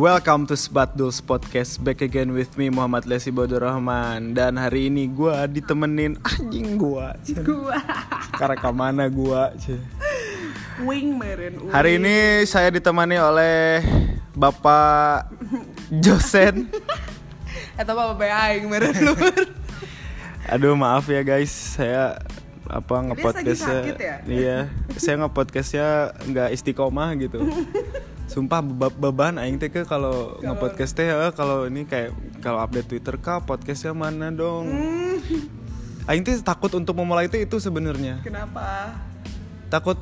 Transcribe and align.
Welcome 0.00 0.48
to 0.48 0.56
Sbatdul's 0.56 1.20
Podcast. 1.20 1.76
Back 1.84 2.00
again 2.00 2.32
with 2.32 2.56
me 2.56 2.72
Muhammad 2.72 3.04
Lesi 3.04 3.28
Bodur 3.28 3.60
Rahman 3.60 4.32
Dan 4.32 4.56
hari 4.56 4.88
ini 4.88 5.04
gue 5.04 5.28
ditemenin 5.52 6.16
anjing 6.24 6.80
gue 6.80 7.08
Gua. 7.44 7.76
Karena 8.32 8.56
ke 8.56 8.70
mana 8.72 9.12
gue 9.12 9.42
wing 10.88 11.20
meren. 11.20 11.68
Hari 11.68 12.00
ini 12.00 12.48
saya 12.48 12.72
ditemani 12.72 13.20
oleh 13.20 13.84
Bapak 14.32 15.36
Josen. 15.92 16.72
Eta 17.76 17.92
apa 17.92 18.16
bae 18.16 18.32
aing 18.32 18.72
meren. 18.72 18.96
Aduh 20.56 20.80
maaf 20.80 21.12
ya 21.12 21.20
guys. 21.20 21.52
Saya 21.76 22.16
apa 22.72 23.04
ngepodcastnya 23.04 23.52
sakit 23.52 23.96
ya? 24.00 24.16
Iya. 24.24 24.58
Saya 24.96 25.20
ngepodcastnya 25.20 26.16
nggak 26.24 26.56
istiqomah 26.56 27.12
gitu 27.20 27.44
Sumpah 28.30 28.62
beba- 28.62 28.94
beban 28.94 29.34
aing 29.36 29.58
teh 29.58 29.66
ke 29.66 29.82
kalau 29.82 30.38
ngepodcast 30.38 30.94
teh 30.94 31.04
eh, 31.04 31.32
kalau 31.34 31.66
ini 31.66 31.82
kayak 31.82 32.14
kalau 32.38 32.62
update 32.62 32.86
Twitter 32.86 33.18
kah 33.18 33.42
podcastnya 33.42 33.90
mana 33.90 34.30
dong. 34.30 34.70
Hmm, 34.70 35.18
Aing 36.06 36.22
teh 36.22 36.38
takut 36.38 36.70
untuk 36.72 36.94
memulai 36.94 37.26
itu 37.26 37.36
itu 37.36 37.56
sebenarnya. 37.58 38.22
Kenapa? 38.22 38.94
Takut 39.66 39.98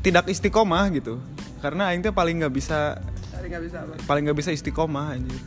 tidak 0.00 0.26
istiqomah 0.26 0.94
gitu. 0.94 1.18
Karena 1.58 1.90
aing 1.90 2.00
teh 2.00 2.10
paling 2.10 2.38
nggak 2.38 2.54
bisa 2.54 3.02
Tadi 3.28 3.46
nggak 3.50 3.62
bisa 3.66 3.76
apa? 3.82 3.94
paling 4.06 4.22
nggak 4.24 4.38
bisa 4.38 4.50
istiqomah 4.50 5.18
anjir. 5.18 5.42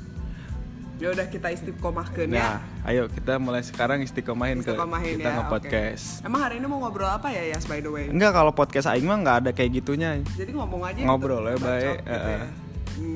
Ya 0.96 1.12
udah 1.12 1.28
kita 1.28 1.52
istiqomahkeun 1.52 2.32
ya. 2.32 2.40
Nah, 2.40 2.56
ayo 2.86 3.12
kita 3.12 3.36
mulai 3.36 3.60
sekarang 3.60 4.00
istiqomahin, 4.00 4.64
Istiqomahin 4.64 5.04
ke 5.12 5.18
kita 5.18 5.28
ya. 5.28 5.36
nge-podcast. 5.38 6.06
oke. 6.16 6.26
Emang 6.26 6.42
hari 6.42 6.56
ini 6.56 6.66
mau 6.66 6.80
ngobrol 6.80 7.10
apa 7.10 7.28
ya 7.30 7.52
Yas 7.52 7.66
by 7.66 7.80
the 7.80 7.90
way? 7.90 8.08
Enggak 8.08 8.32
kalau 8.32 8.52
podcast 8.52 8.88
aing 8.88 9.04
mah 9.04 9.18
nggak 9.18 9.38
ada 9.38 9.52
kayak 9.52 9.76
gitunya. 9.76 10.24
Jadi 10.32 10.52
ngomong 10.52 10.82
aja 10.82 11.04
Ngobrol 11.04 11.44
ya, 11.46 11.56
baik. 11.58 12.00
gitu 12.00 12.08
Eh, 12.08 12.16
ya. 12.16 12.36
eh. 12.38 12.48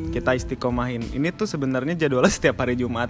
Kita 0.10 0.32
istiqomahin. 0.34 1.08
Ini 1.08 1.32
tuh 1.32 1.46
sebenarnya 1.46 1.96
jadwalnya 1.96 2.28
setiap 2.30 2.60
hari 2.60 2.76
Jumat. 2.76 3.08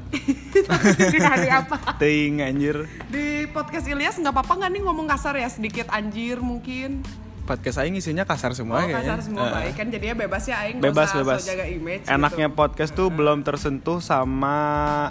Di 1.10 1.18
hari 1.18 1.50
apa? 1.50 1.82
Ting 2.02 2.38
anjir. 2.40 2.86
Di 3.10 3.50
podcast 3.50 3.90
Ilyas 3.90 4.16
nggak 4.16 4.30
apa-apa 4.32 4.54
nggak 4.60 4.72
nih 4.72 4.82
ngomong 4.86 5.08
kasar 5.08 5.34
ya 5.34 5.50
sedikit 5.50 5.90
anjir 5.90 6.38
mungkin. 6.38 7.02
Podcast 7.50 7.78
aing 7.80 7.96
isinya 7.96 8.22
kasar 8.24 8.54
semua 8.54 8.78
Oh 8.78 8.82
kayaknya. 8.84 9.02
kasar 9.02 9.20
semua 9.20 9.42
Eh, 9.42 9.52
baik 9.52 9.74
kan 9.74 9.88
jadinya 9.90 10.16
bebas 10.20 10.44
ya 10.46 10.56
aing 10.62 10.78
bebas 10.78 11.10
usah 11.10 11.18
bebas 11.20 11.40
so 11.40 11.50
jaga 11.50 11.66
image 11.66 12.06
enaknya 12.06 12.48
gitu. 12.48 12.56
podcast 12.56 12.92
tuh 12.94 13.10
belum 13.10 13.42
tersentuh 13.42 13.98
sama 14.00 14.56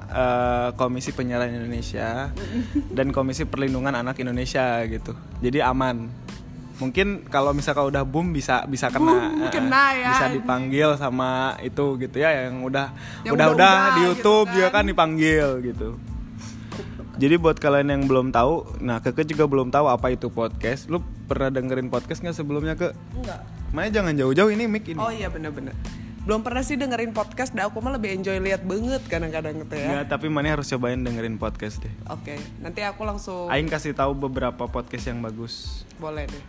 eh, 0.07 0.69
komisi 0.73 1.11
penyiaran 1.11 1.51
Indonesia 1.51 2.31
dan 2.97 3.11
komisi 3.11 3.43
perlindungan 3.43 3.91
anak 3.93 4.15
Indonesia 4.17 4.63
gitu 4.87 5.13
jadi 5.39 5.67
aman 5.67 6.07
mungkin 6.79 7.27
kalau 7.27 7.51
misalkan 7.51 7.91
udah 7.91 8.07
boom 8.07 8.31
bisa 8.31 8.63
bisa 8.65 8.87
kena 8.87 9.35
Boom, 9.35 9.43
eh, 9.43 9.51
kena 9.51 9.85
ya, 9.93 10.09
bisa 10.09 10.27
dipanggil 10.31 10.95
sama 10.95 11.31
itu 11.59 11.99
gitu 11.99 12.17
ya 12.17 12.47
yang 12.47 12.63
udah 12.63 12.95
Yang 13.25 13.35
udah 13.35 13.47
udah 13.49 13.59
udah-udah 13.59 13.75
di 13.75 13.83
gitu 13.83 14.07
YouTube 14.15 14.47
kan. 14.47 14.55
dia 14.55 14.67
kan 14.71 14.85
dipanggil 14.87 15.47
gitu 15.61 15.99
jadi 17.19 17.35
buat 17.35 17.59
kalian 17.59 17.91
yang 17.91 18.03
belum 18.07 18.31
tahu, 18.31 18.79
nah 18.79 19.03
Keke 19.03 19.27
juga 19.27 19.43
belum 19.43 19.75
tahu 19.75 19.91
apa 19.91 20.15
itu 20.15 20.31
podcast. 20.31 20.87
Lu 20.87 21.03
pernah 21.29 21.53
dengerin 21.53 21.93
podcast 21.93 22.25
nggak 22.25 22.37
sebelumnya 22.37 22.75
ke? 22.75 22.97
Enggak. 23.13 23.45
Makanya 23.77 23.93
jangan 24.01 24.15
jauh-jauh 24.17 24.51
ini 24.51 24.65
mic 24.65 24.89
ini. 24.89 24.97
Oh 24.97 25.13
iya 25.13 25.29
bener-bener 25.29 25.77
Belum 26.25 26.41
pernah 26.41 26.65
sih 26.65 26.77
dengerin 26.77 27.13
podcast 27.13 27.53
Dan 27.53 27.69
aku 27.69 27.81
mah 27.85 27.97
lebih 27.97 28.17
enjoy 28.17 28.37
lihat 28.41 28.65
banget 28.65 29.01
kadang-kadang 29.09 29.61
gitu 29.65 29.77
ya 29.77 30.01
Ya, 30.01 30.01
tapi 30.09 30.29
mana 30.33 30.57
harus 30.57 30.69
cobain 30.73 31.01
dengerin 31.01 31.37
podcast 31.37 31.81
deh. 31.85 31.93
Oke 32.09 32.41
Nanti 32.65 32.81
aku 32.81 33.05
langsung 33.05 33.49
Aing 33.49 33.69
kasih 33.69 33.93
tahu 33.93 34.17
beberapa 34.17 34.65
podcast 34.69 35.09
yang 35.09 35.21
bagus. 35.21 35.85
Boleh 36.01 36.25
deh 36.29 36.45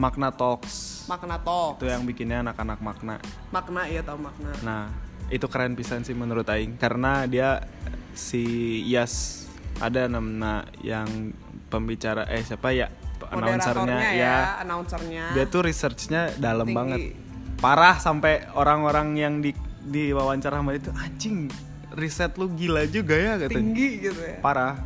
Makna 0.00 0.32
Talks. 0.32 1.04
Makna 1.08 1.36
talk 1.40 1.76
Itu 1.80 1.92
yang 1.92 2.08
bikinnya 2.08 2.40
anak-anak 2.40 2.80
makna. 2.80 3.20
Makna 3.52 3.84
iya 3.88 4.00
tau 4.00 4.16
makna 4.16 4.52
Nah, 4.64 4.88
itu 5.28 5.44
keren 5.48 5.76
pisan 5.76 6.04
sih 6.04 6.12
menurut 6.12 6.44
Aing 6.48 6.76
karena 6.76 7.24
dia 7.28 7.64
si 8.12 8.44
Yas 8.88 9.44
ada 9.80 10.04
nama 10.08 10.68
yang 10.84 11.32
pembicara 11.72 12.28
eh 12.28 12.44
siapa 12.44 12.76
ya 12.76 12.92
announcernya 13.32 13.80
Moderatornya 13.80 14.10
ya. 14.14 14.36
Announcernya 14.60 15.24
Dia 15.32 15.44
tuh 15.48 15.60
researchnya 15.64 16.22
dalam 16.36 16.68
Tinggi. 16.68 16.76
banget. 16.76 17.00
Parah 17.58 17.96
sampai 17.96 18.46
orang-orang 18.52 19.16
yang 19.16 19.34
di 19.40 19.56
di 19.82 20.14
wawancara 20.14 20.62
sama 20.62 20.76
dia 20.76 20.86
tuh 20.86 20.94
anjing 20.94 21.50
riset 21.96 22.32
lu 22.38 22.52
gila 22.54 22.86
juga 22.86 23.16
ya 23.18 23.34
katanya. 23.40 23.58
Tinggi 23.58 23.88
gitu 23.98 24.20
ya 24.20 24.38
Parah. 24.38 24.78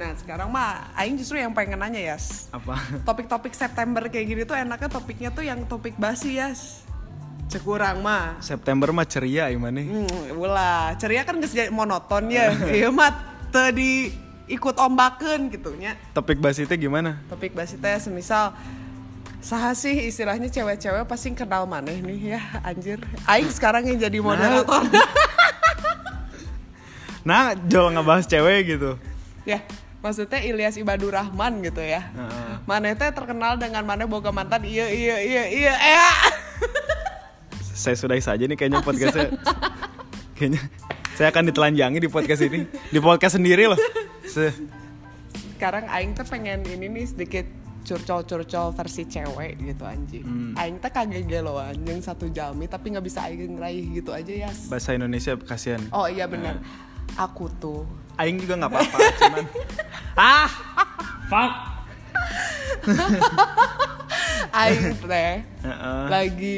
Nah 0.00 0.16
sekarang 0.16 0.48
mah 0.48 0.96
Aing 0.96 1.20
justru 1.20 1.36
yang 1.36 1.52
pengen 1.52 1.76
nanya 1.76 2.00
Yas 2.00 2.48
Apa? 2.56 2.80
Topik-topik 3.08 3.52
September 3.52 4.08
kayak 4.08 4.26
gini 4.32 4.42
tuh 4.48 4.56
enaknya 4.56 4.88
topiknya 4.88 5.28
tuh 5.28 5.44
yang 5.44 5.68
topik 5.68 5.92
basi 6.00 6.40
Yas 6.40 6.88
Cekurang 7.52 8.00
mah 8.00 8.40
September 8.40 8.94
mah 8.94 9.04
ceria 9.04 9.50
gimana 9.50 9.82
nih? 9.82 9.86
Hmm, 9.90 10.40
ulah 10.40 10.94
ceria 10.96 11.26
kan 11.26 11.36
gak 11.42 11.68
monoton 11.68 12.32
ya 12.32 12.48
Iya 12.80 12.88
mah 12.88 13.12
tadi 13.52 14.14
ikut 14.50 14.74
ombaken 14.76 15.46
gitu 15.48 15.70
nya 15.78 15.94
Topik 16.10 16.42
itu 16.42 16.74
gimana? 16.76 17.22
topik 17.30 17.54
basi 17.54 17.78
teh 17.78 17.94
semisal 17.96 18.50
saha 19.40 19.72
sih 19.72 20.10
istilahnya 20.10 20.50
cewek-cewek 20.50 21.06
pasti 21.06 21.32
kenal 21.32 21.64
maneh 21.64 22.02
nih 22.02 22.36
ya 22.36 22.42
anjir 22.60 22.98
aing 23.24 23.48
sekarang 23.48 23.86
yang 23.86 23.96
jadi 23.96 24.18
moderator 24.20 24.84
Nah, 27.20 27.52
jol 27.70 27.92
ngebahas 27.92 28.24
cewek 28.26 28.76
gitu. 28.76 28.98
ya 29.48 29.64
maksudnya 30.00 30.40
Ilyas 30.40 30.76
Ibadur 30.76 31.12
Rahman 31.12 31.60
gitu 31.60 31.80
ya 31.80 32.08
Heeh. 32.10 32.52
maneh 32.64 32.92
teh 32.96 33.12
terkenal 33.12 33.56
dengan 33.56 33.84
maneh 33.84 34.04
boga 34.04 34.28
mantan 34.28 34.64
iya 34.64 34.88
iya 34.88 35.16
iya 35.20 35.42
iya 35.46 35.72
eh 35.76 35.98
Saya 37.72 37.96
sudahi 37.96 38.20
saja 38.20 38.44
nih 38.44 38.56
kayaknya 38.56 38.84
podcastnya. 38.84 39.32
kayaknya 40.36 40.60
saya 41.20 41.28
akan 41.28 41.44
ditelanjangi 41.46 42.00
di 42.00 42.08
podcast 42.08 42.40
ini, 42.42 42.64
di 42.88 42.96
podcast 42.96 43.36
sendiri 43.36 43.68
loh. 43.68 43.76
Se- 44.24 44.56
sekarang 45.52 45.84
aing 45.86 46.16
teh 46.16 46.24
pengen 46.24 46.64
ini 46.64 46.88
nih 46.88 47.04
sedikit 47.04 47.44
curcol-curcol 47.82 48.72
versi 48.72 49.04
cewek 49.04 49.56
gitu 49.58 49.84
anjing 49.84 50.24
Hmm. 50.24 50.52
aing 50.54 50.80
teh 50.80 50.88
kagak 50.88 51.24
geloan 51.26 51.76
yang 51.82 52.00
satu 52.00 52.28
jami 52.28 52.64
tapi 52.64 52.88
nggak 52.90 53.04
bisa 53.04 53.24
aing 53.24 53.56
ngeraih 53.56 53.84
gitu 53.92 54.08
aja 54.10 54.32
ya 54.38 54.50
bahasa 54.68 54.92
Indonesia 54.92 55.36
kasihan. 55.36 55.84
oh 55.90 56.04
iya 56.04 56.24
benar 56.24 56.64
aku 57.14 57.52
tuh 57.54 57.84
Aing 58.16 58.36
juga 58.36 58.52
nggak 58.54 58.68
apa-apa, 58.70 58.98
cuman 59.18 59.44
ah, 60.18 60.48
fuck. 61.26 61.52
aing 64.54 64.96
teh 64.98 65.34
Heeh. 65.62 66.04
lagi 66.06 66.56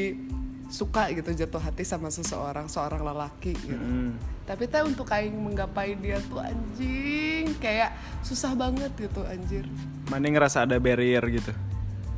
suka 0.69 1.11
gitu 1.11 1.31
jatuh 1.37 1.59
hati 1.61 1.83
sama 1.83 2.07
seseorang 2.09 2.67
seorang 2.67 3.03
lelaki 3.03 3.55
gitu 3.57 3.75
Hmm. 3.75 4.15
Tapi 4.43 4.67
teh 4.67 4.83
untuk 4.83 5.07
aing 5.07 5.35
menggapai 5.39 5.95
dia 5.95 6.19
tuh 6.27 6.43
anjing 6.43 7.55
kayak 7.63 7.95
susah 8.27 8.59
banget 8.59 8.91
gitu 8.99 9.23
anjir 9.23 9.67
Mana 10.11 10.29
ngerasa 10.29 10.67
ada 10.67 10.77
barrier 10.83 11.23
gitu. 11.31 11.55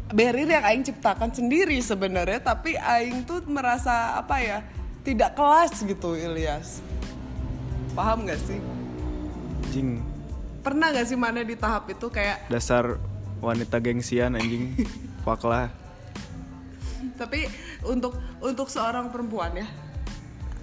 barrier 0.09 0.49
yang 0.49 0.65
aing 0.65 0.85
ciptakan 0.89 1.31
sendiri 1.31 1.77
sebenarnya 1.85 2.41
tapi 2.41 2.81
aing 2.81 3.29
tuh 3.29 3.45
merasa 3.45 4.17
apa 4.17 4.41
ya 4.41 4.59
tidak 5.05 5.37
kelas 5.37 5.85
gitu 5.85 6.17
Ilyas 6.17 6.81
paham 7.93 8.25
gak 8.25 8.41
sih 8.41 8.59
Jing, 9.71 10.01
pernah 10.65 10.95
gak 10.95 11.07
sih 11.11 11.19
mana 11.19 11.45
di 11.45 11.59
tahap 11.59 11.91
itu 11.91 12.07
kayak 12.09 12.47
dasar 12.47 12.95
wanita 13.43 13.77
gengsian 13.83 14.39
anjing. 14.39 14.73
Fuck 15.27 15.45
lah. 15.45 15.69
tapi 17.21 17.47
untuk 17.85 18.17
untuk 18.41 18.67
seorang 18.73 19.13
perempuan 19.13 19.53
ya 19.55 19.69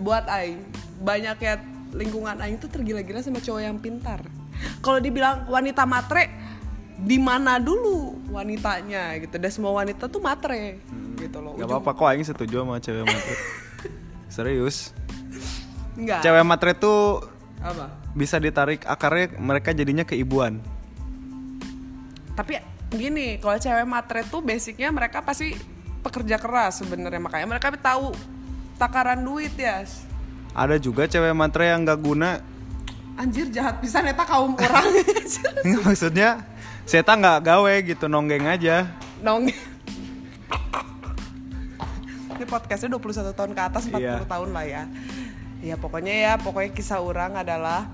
buat 0.02 0.26
aing. 0.26 0.60
Banyak 1.02 1.38
ya 1.38 1.62
lingkungan 1.94 2.42
aing 2.42 2.58
tuh 2.58 2.68
tergila-gila 2.68 3.22
sama 3.22 3.40
cowok 3.40 3.62
yang 3.62 3.78
pintar. 3.78 4.26
Kalau 4.82 4.98
dibilang 4.98 5.46
wanita 5.48 5.86
matre 5.86 6.30
di 7.02 7.18
mana 7.18 7.58
dulu 7.58 8.30
wanitanya 8.30 9.18
gitu? 9.18 9.38
Dan 9.38 9.50
semua 9.50 9.74
wanita 9.74 10.06
tuh 10.06 10.22
matre 10.22 10.82
gitu 11.18 11.38
loh. 11.42 11.54
Gak 11.58 11.66
Ujung- 11.66 11.82
apa-apa 11.82 11.92
kok 11.98 12.08
Aing 12.10 12.26
setuju 12.26 12.62
sama 12.62 12.78
cewek 12.78 13.06
matre. 13.06 13.36
Serius. 14.36 14.94
enggak 15.92 16.24
Cewek 16.24 16.46
matre 16.46 16.72
tuh 16.74 17.20
apa? 17.62 17.92
bisa 18.12 18.38
ditarik 18.38 18.84
akarnya 18.86 19.38
mereka 19.38 19.70
jadinya 19.72 20.02
keibuan. 20.02 20.58
tapi 22.32 22.58
gini 22.90 23.38
kalau 23.38 23.60
cewek 23.60 23.86
matre 23.86 24.24
tuh 24.26 24.40
basicnya 24.42 24.88
mereka 24.90 25.22
pasti 25.22 25.54
pekerja 26.02 26.40
keras 26.40 26.80
sebenarnya. 26.82 27.22
Makanya 27.22 27.48
mereka 27.48 27.70
tahu 27.76 28.16
takaran 28.82 29.22
duit 29.22 29.54
ya 29.54 29.86
Ada 30.52 30.76
juga 30.76 31.06
cewek 31.06 31.32
matre 31.32 31.70
yang 31.70 31.86
gak 31.86 32.02
guna. 32.02 32.42
anjir 33.14 33.46
jahat 33.48 33.78
pisan 33.78 34.04
eta 34.04 34.26
kaum 34.26 34.52
orang 34.52 34.82
Nggak, 35.64 35.82
maksudnya 35.86 36.42
Seta 36.82 37.14
nggak 37.14 37.46
gawe 37.46 37.74
gitu 37.86 38.10
nonggeng 38.10 38.50
aja. 38.50 38.90
nong 39.22 39.54
ini 42.32 42.46
podcastnya 42.46 42.90
21 42.92 43.32
tahun 43.32 43.52
ke 43.54 43.62
atas 43.62 43.84
40 43.86 44.02
Iya. 44.02 44.26
tahun 44.26 44.50
lah 44.50 44.66
ya 44.66 44.84
ya 45.62 45.76
pokoknya 45.78 46.14
ya 46.16 46.32
pokoknya 46.36 46.74
kisah 46.74 46.98
orang 46.98 47.38
adalah 47.38 47.86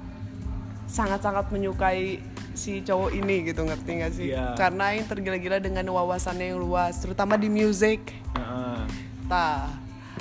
sangat-sangat 0.88 1.51
menyukai 1.51 2.24
si 2.54 2.80
cowok 2.80 3.12
ini 3.13 3.44
gitu 3.45 3.62
ngerti 3.62 3.92
gak 4.00 4.13
sih 4.13 4.31
Iya. 4.31 4.56
karena 4.56 4.95
yang 4.95 5.06
tergila-gila 5.06 5.60
dengan 5.60 5.83
wawasannya 5.86 6.48
yang 6.48 6.60
luas 6.60 6.95
terutama 6.98 7.36
di 7.36 7.51
music 7.51 8.16
Heeh. 8.33 8.80
Tah, 9.28 9.68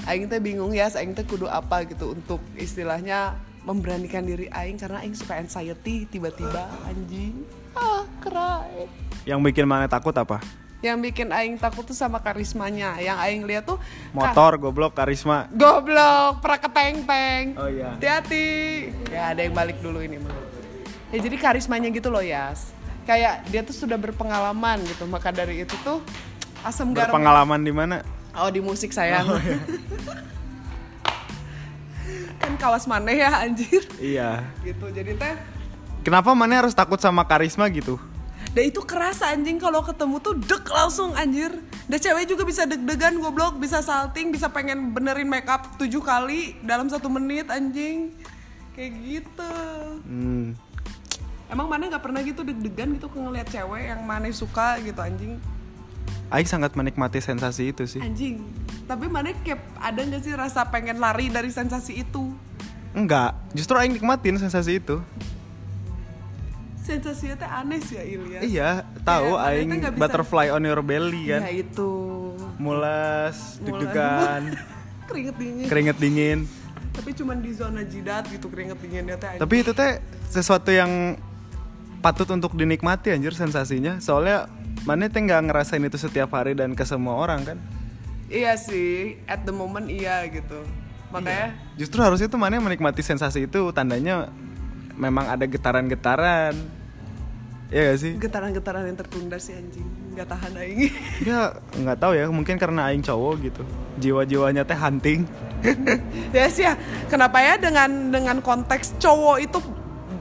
aing 0.06 0.26
teh 0.26 0.38
bingung 0.38 0.70
ya 0.70 0.86
aing 0.88 1.12
teh 1.12 1.22
kudu 1.22 1.46
apa 1.46 1.82
gitu 1.84 2.14
untuk 2.14 2.38
istilahnya 2.54 3.34
memberanikan 3.62 4.22
diri 4.22 4.46
aing 4.48 4.78
karena 4.78 5.02
aing 5.02 5.12
suka 5.12 5.34
anxiety 5.36 6.06
tiba-tiba 6.06 6.70
anjing 6.86 7.42
ah 7.74 8.06
cry 8.18 8.86
Yang 9.26 9.40
bikin 9.44 9.66
mana 9.66 9.86
takut 9.86 10.14
apa? 10.14 10.38
yang 10.78 11.02
bikin 11.02 11.34
aing 11.34 11.58
takut 11.58 11.82
tuh 11.82 11.96
sama 11.96 12.20
karismanya 12.20 12.94
yang 13.00 13.18
aing 13.18 13.42
lihat 13.42 13.66
tuh 13.66 13.80
Motor, 14.14 14.60
goblok, 14.60 14.94
karisma. 14.94 15.50
goblok 15.50 16.38
praketeng-teng 16.38 17.58
Oh 17.58 17.66
iya. 17.66 17.96
hati-hati 17.96 18.46
ya 19.10 19.34
ada 19.34 19.40
yang 19.42 19.56
balik 19.56 19.82
dulu 19.82 19.98
ini 19.98 20.20
mah 20.20 20.30
ya 21.10 21.18
jadi 21.18 21.34
karismanya 21.34 21.90
gitu 21.90 22.06
loh 22.06 22.22
Yas 22.22 22.70
kayak 23.02 23.48
dia 23.50 23.66
tuh 23.66 23.74
sudah 23.74 23.98
berpengalaman 23.98 24.78
gitu 24.86 25.08
maka 25.10 25.34
dari 25.34 25.64
itu 25.64 25.74
tuh 25.82 25.98
asam 26.62 26.94
garam 26.94 27.10
Berpengalaman 27.10 27.60
di 27.62 27.72
mana? 27.74 27.96
Oh 28.36 28.50
di 28.52 28.60
musik 28.60 28.92
sayang 28.92 29.26
kan 32.40 32.52
kawas 32.60 32.84
mana 32.84 33.10
ya 33.10 33.42
anjir 33.42 33.82
Iya. 33.98 34.44
gitu 34.62 34.92
jadi 34.92 35.16
teh 35.16 35.36
Kenapa 36.06 36.38
mana 36.38 36.62
harus 36.62 36.70
takut 36.70 37.02
sama 37.02 37.26
karisma 37.26 37.66
gitu? 37.66 37.98
Dan 38.54 38.70
itu 38.70 38.78
kerasa 38.86 39.34
anjing 39.34 39.58
kalau 39.58 39.82
ketemu 39.82 40.22
tuh 40.22 40.38
dek 40.38 40.62
langsung 40.70 41.10
anjir. 41.18 41.50
Dan 41.90 41.98
cewek 41.98 42.30
juga 42.30 42.46
bisa 42.46 42.62
deg-degan 42.62 43.18
goblok, 43.18 43.58
bisa 43.58 43.82
salting, 43.82 44.30
bisa 44.30 44.46
pengen 44.46 44.94
benerin 44.94 45.26
make 45.26 45.50
up 45.50 45.74
tujuh 45.74 45.98
kali 45.98 46.54
dalam 46.62 46.86
satu 46.86 47.10
menit 47.10 47.50
anjing. 47.50 48.14
Kayak 48.78 48.92
gitu. 49.02 49.54
Hmm. 50.06 50.54
Emang 51.50 51.66
mana 51.66 51.90
nggak 51.90 52.04
pernah 52.06 52.22
gitu 52.22 52.46
deg-degan 52.46 52.94
gitu 52.94 53.10
ngeliat 53.10 53.50
cewek 53.50 53.90
yang 53.90 54.06
mana 54.06 54.30
suka 54.30 54.78
gitu 54.86 55.02
anjing? 55.02 55.42
Aing 56.26 56.44
sangat 56.44 56.74
menikmati 56.74 57.18
sensasi 57.18 57.70
itu 57.70 57.86
sih. 57.86 58.02
Anjing. 58.02 58.42
Tapi 58.84 59.06
mana 59.06 59.30
kayak 59.36 59.62
ada 59.76 60.00
nggak 60.00 60.20
sih 60.20 60.32
rasa 60.32 60.66
pengen 60.66 60.98
lari 60.98 61.26
dari 61.28 61.48
sensasi 61.48 62.02
itu? 62.02 62.34
Enggak, 62.92 63.38
justru 63.52 63.74
Aing 63.74 63.94
nikmatin 63.94 64.34
sensasi 64.34 64.78
itu. 64.78 64.98
Sensasinya 66.78 67.34
teh 67.34 67.50
aneh 67.50 67.78
sih 67.80 67.94
ya 67.94 68.04
Ilyas. 68.06 68.42
Iya, 68.42 68.70
tahu 69.02 69.34
mana 69.34 69.50
Aing 69.52 69.70
bisa- 69.74 69.90
butterfly 69.92 70.46
on 70.48 70.62
your 70.62 70.78
belly 70.80 71.28
kan. 71.28 71.42
Ya 71.42 71.52
itu. 71.52 71.90
Mulas, 72.56 73.58
deg-degan, 73.60 74.54
Keringet 75.10 75.36
dingin. 75.36 75.66
keringet 75.66 75.96
dingin. 75.98 76.38
Tapi 76.90 77.10
cuman 77.12 77.38
di 77.38 77.52
zona 77.52 77.82
jidat 77.82 78.26
gitu 78.28 78.48
keringet 78.48 78.78
dinginnya 78.78 79.14
teh. 79.14 79.36
Tapi 79.36 79.54
itu 79.60 79.70
teh 79.70 79.98
sesuatu 80.26 80.70
yang 80.70 81.18
patut 81.98 82.26
untuk 82.28 82.54
dinikmati 82.54 83.10
anjir 83.10 83.30
sensasinya. 83.30 83.98
Soalnya 83.98 84.46
mana 84.86 85.10
teh 85.10 85.18
nggak 85.18 85.50
ngerasain 85.50 85.82
itu 85.82 85.98
setiap 85.98 86.30
hari 86.38 86.54
dan 86.54 86.78
ke 86.78 86.86
semua 86.86 87.18
orang 87.18 87.42
kan. 87.42 87.58
Iya 88.30 88.54
sih, 88.54 89.18
at 89.26 89.42
the 89.42 89.50
moment 89.50 89.90
iya 89.90 90.22
gitu. 90.30 90.62
Makanya 91.10 91.58
Justru 91.74 91.98
harusnya 92.02 92.30
tuh 92.30 92.38
mana 92.38 92.62
menikmati 92.62 93.02
sensasi 93.02 93.50
itu 93.50 93.70
tandanya 93.74 94.30
memang 94.94 95.26
ada 95.26 95.42
getaran-getaran. 95.46 96.54
Iya 97.66 97.82
gak 97.90 97.98
sih? 97.98 98.12
getaran-getaran 98.14 98.86
yang 98.86 98.94
tertunda 98.94 99.42
sih 99.42 99.58
anjing, 99.58 99.82
nggak 100.14 100.30
tahan 100.30 100.54
aing. 100.54 100.86
Ya 101.26 101.58
nggak 101.74 101.98
tahu 101.98 102.14
ya, 102.14 102.30
mungkin 102.30 102.54
karena 102.62 102.86
aing 102.86 103.02
cowok 103.02 103.34
gitu. 103.42 103.62
Jiwa-jiwanya 103.98 104.62
teh 104.62 104.78
hunting. 104.78 105.26
ya 106.30 106.46
sih 106.46 106.62
ya, 106.62 106.78
kenapa 107.10 107.42
ya 107.42 107.58
dengan 107.58 108.14
dengan 108.14 108.38
konteks 108.38 109.02
cowok 109.02 109.36
itu 109.42 109.58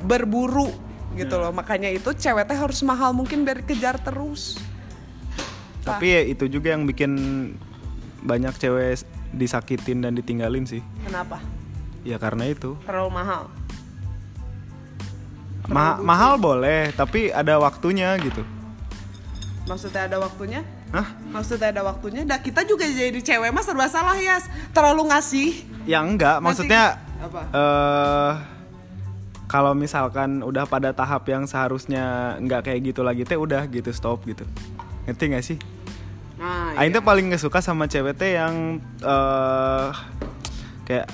berburu 0.09 0.73
gitu 1.17 1.35
loh. 1.39 1.51
Makanya 1.55 1.89
itu 1.89 2.11
cewek 2.11 2.45
teh 2.45 2.57
harus 2.59 2.79
mahal 2.83 3.15
mungkin 3.15 3.47
biar 3.47 3.63
kejar 3.63 3.95
terus. 4.03 4.59
Tapi 5.85 6.05
ya 6.11 6.21
itu 6.25 6.49
juga 6.49 6.73
yang 6.73 6.83
bikin 6.89 7.11
banyak 8.25 8.57
cewek 8.57 9.05
disakitin 9.31 10.01
dan 10.01 10.17
ditinggalin 10.17 10.65
sih. 10.65 10.81
Kenapa? 11.05 11.39
Ya 12.01 12.17
karena 12.17 12.49
itu. 12.49 12.73
Terlalu 12.85 13.11
mahal. 13.13 13.43
Ma- 15.65 15.97
mahal 15.97 16.37
boleh, 16.37 16.93
tapi 16.93 17.33
ada 17.33 17.57
waktunya 17.57 18.13
gitu. 18.21 18.45
Maksudnya 19.65 20.05
ada 20.05 20.21
waktunya? 20.21 20.61
Hah? 20.93 21.17
Maksudnya 21.33 21.73
ada 21.73 21.81
waktunya? 21.81 22.21
Dah 22.21 22.37
kita 22.37 22.61
juga 22.69 22.85
jadi 22.85 23.17
cewek 23.17 23.49
mah 23.49 23.65
serba 23.65 23.89
salah 23.89 24.13
ya. 24.17 24.37
Terlalu 24.69 25.09
ngasih. 25.09 25.49
Ya 25.89 26.05
enggak, 26.05 26.37
maksudnya 26.41 27.01
Apa? 27.21 27.41
eh 27.49 28.31
kalau 29.55 29.71
misalkan 29.71 30.43
udah 30.43 30.67
pada 30.67 30.91
tahap 30.91 31.31
yang 31.31 31.47
seharusnya 31.47 32.35
nggak 32.43 32.67
kayak 32.67 32.91
gitu 32.91 33.07
lagi 33.07 33.23
teh 33.23 33.39
udah 33.39 33.63
gitu 33.71 33.87
stop 33.95 34.27
gitu. 34.27 34.43
Ngerti 35.07 35.23
gak 35.31 35.45
sih? 35.47 35.57
Nah, 36.35 36.75
Aing 36.75 36.91
tuh 36.91 36.99
paling 36.99 37.31
gak 37.31 37.39
suka 37.39 37.63
sama 37.63 37.87
cewek 37.87 38.19
teh 38.19 38.35
yang 38.35 38.83
eh 38.99 39.89
kayak 40.83 41.07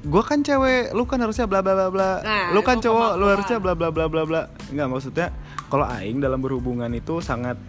gue 0.00 0.22
kan 0.24 0.40
cewek, 0.40 0.96
lu 0.96 1.04
kan 1.04 1.20
harusnya 1.20 1.44
bla 1.44 1.60
bla 1.60 1.76
bla 1.76 1.92
bla. 1.92 2.10
Nah, 2.24 2.56
lu 2.56 2.64
kan 2.64 2.80
cowok, 2.80 3.20
lu 3.20 3.28
harusnya 3.28 3.60
bla 3.60 3.76
bla 3.76 3.92
bla 3.92 4.08
bla 4.08 4.24
bla. 4.24 4.48
Enggak 4.72 4.88
maksudnya 4.88 5.28
kalau 5.68 5.84
aing 5.84 6.24
dalam 6.24 6.40
berhubungan 6.40 6.88
itu 6.88 7.20
sangat 7.20 7.60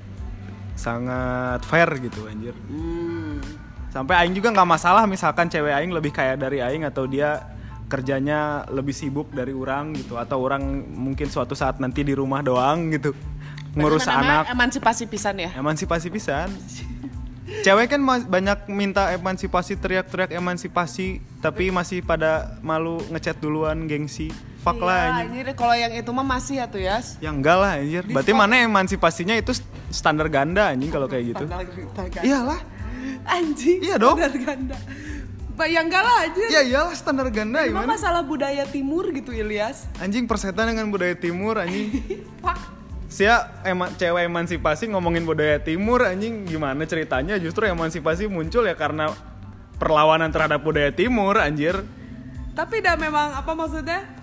sangat 0.79 1.59
fair 1.67 1.91
gitu 1.99 2.23
anjir. 2.31 2.55
Hmm. 2.71 3.43
Sampai 3.91 4.15
aing 4.23 4.31
juga 4.31 4.55
nggak 4.55 4.69
masalah 4.79 5.03
misalkan 5.11 5.51
cewek 5.51 5.75
aing 5.75 5.91
lebih 5.91 6.15
kaya 6.15 6.39
dari 6.39 6.63
aing 6.63 6.87
atau 6.87 7.03
dia 7.03 7.51
kerjanya 7.85 8.65
lebih 8.67 8.91
sibuk 8.91 9.29
dari 9.29 9.51
orang 9.51 9.93
gitu 9.93 10.17
atau 10.17 10.41
orang 10.41 10.61
mungkin 10.87 11.29
suatu 11.29 11.53
saat 11.53 11.77
nanti 11.77 12.01
di 12.01 12.11
rumah 12.11 12.41
doang 12.41 12.89
gitu 12.89 13.13
ngurus 13.75 14.07
anak 14.07 14.49
Emansipasi 14.49 15.05
pisan 15.05 15.35
ya. 15.37 15.51
emansipasi 15.53 16.07
pisan 16.09 16.49
cewek 17.61 17.93
kan 17.93 18.01
banyak 18.25 18.65
minta 18.67 19.13
emansipasi 19.13 19.77
teriak-teriak 19.77 20.33
emansipasi 20.33 21.21
tapi 21.39 21.69
masih 21.69 22.01
pada 22.01 22.57
malu 22.59 22.97
ngechat 23.11 23.37
duluan 23.37 23.85
gengsi 23.85 24.33
fuck 24.65 24.81
lah 24.81 25.21
Iya, 25.21 25.29
anjir 25.29 25.45
anjir, 25.45 25.45
kalau 25.53 25.75
yang 25.77 25.93
itu 25.93 26.09
mah 26.09 26.25
masih 26.25 26.55
ya 26.57 26.65
tuh 26.65 26.81
ya. 26.81 26.97
ya 27.21 27.29
enggak 27.29 27.57
lah 27.57 27.71
anjir 27.77 28.01
berarti 28.01 28.31
mana 28.33 28.65
emansipasinya 28.65 29.37
itu 29.37 29.53
st- 29.53 29.69
standar 29.93 30.25
ganda 30.25 30.73
anjing 30.73 30.89
kalau 30.89 31.05
kayak 31.05 31.37
gitu 31.37 31.45
iyalah 32.23 32.57
Anjing. 33.25 33.81
Iya 33.81 33.97
dong. 33.97 34.17
Standar 34.17 34.37
ganda. 34.37 34.77
Bayang 35.55 35.87
gak 35.87 36.03
lah 36.03 36.17
aja. 36.27 36.45
ya 36.51 36.61
iyalah 36.61 36.91
standar 36.91 37.31
ganda 37.31 37.63
mah 37.63 37.67
gimana 37.71 37.87
masalah 37.95 38.19
budaya 38.21 38.67
timur 38.67 39.07
gitu 39.09 39.31
Ilyas. 39.31 39.87
anjing 39.97 40.27
persetan 40.27 40.67
dengan 40.67 40.91
budaya 40.91 41.15
timur 41.15 41.55
anjing 41.55 41.95
Fuck. 42.43 42.59
Sia 43.07 43.47
ema, 43.63 43.87
cewek 43.95 44.27
emansipasi 44.27 44.91
ngomongin 44.91 45.23
budaya 45.23 45.55
timur 45.57 46.03
anjing 46.03 46.43
gimana 46.43 46.83
ceritanya 46.83 47.39
justru 47.39 47.63
emansipasi 47.65 48.27
muncul 48.27 48.67
ya 48.67 48.75
karena 48.75 49.15
perlawanan 49.75 50.27
terhadap 50.27 50.59
budaya 50.59 50.91
timur 50.91 51.39
anjir 51.39 51.87
Tapi 52.51 52.79
dah 52.79 52.95
memang 52.95 53.35
apa 53.35 53.51
maksudnya? 53.51 54.14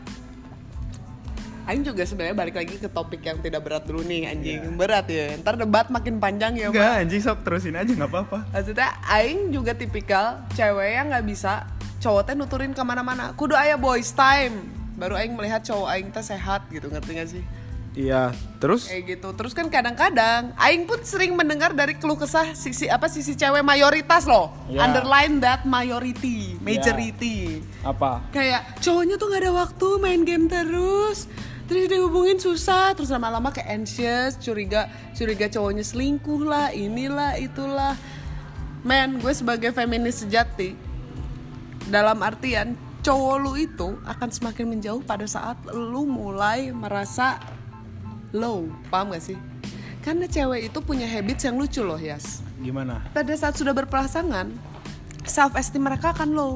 Aing 1.62 1.86
juga 1.86 2.02
sebenarnya 2.02 2.34
balik 2.34 2.58
lagi 2.58 2.74
ke 2.74 2.90
topik 2.90 3.22
yang 3.22 3.38
tidak 3.38 3.62
berat 3.62 3.86
dulu 3.86 4.02
nih 4.02 4.26
anjing. 4.26 4.74
Berat 4.74 5.06
ya. 5.06 5.38
Ntar 5.38 5.54
debat 5.54 5.86
makin 5.94 6.18
panjang 6.18 6.58
ya. 6.58 6.74
enggak 6.74 7.06
anjing 7.06 7.22
sok 7.22 7.46
terusin 7.46 7.78
aja 7.78 7.92
nggak 7.94 8.10
apa-apa 8.10 8.38
Maksudnya 8.50 8.90
Aing 9.06 9.54
juga 9.54 9.72
tipikal 9.78 10.42
cewek 10.58 10.90
yang 10.98 11.06
nggak 11.14 11.22
bisa 11.22 11.70
cowok 12.02 12.22
teh 12.26 12.34
nuturin 12.34 12.74
ke 12.74 12.82
mana-mana. 12.82 13.30
Kudu 13.38 13.54
aya 13.54 13.78
boys 13.78 14.10
time. 14.10 14.66
Baru 14.98 15.14
Aing 15.14 15.38
melihat 15.38 15.62
cowok 15.62 15.86
Aing 15.86 16.10
teh 16.10 16.24
sehat 16.26 16.66
gitu 16.74 16.90
ngerti 16.90 17.12
gak 17.14 17.30
sih? 17.30 17.44
iya 17.92 18.32
terus 18.56 18.88
Kayak 18.88 19.04
gitu. 19.18 19.28
Terus 19.36 19.52
kan 19.52 19.66
kadang-kadang 19.68 20.56
Aing 20.56 20.88
pun 20.88 21.00
sering 21.04 21.36
mendengar 21.36 21.76
dari 21.76 21.96
keluh 21.96 22.16
kesah 22.16 22.56
sisi 22.56 22.88
apa 22.88 23.08
sisi 23.08 23.36
cewek 23.36 23.60
mayoritas 23.60 24.24
loh. 24.24 24.52
Ya. 24.72 24.88
Underline 24.88 25.38
that 25.44 25.68
majority, 25.68 26.56
majority. 26.58 27.60
apa 27.84 28.24
Kayak 28.32 28.80
cowoknya 28.80 29.20
tuh 29.20 29.26
nggak 29.28 29.42
ada 29.44 29.52
waktu 29.52 29.88
main 30.00 30.22
game 30.24 30.46
terus. 30.48 31.28
Terus 31.70 31.86
dihubungin 31.88 32.38
susah, 32.42 32.92
terus 32.92 33.08
lama-lama 33.08 33.54
kayak 33.54 33.70
anxious, 33.70 34.34
curiga 34.36 34.90
curiga 35.14 35.46
cowoknya 35.46 35.84
selingkuh 35.86 36.42
lah, 36.42 36.74
inilah 36.74 37.38
itulah. 37.38 37.94
Men, 38.82 39.22
gue 39.22 39.30
sebagai 39.30 39.70
feminis 39.70 40.26
sejati 40.26 40.74
dalam 41.86 42.18
artian 42.18 42.74
cowok 43.02 43.36
lu 43.42 43.52
itu 43.58 43.88
akan 44.06 44.28
semakin 44.30 44.66
menjauh 44.74 45.02
pada 45.02 45.26
saat 45.26 45.58
lu 45.70 46.06
mulai 46.06 46.70
merasa 46.74 47.38
low, 48.34 48.70
paham 48.90 49.14
gak 49.14 49.22
sih? 49.22 49.38
Karena 50.02 50.26
cewek 50.26 50.70
itu 50.70 50.78
punya 50.82 51.06
habits 51.06 51.46
yang 51.46 51.58
lucu 51.58 51.82
loh, 51.82 51.98
Yas. 51.98 52.42
gimana 52.58 53.06
Pada 53.14 53.34
saat 53.38 53.54
sudah 53.54 53.70
berpasangan, 53.70 54.50
self 55.22 55.54
esteem 55.54 55.86
mereka 55.86 56.10
akan 56.10 56.30
low. 56.34 56.54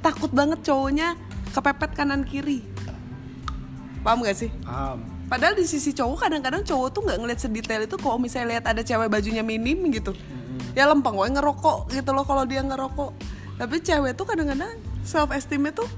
Takut 0.00 0.32
banget 0.32 0.64
cowoknya 0.64 1.16
kepepet 1.52 1.90
kanan 1.92 2.24
kiri. 2.24 2.64
Paham 4.02 4.26
gak 4.26 4.36
sih? 4.36 4.50
paham. 4.66 4.98
Padahal 5.32 5.56
di 5.56 5.64
sisi 5.64 5.96
cowok 5.96 6.28
kadang-kadang 6.28 6.60
cowok 6.60 6.88
tuh 6.92 7.08
nggak 7.08 7.18
ngeliat 7.24 7.40
sedetail 7.40 7.88
itu 7.88 7.96
kalau 7.96 8.20
misalnya 8.20 8.60
lihat 8.60 8.68
ada 8.68 8.84
cewek 8.84 9.08
bajunya 9.08 9.40
minim 9.40 9.80
gitu. 9.88 10.12
Ya 10.76 10.84
lempeng 10.84 11.16
gue 11.16 11.24
ngerokok 11.24 11.88
gitu 11.88 12.12
loh 12.12 12.28
kalau 12.28 12.44
dia 12.44 12.60
ngerokok. 12.60 13.16
Tapi 13.56 13.80
cewek 13.80 14.12
tuh 14.12 14.28
kadang-kadang 14.28 14.76
self 15.00 15.32
esteemnya 15.32 15.72
tuh 15.72 15.88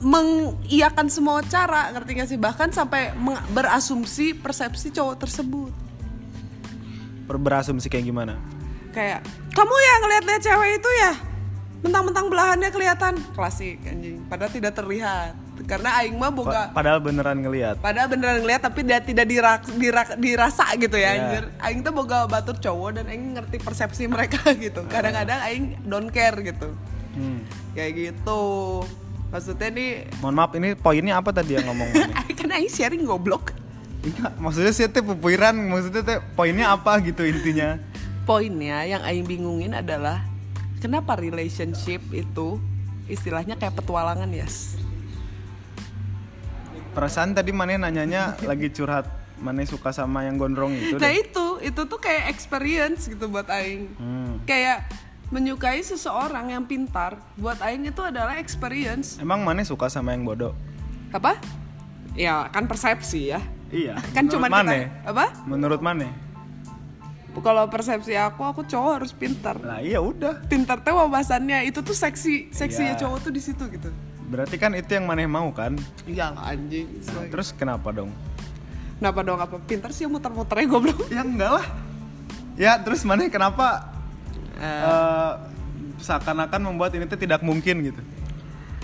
mengiyakan 0.00 1.12
semua 1.12 1.44
cara 1.44 1.92
ngerti 1.92 2.10
gak 2.16 2.28
sih? 2.32 2.38
Bahkan 2.40 2.72
sampai 2.72 3.12
berasumsi 3.52 4.32
persepsi 4.32 4.88
cowok 4.96 5.28
tersebut. 5.28 5.72
Berasumsi 7.28 7.92
kayak 7.92 8.08
gimana? 8.08 8.40
Kayak 8.96 9.28
kamu 9.52 9.76
ya 9.76 9.94
ngeliat-liat 10.00 10.40
cewek 10.40 10.70
itu 10.80 10.90
ya? 11.04 11.12
Mentang-mentang 11.84 12.32
belahannya 12.32 12.70
kelihatan. 12.72 13.20
Klasik 13.36 13.76
anjing. 13.84 14.24
Padahal 14.24 14.52
tidak 14.52 14.72
terlihat 14.72 15.36
karena 15.72 15.90
aing 15.98 16.14
mah 16.14 16.28
boga 16.28 16.68
Pa- 16.68 16.76
padahal 16.76 17.00
beneran 17.00 17.40
ngelihat 17.40 17.80
padahal 17.80 18.06
beneran 18.06 18.38
ngeliat 18.40 18.60
tapi 18.60 18.84
dia 18.84 19.00
tidak 19.00 19.24
dirak, 19.24 19.64
dirak- 19.72 20.16
dirasa 20.16 20.68
gitu 20.76 20.94
ya 20.94 21.08
Iya. 21.08 21.12
anjir. 21.16 21.44
Aing 21.58 21.80
tuh 21.80 21.92
boga 21.92 22.24
batur 22.26 22.56
cowok 22.56 22.90
dan 22.94 23.04
aing 23.06 23.32
ngerti 23.32 23.56
persepsi 23.56 24.04
mereka 24.04 24.44
gitu. 24.58 24.84
Kadang-kadang 24.86 25.40
aing 25.42 25.80
don't 25.82 26.08
care 26.08 26.36
gitu. 26.38 26.76
Hmm. 27.12 27.40
kayak 27.72 27.92
gitu. 27.94 28.40
Maksudnya 29.28 29.68
nih 29.68 29.90
mohon 30.20 30.32
maaf 30.32 30.52
ini 30.52 30.72
poinnya 30.74 31.16
apa 31.16 31.28
tadi 31.30 31.56
yang 31.56 31.64
ngomong 31.66 31.88
kan 32.38 32.48
aing 32.50 32.68
sharing 32.68 33.02
goblok. 33.02 33.56
Iya, 34.02 34.34
maksudnya 34.36 34.70
sih 34.70 34.84
teh 34.86 35.00
pupuiran 35.00 35.56
maksudnya 35.56 36.02
teh 36.02 36.18
poinnya 36.34 36.68
apa 36.68 37.00
gitu 37.00 37.22
intinya? 37.22 37.80
Poinnya 38.22 38.84
yang 38.84 39.00
aing 39.00 39.24
bingungin 39.24 39.72
adalah 39.72 40.20
kenapa 40.78 41.14
relationship 41.14 42.02
itu 42.10 42.58
istilahnya 43.04 43.54
kayak 43.54 43.72
petualangan 43.74 44.26
yes 44.28 44.76
perasaan 46.92 47.32
tadi 47.32 47.50
Mane 47.50 47.76
nanyanya 47.76 48.36
lagi 48.50 48.68
curhat 48.68 49.08
Mane 49.36 49.66
suka 49.66 49.90
sama 49.90 50.22
yang 50.22 50.38
gondrong 50.38 50.70
itu 50.70 50.94
nah 50.96 51.10
deh. 51.10 51.18
itu 51.18 51.46
itu 51.60 51.80
tuh 51.82 51.98
kayak 51.98 52.30
experience 52.30 53.06
gitu 53.06 53.26
buat 53.26 53.48
aing. 53.48 53.82
Hmm. 53.96 54.32
kayak 54.44 54.86
menyukai 55.28 55.80
seseorang 55.80 56.52
yang 56.52 56.62
pintar 56.62 57.16
buat 57.34 57.56
aing 57.58 57.88
itu 57.88 58.04
adalah 58.04 58.36
experience. 58.36 59.16
Emang 59.16 59.40
Mane 59.40 59.64
suka 59.64 59.88
sama 59.88 60.12
yang 60.12 60.22
bodoh? 60.22 60.52
Apa? 61.08 61.40
Ya 62.12 62.46
kan 62.48 62.68
persepsi 62.68 63.32
ya. 63.32 63.40
Iya. 63.72 63.96
Kan 64.14 64.28
cuma 64.28 64.46
Mane 64.46 64.92
kita 64.92 65.08
apa? 65.08 65.26
Menurut 65.48 65.80
Mane? 65.80 66.12
Kalau 67.32 67.64
persepsi 67.66 68.12
aku 68.12 68.44
aku 68.44 68.68
cowok 68.68 68.92
harus 69.00 69.16
pintar. 69.16 69.56
Lah 69.56 69.80
iya 69.80 69.96
udah. 69.98 70.44
Pintar 70.44 70.84
teh 70.84 70.92
wawasannya 70.92 71.64
itu 71.64 71.80
tuh 71.80 71.96
seksi 71.96 72.52
seksinya 72.52 72.92
Iya. 72.94 73.00
cowok 73.00 73.18
tuh 73.24 73.32
di 73.32 73.40
situ 73.40 73.64
gitu 73.72 73.88
berarti 74.32 74.56
kan 74.56 74.72
itu 74.72 74.88
yang 74.96 75.04
Mane 75.04 75.28
mau 75.28 75.52
kan? 75.52 75.76
Iya 76.08 76.32
anjing. 76.32 76.88
Nah, 77.12 77.28
terus 77.28 77.52
kenapa 77.52 77.92
dong? 77.92 78.08
Kenapa 78.96 79.20
dong? 79.20 79.38
Apa 79.44 79.60
pintar 79.60 79.92
sih 79.92 80.08
yang 80.08 80.16
muter-muternya 80.16 80.66
goblok? 80.72 81.04
Ya 81.12 81.20
enggak 81.20 81.52
lah. 81.60 81.66
Ya 82.56 82.72
terus 82.80 83.04
Mane 83.04 83.28
kenapa 83.28 83.92
eh, 84.56 85.32
seakan-akan 86.00 86.60
membuat 86.64 86.96
ini 86.96 87.04
tuh 87.04 87.20
tidak 87.20 87.44
mungkin 87.44 87.92
gitu? 87.92 88.00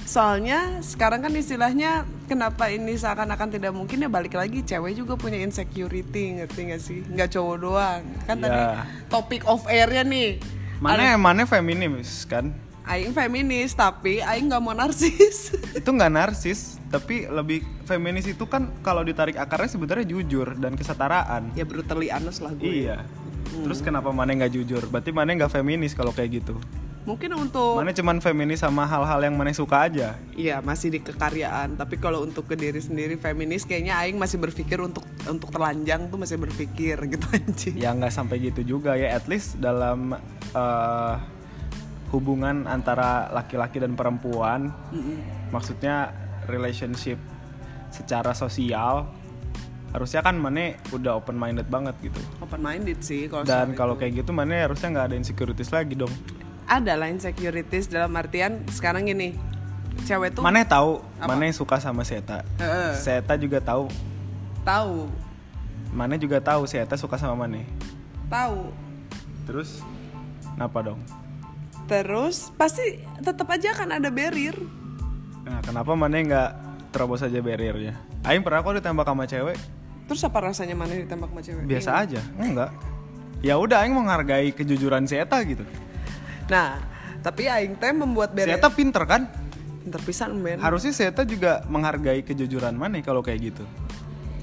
Soalnya 0.09 0.81
sekarang 0.81 1.21
kan 1.21 1.33
istilahnya 1.37 2.05
kenapa 2.29 2.73
ini 2.73 2.97
seakan-akan 2.97 3.49
tidak 3.61 3.73
mungkin? 3.77 4.05
Ya 4.05 4.09
balik 4.09 4.37
lagi 4.37 4.65
cewek 4.65 4.97
juga 4.97 5.17
punya 5.21 5.37
insecurity 5.41 6.41
ngerti 6.41 6.61
gak 6.73 6.81
sih? 6.81 6.99
Nggak 7.09 7.29
cowok 7.37 7.57
doang. 7.61 8.03
Kan 8.25 8.41
tadi 8.41 8.57
Iya. 8.57 8.85
topik 9.09 9.45
of 9.49 9.65
airnya 9.69 10.05
nih. 10.05 10.41
Mane 10.81 11.17
Mane 11.17 11.43
feminis 11.45 12.25
kan 12.25 12.53
Aing 12.89 13.13
feminis 13.13 13.77
tapi 13.77 14.25
Aing 14.25 14.49
nggak 14.49 14.63
mau 14.65 14.73
narsis. 14.73 15.53
Itu 15.79 15.93
nggak 15.93 16.13
narsis 16.13 16.81
tapi 16.89 17.29
lebih 17.29 17.61
feminis 17.85 18.25
itu 18.25 18.49
kan 18.49 18.73
kalau 18.81 19.05
ditarik 19.05 19.37
akarnya 19.37 19.69
sebenarnya 19.69 20.09
jujur 20.09 20.57
dan 20.57 20.73
kesetaraan. 20.73 21.53
Ya 21.53 21.69
brutally 21.69 22.09
honest 22.09 22.41
lah 22.41 22.57
gue. 22.57 22.89
Iya. 22.89 23.05
Terus 23.49 23.85
kenapa 23.85 24.09
Mane 24.09 24.41
nggak 24.41 24.53
jujur? 24.57 24.83
Berarti 24.89 25.13
Mane 25.13 25.37
nggak 25.37 25.53
feminis 25.53 25.93
kalau 25.93 26.17
kayak 26.17 26.41
gitu. 26.41 26.57
Mungkin 27.05 27.33
untuk 27.37 27.81
Mane 27.81 27.93
cuman 27.93 28.21
feminis 28.25 28.65
sama 28.65 28.89
hal-hal 28.89 29.21
yang 29.21 29.37
Mane 29.37 29.53
suka 29.53 29.85
aja. 29.85 30.17
Iya 30.33 30.65
masih 30.65 30.97
di 30.97 31.01
kekaryaan. 31.05 31.77
Tapi 31.77 32.01
kalau 32.01 32.25
untuk 32.25 32.49
ke 32.49 32.57
diri 32.57 32.81
sendiri 32.81 33.21
feminis 33.21 33.69
kayaknya 33.69 34.01
Aing 34.01 34.17
masih 34.17 34.41
berpikir 34.41 34.81
untuk 34.81 35.05
untuk 35.29 35.53
telanjang 35.53 36.09
tuh 36.09 36.17
masih 36.17 36.41
berpikir 36.41 36.97
gitu 37.05 37.27
anjing. 37.37 37.77
Ya 37.77 37.93
nggak 37.93 38.13
sampai 38.17 38.41
gitu 38.41 38.65
juga 38.65 38.97
ya. 38.97 39.13
At 39.13 39.29
least 39.29 39.61
dalam 39.61 40.17
eh, 40.57 41.15
hubungan 42.13 42.65
antara 42.65 43.29
laki-laki 43.33 43.81
dan 43.81 43.97
perempuan. 43.97 44.73
Maksudnya 45.53 46.13
relationship 46.49 47.21
secara 47.93 48.33
sosial 48.37 49.09
harusnya 49.89 50.21
kan 50.21 50.37
Mane 50.37 50.77
udah 50.93 51.17
open 51.17 51.41
minded 51.41 51.69
banget 51.73 51.97
gitu. 52.05 52.21
Open 52.45 52.61
minded 52.61 53.01
sih 53.01 53.25
kalau 53.25 53.45
dan 53.49 53.73
kalau 53.73 53.97
kayak 53.97 54.21
gitu 54.21 54.37
Mane 54.37 54.61
harusnya 54.61 54.93
nggak 54.93 55.07
ada 55.13 55.17
insecurities 55.17 55.73
lagi 55.73 55.97
dong. 55.97 56.13
Ada 56.69 57.01
lah 57.01 57.09
insecurities 57.09 57.89
dalam 57.89 58.13
artian 58.13 58.61
sekarang 58.69 59.09
gini 59.09 59.33
cewek 60.05 60.37
tuh 60.37 60.45
Mane 60.45 60.63
tahu 60.69 61.01
Apa? 61.19 61.33
Mane 61.33 61.51
suka 61.57 61.81
sama 61.81 62.05
Seta. 62.05 62.45
Heeh. 62.61 62.93
Seta 63.01 63.35
juga 63.41 63.59
tahu. 63.65 63.89
Tahu. 64.63 65.09
Mane 65.97 66.21
juga 66.21 66.39
tahu 66.45 66.69
Seta 66.69 67.01
suka 67.01 67.17
sama 67.17 67.49
Mane. 67.49 67.65
Tahu. 68.29 68.69
Terus 69.49 69.81
kenapa 70.55 70.85
dong 70.85 71.01
terus 71.89 72.53
pasti 72.55 73.01
tetap 73.25 73.49
aja 73.49 73.73
akan 73.73 73.97
ada 73.97 74.13
barrier. 74.13 74.55
Nah 75.49 75.65
kenapa 75.65 75.97
Mane 75.97 76.29
nggak 76.29 76.51
terobos 76.93 77.25
aja 77.25 77.41
barriernya? 77.41 77.97
Aing 78.29 78.45
pernah 78.45 78.61
kok 78.61 78.77
ditembak 78.77 79.09
sama 79.09 79.25
cewek. 79.25 79.57
Terus 80.05 80.21
apa 80.25 80.39
rasanya 80.53 80.77
mana 80.77 80.93
ditembak 80.93 81.33
sama 81.33 81.41
cewek? 81.41 81.65
Biasa 81.65 81.91
aja 81.97 82.21
enggak. 82.37 82.71
Ya 83.41 83.57
udah 83.57 83.81
Aing 83.81 83.97
menghargai 83.97 84.53
kejujuran 84.53 85.09
Seta 85.09 85.41
gitu. 85.49 85.65
Nah 86.53 86.77
tapi 87.25 87.49
Aing 87.49 87.81
teh 87.81 87.97
membuat 87.97 88.37
barrier 88.37 88.61
Seta 88.61 88.69
pinter 88.69 89.03
kan? 89.09 89.25
Pinter 89.81 90.01
pisan 90.05 90.37
men 90.37 90.61
harusnya 90.61 90.93
Seta 90.93 91.25
juga 91.25 91.65
menghargai 91.73 92.21
kejujuran 92.21 92.77
Mane 92.77 93.01
kalau 93.01 93.25
kayak 93.25 93.57
gitu. 93.57 93.65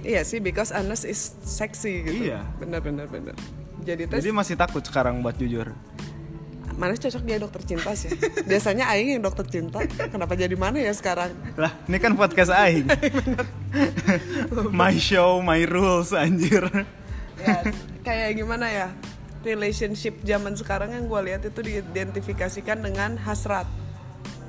Iya 0.02 0.26
sih 0.26 0.42
because 0.42 0.74
honest 0.74 1.06
is 1.06 1.38
sexy 1.46 2.02
gitu. 2.02 2.34
Iya. 2.34 2.42
bener 2.58 2.82
bener 2.82 3.06
bener. 3.06 3.38
Jadi 3.86 4.10
tes 4.10 4.26
jadi 4.26 4.34
masih 4.34 4.58
takut 4.58 4.82
sekarang 4.82 5.22
buat 5.22 5.38
jujur 5.38 5.70
Manis 6.76 7.00
cocok 7.00 7.24
dia 7.24 7.38
dokter 7.38 7.62
cinta 7.66 7.92
sih. 7.92 8.12
Biasanya 8.50 8.88
Aing 8.88 9.16
yang 9.16 9.24
dokter 9.24 9.44
cinta. 9.46 9.80
Kenapa 10.06 10.34
jadi 10.34 10.54
mana 10.54 10.78
ya 10.78 10.92
sekarang? 10.92 11.32
lah 11.56 11.72
ini 11.86 11.98
kan 11.98 12.14
podcast 12.14 12.52
Aing 12.52 12.84
my 14.72 14.94
show 14.94 15.40
my 15.40 15.64
rules 15.64 16.12
anjir 16.12 16.68
Ya, 17.36 17.64
kayak 18.02 18.36
gimana 18.36 18.68
ya? 18.68 18.88
Relationship 19.42 20.20
zaman 20.22 20.54
sekarang 20.54 20.90
yang 20.90 21.06
gue 21.06 21.22
lihat 21.24 21.42
itu 21.44 21.60
diidentifikasikan 21.60 22.80
dengan 22.80 23.16
hasrat. 23.18 23.68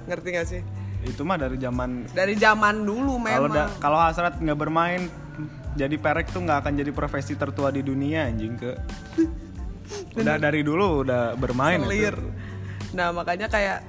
Ngerti 0.05 0.29
gak 0.33 0.49
sih? 0.49 0.63
itu 1.05 1.23
mah 1.23 1.37
dari 1.37 1.55
zaman 1.55 2.03
Dari 2.09 2.35
zaman 2.35 2.83
dulu 2.83 3.15
kalau 3.21 3.47
memang. 3.47 3.53
da- 3.53 3.71
kalau 3.79 3.95
hasrat 3.97 4.35
nggak 4.37 4.59
bermain 4.59 5.07
jadi 5.73 5.95
perek 5.95 6.27
tuh 6.29 6.43
nggak 6.43 6.67
akan 6.67 6.73
jadi 6.75 6.91
profesi 6.91 7.37
tertua 7.37 7.71
di 7.71 7.79
dunia 7.79 8.27
anjing 8.27 8.59
ke 8.59 8.75
udah 10.17 10.37
dari 10.41 10.61
dulu 10.65 11.07
udah 11.07 11.37
bermain 11.37 11.83
itu. 11.83 11.89
Selir. 11.91 12.17
Nah 12.97 13.13
makanya 13.13 13.47
kayak 13.51 13.85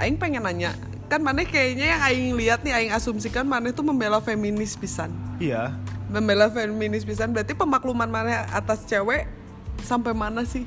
Aing 0.00 0.16
pengen 0.16 0.44
nanya 0.44 0.72
kan 1.10 1.18
mana 1.18 1.42
kayaknya 1.42 1.96
yang 1.96 2.00
Aing 2.06 2.28
lihat 2.38 2.62
nih 2.62 2.72
Aing 2.72 2.92
asumsikan 2.94 3.42
mana 3.42 3.74
itu 3.74 3.82
membela 3.82 4.22
feminis 4.22 4.78
pisan. 4.78 5.10
Iya. 5.42 5.74
Membela 6.06 6.46
feminis 6.46 7.02
pisan 7.02 7.34
berarti 7.34 7.52
pemakluman 7.52 8.06
mana 8.06 8.46
atas 8.54 8.86
cewek 8.86 9.26
sampai 9.82 10.14
mana 10.14 10.46
sih? 10.46 10.62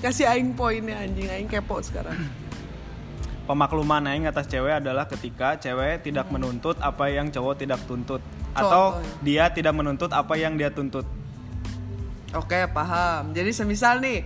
Kasih 0.00 0.26
aing 0.26 0.56
poinnya 0.56 0.98
anjing. 0.98 1.28
Aing 1.28 1.46
kepo 1.46 1.78
sekarang. 1.84 2.16
Pemakluman 3.48 4.02
aing 4.08 4.26
atas 4.26 4.48
cewek 4.48 4.80
adalah 4.82 5.04
ketika 5.06 5.60
cewek 5.60 6.02
tidak 6.02 6.26
menuntut 6.32 6.74
apa 6.80 7.12
yang 7.12 7.28
cowok 7.28 7.60
tidak 7.60 7.78
tuntut. 7.84 8.24
Atau 8.52 8.98
Contohnya. 8.98 9.22
dia 9.24 9.44
tidak 9.52 9.74
menuntut 9.76 10.10
apa 10.12 10.34
yang 10.36 10.56
dia 10.56 10.68
tuntut 10.72 11.04
oke 12.34 12.58
paham. 12.70 13.32
Jadi 13.32 13.50
semisal 13.50 14.00
nih 14.00 14.24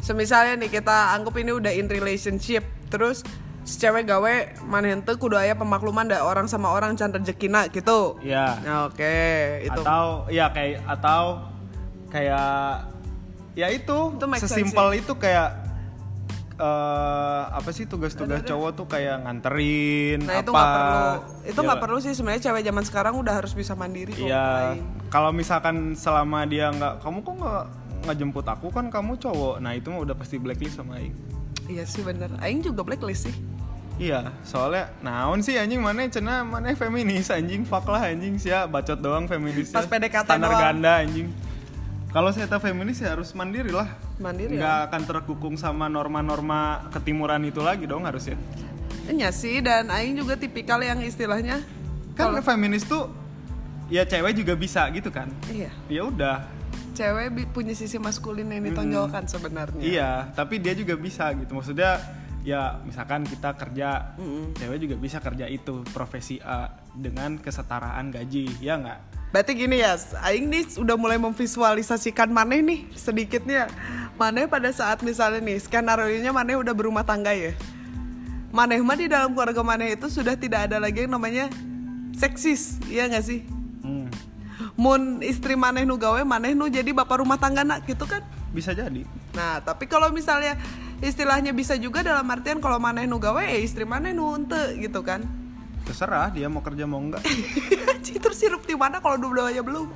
semisalnya 0.00 0.56
nih 0.56 0.70
kita 0.72 1.12
anggap 1.12 1.36
ini 1.36 1.52
udah 1.52 1.72
in 1.72 1.84
relationship 1.86 2.64
terus 2.88 3.20
si 3.60 3.76
cewek 3.76 4.08
gawe 4.08 4.34
mana 4.64 4.88
henteu 4.88 5.14
kudu 5.14 5.36
aya 5.36 5.52
pemakluman 5.52 6.08
da 6.08 6.24
orang 6.24 6.48
sama 6.48 6.72
orang 6.72 6.96
can 6.96 7.12
rezekina 7.12 7.68
gitu. 7.68 8.16
Ya 8.24 8.56
Nah, 8.60 8.88
oke 8.88 9.14
itu. 9.62 9.80
Atau 9.80 10.24
ya 10.28 10.48
kayak 10.50 10.80
atau 10.88 11.44
kayak 12.08 12.88
ya 13.52 13.68
itu, 13.68 13.98
Itu 14.16 14.26
sesimpel 14.40 14.98
itu 14.98 15.12
kayak 15.14 15.48
eh, 16.56 17.42
apa 17.50 17.70
sih 17.70 17.84
tugas-tugas 17.84 18.44
cowok 18.44 18.70
tuh 18.74 18.86
kayak 18.86 19.24
nganterin 19.24 20.24
nah 20.24 20.40
apa 20.40 20.42
itu 20.42 20.50
nggak 20.50 20.72
perlu. 20.72 21.08
Itu 21.44 21.60
Ya, 21.60 21.66
nggak 21.66 21.80
perlu 21.80 21.98
sih 22.00 22.12
sebenarnya 22.12 22.42
cewek 22.42 22.62
zaman 22.64 22.84
sekarang 22.84 23.14
udah 23.16 23.34
harus 23.36 23.52
bisa 23.52 23.72
mandiri 23.72 24.12
kok 24.12 24.24
Iya. 24.24 24.76
Kalau 25.10 25.34
misalkan 25.34 25.98
selama 25.98 26.46
dia 26.46 26.70
nggak, 26.70 27.02
kamu 27.02 27.18
kok 27.26 27.34
nggak 27.34 27.64
nggak 28.00 28.16
jemput 28.16 28.46
aku 28.48 28.66
kan 28.72 28.86
kamu 28.88 29.18
cowok, 29.20 29.60
nah 29.60 29.76
itu 29.76 29.90
mah 29.92 30.00
udah 30.00 30.16
pasti 30.16 30.40
blacklist 30.40 30.80
sama 30.80 30.96
Aing. 30.96 31.12
iya 31.68 31.84
sih 31.84 32.00
bener 32.02 32.32
aing 32.40 32.64
juga 32.64 32.82
blacklist 32.82 33.28
sih 33.28 33.36
Iya, 34.00 34.32
soalnya 34.48 34.88
naon 35.04 35.44
sih 35.44 35.60
anjing 35.60 35.84
mana 35.84 36.08
cena 36.08 36.40
mana 36.40 36.72
feminis 36.72 37.28
anjing 37.28 37.68
fuck 37.68 37.84
lah 37.84 38.08
anjing 38.08 38.40
sih 38.40 38.48
bacot 38.48 38.96
doang 38.96 39.28
feminis 39.28 39.76
Pas 39.76 39.84
PDKT 39.84 40.24
standar 40.24 40.48
doang. 40.48 40.62
ganda 40.64 41.04
anjing. 41.04 41.28
Kalau 42.08 42.32
saya 42.32 42.48
tahu 42.48 42.72
feminis 42.72 42.96
ya 43.04 43.12
harus 43.12 43.36
mandiri 43.36 43.68
lah. 43.68 43.92
mandiri 44.16 44.56
Nggak 44.56 44.78
ya 44.80 44.86
akan 44.88 45.02
terkukung 45.04 45.60
sama 45.60 45.92
norma-norma 45.92 46.88
ketimuran 46.96 47.44
itu 47.44 47.60
lagi 47.60 47.84
dong 47.84 48.08
harusnya. 48.08 48.40
Iya 49.04 49.36
sih 49.36 49.60
dan 49.60 49.92
Aing 49.92 50.16
juga 50.16 50.40
tipikal 50.40 50.80
yang 50.80 51.04
istilahnya 51.04 51.60
Kan 52.16 52.32
feminis 52.40 52.88
tuh 52.88 53.19
ya 53.90 54.06
cewek 54.06 54.32
juga 54.38 54.54
bisa 54.56 54.86
gitu 54.94 55.10
kan. 55.10 55.28
iya 55.50 55.68
Ya 55.90 56.06
udah. 56.06 56.46
cewek 56.94 57.54
punya 57.54 57.72
sisi 57.72 57.96
maskulin 57.96 58.50
yang 58.50 58.66
ditonjolkan 58.66 59.24
sebenarnya 59.24 59.80
Iya, 59.80 60.10
tapi 60.36 60.60
dia 60.60 60.74
juga 60.76 60.94
bisa 60.98 61.32
gitu. 61.34 61.54
Maksudnya 61.54 61.96
ya 62.40 62.80
misalkan 62.88 63.24
kita 63.28 63.52
kerja 63.52 64.16
cewek 64.56 64.78
juga 64.88 64.96
bisa 64.96 65.20
kerja 65.20 65.44
itu 65.44 65.84
profesi 65.92 66.40
A 66.40 66.72
dengan 66.96 67.36
kesetaraan 67.36 68.08
gaji 68.08 68.48
ya 68.64 68.80
nggak 68.80 69.20
Berarti 69.30 69.54
gini 69.54 69.78
ya, 69.78 69.94
Aing 70.26 70.50
nih 70.50 70.74
udah 70.74 70.98
mulai 70.98 71.14
memvisualisasikan 71.14 72.34
Maneh 72.34 72.66
nih 72.66 72.80
sedikitnya. 72.98 73.70
Maneh 74.18 74.50
pada 74.50 74.74
saat 74.74 75.06
misalnya 75.06 75.38
nih, 75.38 75.62
skenario 75.62 76.10
nya 76.18 76.34
Maneh 76.34 76.58
udah 76.58 76.74
berumah 76.74 77.06
tangga 77.06 77.30
ya. 77.30 77.54
Maneh 78.50 78.82
mah 78.82 78.98
di 78.98 79.06
dalam 79.06 79.30
keluarga 79.30 79.62
Maneh 79.62 79.94
itu 79.94 80.10
sudah 80.10 80.34
tidak 80.34 80.66
ada 80.66 80.82
lagi 80.82 81.06
yang 81.06 81.14
namanya 81.14 81.46
seksis, 82.10 82.82
iya 82.90 83.06
nggak 83.06 83.22
sih? 83.22 83.46
Hmm, 83.80 84.12
Mun 84.76 85.24
istri 85.24 85.56
Maneh 85.56 85.88
nu 85.88 85.96
gawe, 85.96 86.20
Maneh 86.20 86.52
nu 86.52 86.68
jadi 86.68 86.92
bapak 86.92 87.24
rumah 87.24 87.40
tangga 87.40 87.64
nak 87.64 87.88
gitu 87.88 88.04
kan? 88.04 88.20
bisa 88.50 88.74
jadi 88.74 89.06
Nah, 89.32 89.62
tapi 89.62 89.86
kalau 89.86 90.10
misalnya 90.10 90.58
istilahnya 90.98 91.54
bisa 91.54 91.78
juga 91.78 92.02
dalam 92.02 92.26
artian 92.28 92.58
kalau 92.58 92.82
Maneh 92.82 93.06
nu 93.06 93.22
gawe, 93.22 93.40
ya 93.40 93.58
istri 93.62 93.88
Maneh 93.88 94.12
nu 94.12 94.36
ente 94.36 94.76
gitu 94.78 95.00
kan? 95.00 95.24
terserah 95.86 96.30
dia 96.30 96.46
mau 96.46 96.62
kerja 96.62 96.86
mau 96.86 97.00
enggak 97.00 97.24
Terus 98.22 98.36
sirup 98.36 98.62
di 98.68 98.76
mana 98.76 99.00
kalau 99.00 99.16
dua-duanya 99.16 99.64
belum? 99.64 99.88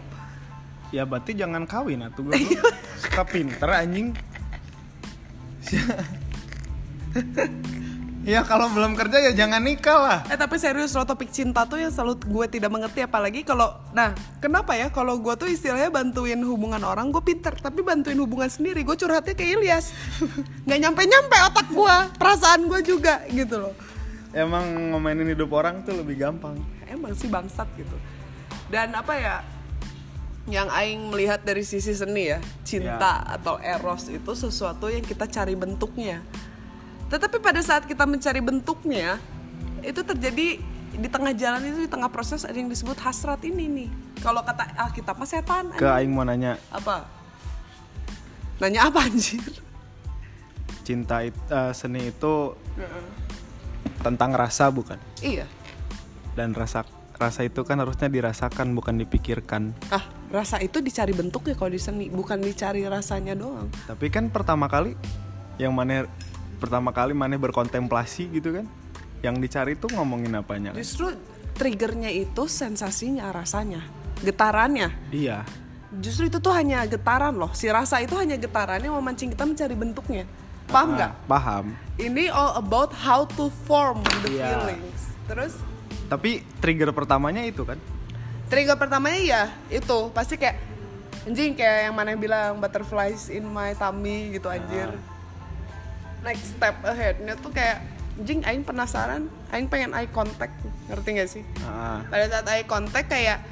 ya 0.90 1.02
berarti 1.02 1.34
jangan 1.34 1.66
kawin 1.66 2.06
atuh 2.06 2.22
gue 2.22 2.38
suka 3.02 3.26
pinter 3.26 3.66
anjing 3.66 4.14
ya 8.24 8.40
kalau 8.42 8.72
belum 8.72 8.96
kerja 8.96 9.30
ya 9.30 9.32
jangan 9.36 9.60
nikah 9.60 9.98
lah. 10.00 10.18
Eh 10.32 10.36
tapi 10.40 10.56
serius 10.56 10.96
lo 10.96 11.04
topik 11.04 11.28
cinta 11.28 11.68
tuh 11.68 11.76
yang 11.76 11.92
selalu 11.92 12.18
gue 12.24 12.46
tidak 12.58 12.72
mengerti. 12.72 13.04
Apalagi 13.04 13.44
kalau 13.44 13.76
nah 13.92 14.16
kenapa 14.40 14.74
ya? 14.74 14.88
Kalau 14.88 15.20
gue 15.20 15.34
tuh 15.36 15.46
istilahnya 15.46 15.92
bantuin 15.92 16.40
hubungan 16.40 16.80
orang 16.82 17.12
gue 17.12 17.20
pinter. 17.20 17.52
Tapi 17.54 17.84
bantuin 17.84 18.16
hubungan 18.16 18.48
sendiri 18.48 18.82
gue 18.82 18.96
curhatnya 18.96 19.36
ke 19.36 19.44
Ilyas. 19.44 19.92
Nggak 20.66 20.78
nyampe 20.80 21.02
nyampe 21.04 21.36
otak 21.52 21.68
gue 21.68 21.96
perasaan 22.16 22.66
gue 22.66 22.80
juga 22.80 23.22
gitu 23.28 23.68
loh. 23.68 23.74
Emang 24.34 24.90
ngomainin 24.90 25.30
hidup 25.30 25.52
orang 25.54 25.84
tuh 25.84 25.94
lebih 25.94 26.18
gampang. 26.18 26.58
Emang 26.88 27.14
sih 27.14 27.30
bangsat 27.30 27.68
gitu. 27.78 27.94
Dan 28.72 28.90
apa 28.96 29.14
ya 29.14 29.36
yang 30.44 30.68
Aing 30.68 31.08
melihat 31.08 31.40
dari 31.40 31.64
sisi 31.64 31.96
seni 31.96 32.28
ya 32.28 32.38
cinta 32.68 33.24
atau 33.24 33.56
eros 33.56 34.12
itu 34.12 34.32
sesuatu 34.36 34.92
yang 34.92 35.00
kita 35.00 35.24
cari 35.24 35.56
bentuknya 35.56 36.20
tetapi 37.14 37.38
pada 37.38 37.62
saat 37.62 37.86
kita 37.86 38.02
mencari 38.10 38.42
bentuknya 38.42 39.22
itu 39.86 40.02
terjadi 40.02 40.58
di 40.94 41.08
tengah 41.10 41.30
jalan 41.30 41.62
itu 41.62 41.86
di 41.86 41.90
tengah 41.90 42.10
proses 42.10 42.42
ada 42.42 42.58
yang 42.58 42.66
disebut 42.66 42.98
hasrat 42.98 43.38
ini 43.46 43.70
nih. 43.70 43.88
Kalau 44.18 44.42
kata 44.42 44.74
Alkitab 44.74 45.14
mah 45.14 45.28
setan 45.30 45.70
ke 45.78 45.86
aing 45.86 46.10
mau 46.10 46.26
nanya. 46.26 46.58
Apa? 46.74 47.06
Nanya 48.58 48.90
apa 48.90 49.06
anjir 49.06 49.42
cinta 50.84 51.24
it- 51.24 51.48
eh, 51.48 51.72
seni 51.72 52.12
itu 52.12 52.52
tentang 54.04 54.36
rasa 54.36 54.68
bukan? 54.68 55.00
Iya. 55.24 55.48
Dan 56.36 56.52
rasa 56.52 56.84
rasa 57.16 57.46
itu 57.46 57.64
kan 57.64 57.80
harusnya 57.80 58.12
dirasakan 58.12 58.76
bukan 58.76 59.00
dipikirkan. 59.00 59.72
Ah 59.88 60.04
rasa 60.28 60.60
itu 60.60 60.84
dicari 60.84 61.16
bentuknya 61.16 61.56
kalau 61.56 61.72
di 61.72 61.80
seni 61.80 62.12
bukan 62.12 62.44
dicari 62.44 62.84
rasanya 62.84 63.32
doang. 63.32 63.72
Tapi 63.88 64.12
kan 64.12 64.28
pertama 64.28 64.68
kali 64.68 64.92
yang 65.56 65.72
mana 65.72 66.04
pertama 66.64 66.90
kali 66.90 67.12
mana 67.12 67.36
berkontemplasi 67.36 68.32
gitu 68.32 68.56
kan 68.56 68.66
yang 69.20 69.36
dicari 69.36 69.76
tuh 69.76 69.92
ngomongin 69.92 70.32
apanya 70.34 70.72
kan? 70.72 70.80
Justru 70.80 71.12
triggernya 71.52 72.08
itu 72.08 72.48
sensasinya, 72.48 73.28
rasanya, 73.30 73.84
getarannya. 74.24 74.88
iya 75.12 75.44
Justru 75.94 76.26
itu 76.26 76.42
tuh 76.42 76.50
hanya 76.50 76.82
getaran 76.90 77.38
loh. 77.38 77.54
Si 77.54 77.70
rasa 77.70 78.02
itu 78.02 78.18
hanya 78.18 78.34
getaran 78.34 78.82
yang 78.82 78.98
memancing 78.98 79.30
kita 79.30 79.46
mencari 79.46 79.78
bentuknya. 79.78 80.26
Paham 80.66 80.98
nggak? 80.98 81.12
Ah, 81.12 81.28
paham 81.30 81.64
Ini 81.94 82.34
all 82.34 82.58
about 82.58 82.90
how 82.90 83.22
to 83.38 83.46
form 83.62 84.02
the 84.26 84.34
Iya. 84.34 84.58
feelings. 84.58 85.00
Terus 85.30 85.52
tapi 86.04 86.42
trigger 86.58 86.90
pertamanya 86.90 87.46
itu 87.46 87.62
kan 87.64 87.78
trigger 88.50 88.76
pertamanya 88.76 89.20
ya 89.22 89.42
itu 89.72 90.12
pasti 90.12 90.36
kayak 90.36 90.60
anjing 91.24 91.56
kayak 91.56 91.88
yang 91.88 91.94
mana 91.96 92.12
yang 92.12 92.20
bilang 92.20 92.60
butterflies 92.60 93.32
in 93.32 93.46
my 93.46 93.72
tummy 93.72 94.34
gitu 94.34 94.50
anjir. 94.50 94.92
Next 96.24 96.56
step 96.56 96.80
aheadnya 96.82 97.36
tuh 97.36 97.52
kayak 97.52 97.84
anjing 98.16 98.40
aing 98.42 98.64
penasaran, 98.64 99.28
aing 99.52 99.68
pengen 99.68 99.92
eye 99.92 100.08
contact. 100.08 100.56
Ngerti 100.88 101.08
gak 101.14 101.28
sih? 101.30 101.42
Ah, 101.62 102.00
pada 102.08 102.24
saat 102.32 102.46
eye 102.48 102.64
contact 102.64 103.12
kayak 103.12 103.44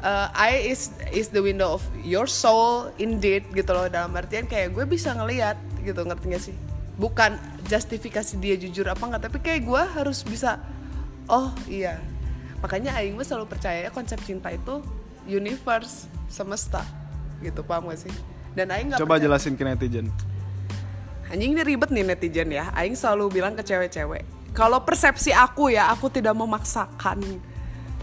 uh, 0.00 0.30
eye 0.32 0.70
is 0.70 0.94
is 1.10 1.34
the 1.34 1.42
window 1.42 1.74
of 1.74 1.82
your 2.06 2.30
soul 2.30 2.94
indeed 2.96 3.42
gitu 3.50 3.74
loh. 3.74 3.90
Dalam 3.90 4.14
artian 4.14 4.46
kayak 4.46 4.70
gue 4.70 4.86
bisa 4.86 5.10
ngelihat 5.12 5.58
gitu 5.82 6.06
ngerti 6.06 6.26
gak 6.30 6.44
sih? 6.46 6.56
Bukan 7.00 7.34
justifikasi 7.66 8.36
dia 8.38 8.54
jujur 8.54 8.84
apa 8.86 9.00
nggak 9.00 9.22
tapi 9.26 9.38
kayak 9.40 9.66
gue 9.66 9.82
harus 9.96 10.22
bisa 10.22 10.60
oh 11.26 11.50
iya. 11.66 11.98
Makanya 12.60 12.92
Aing 13.00 13.16
mah 13.16 13.24
selalu 13.24 13.48
percaya 13.48 13.88
konsep 13.88 14.20
cinta 14.20 14.52
itu 14.52 14.84
universe 15.24 16.06
semesta 16.28 16.84
gitu 17.40 17.64
paham 17.64 17.88
gak 17.88 18.04
sih? 18.04 18.12
Dan 18.52 18.68
Aing 18.68 18.92
nggak 18.92 19.00
coba 19.00 19.16
percaya- 19.16 19.24
jelasin 19.32 19.56
ke 19.56 19.64
netizen 19.64 20.06
anjing 21.30 21.54
ini 21.54 21.62
ribet 21.62 21.94
nih 21.94 22.04
netizen 22.04 22.50
ya. 22.50 22.74
Aing 22.74 22.98
selalu 22.98 23.40
bilang 23.40 23.54
ke 23.54 23.62
cewek-cewek 23.62 24.40
kalau 24.50 24.82
persepsi 24.82 25.30
aku 25.30 25.70
ya 25.70 25.90
aku 25.94 26.10
tidak 26.10 26.34
memaksakan. 26.34 27.22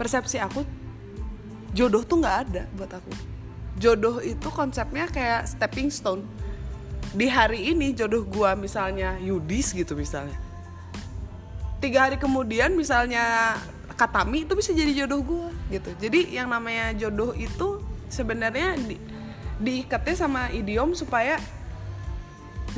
Persepsi 0.00 0.40
aku 0.40 0.64
jodoh 1.76 2.00
tuh 2.00 2.24
nggak 2.24 2.38
ada 2.48 2.62
buat 2.72 2.88
aku. 2.88 3.12
Jodoh 3.78 4.18
itu 4.24 4.48
konsepnya 4.48 5.06
kayak 5.12 5.44
stepping 5.46 5.92
stone. 5.92 6.24
Di 7.12 7.28
hari 7.28 7.72
ini 7.72 7.92
jodoh 7.92 8.24
gua 8.24 8.56
misalnya 8.56 9.20
Yudis 9.20 9.76
gitu 9.76 9.92
misalnya. 9.92 10.36
Tiga 11.78 12.08
hari 12.08 12.16
kemudian 12.18 12.74
misalnya 12.74 13.54
Katami 13.98 14.46
itu 14.46 14.54
bisa 14.54 14.70
jadi 14.70 15.04
jodoh 15.04 15.20
gua 15.26 15.50
gitu. 15.68 15.90
Jadi 15.98 16.38
yang 16.38 16.48
namanya 16.48 16.94
jodoh 16.94 17.34
itu 17.34 17.82
sebenarnya 18.06 18.78
di, 18.78 18.94
diikatnya 19.58 20.14
sama 20.14 20.48
idiom 20.54 20.94
supaya 20.94 21.36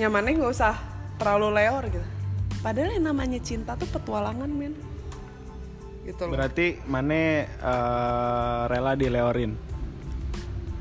nyamannya 0.01 0.41
nggak 0.41 0.53
usah 0.57 0.75
terlalu 1.21 1.49
leor 1.61 1.85
gitu. 1.93 2.09
Padahal 2.61 2.97
yang 2.97 3.05
namanya 3.13 3.41
cinta 3.41 3.77
tuh 3.77 3.89
petualangan 3.89 4.49
men. 4.49 4.73
Gitu 6.05 6.25
loh. 6.25 6.33
Berarti 6.33 6.81
mana 6.89 7.45
eh, 7.45 8.61
rela 8.69 8.93
dileorin? 8.97 9.53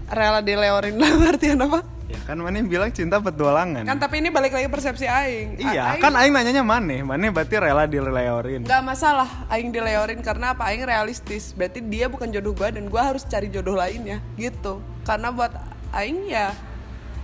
Rela 0.10 0.40
dileorin 0.40 0.96
dalam 0.96 1.22
artian 1.32 1.60
apa? 1.60 1.84
Ya 2.10 2.18
kan 2.26 2.42
mana 2.42 2.58
bilang 2.66 2.90
cinta 2.90 3.22
petualangan. 3.22 3.86
Kan 3.86 4.02
tapi 4.02 4.18
ini 4.18 4.34
balik 4.34 4.50
lagi 4.50 4.66
persepsi 4.66 5.06
aing. 5.06 5.62
A- 5.62 5.72
iya 5.72 5.84
aing 5.94 6.02
kan 6.02 6.14
aing 6.18 6.34
nanyanya 6.34 6.66
mana 6.66 7.06
mana 7.06 7.30
berarti 7.30 7.56
rela 7.62 7.86
dileorin. 7.86 8.66
Nggak 8.66 8.82
masalah 8.82 9.30
aing 9.54 9.70
dileorin 9.70 10.20
karena 10.26 10.58
apa? 10.58 10.74
Aing 10.74 10.90
realistis. 10.90 11.54
Berarti 11.54 11.86
dia 11.86 12.10
bukan 12.10 12.34
jodoh 12.34 12.58
gua 12.58 12.74
dan 12.74 12.90
gua 12.90 13.14
harus 13.14 13.22
cari 13.30 13.54
jodoh 13.54 13.78
lainnya 13.78 14.18
gitu. 14.42 14.82
Karena 15.06 15.30
buat 15.30 15.54
aing 15.94 16.34
ya 16.34 16.50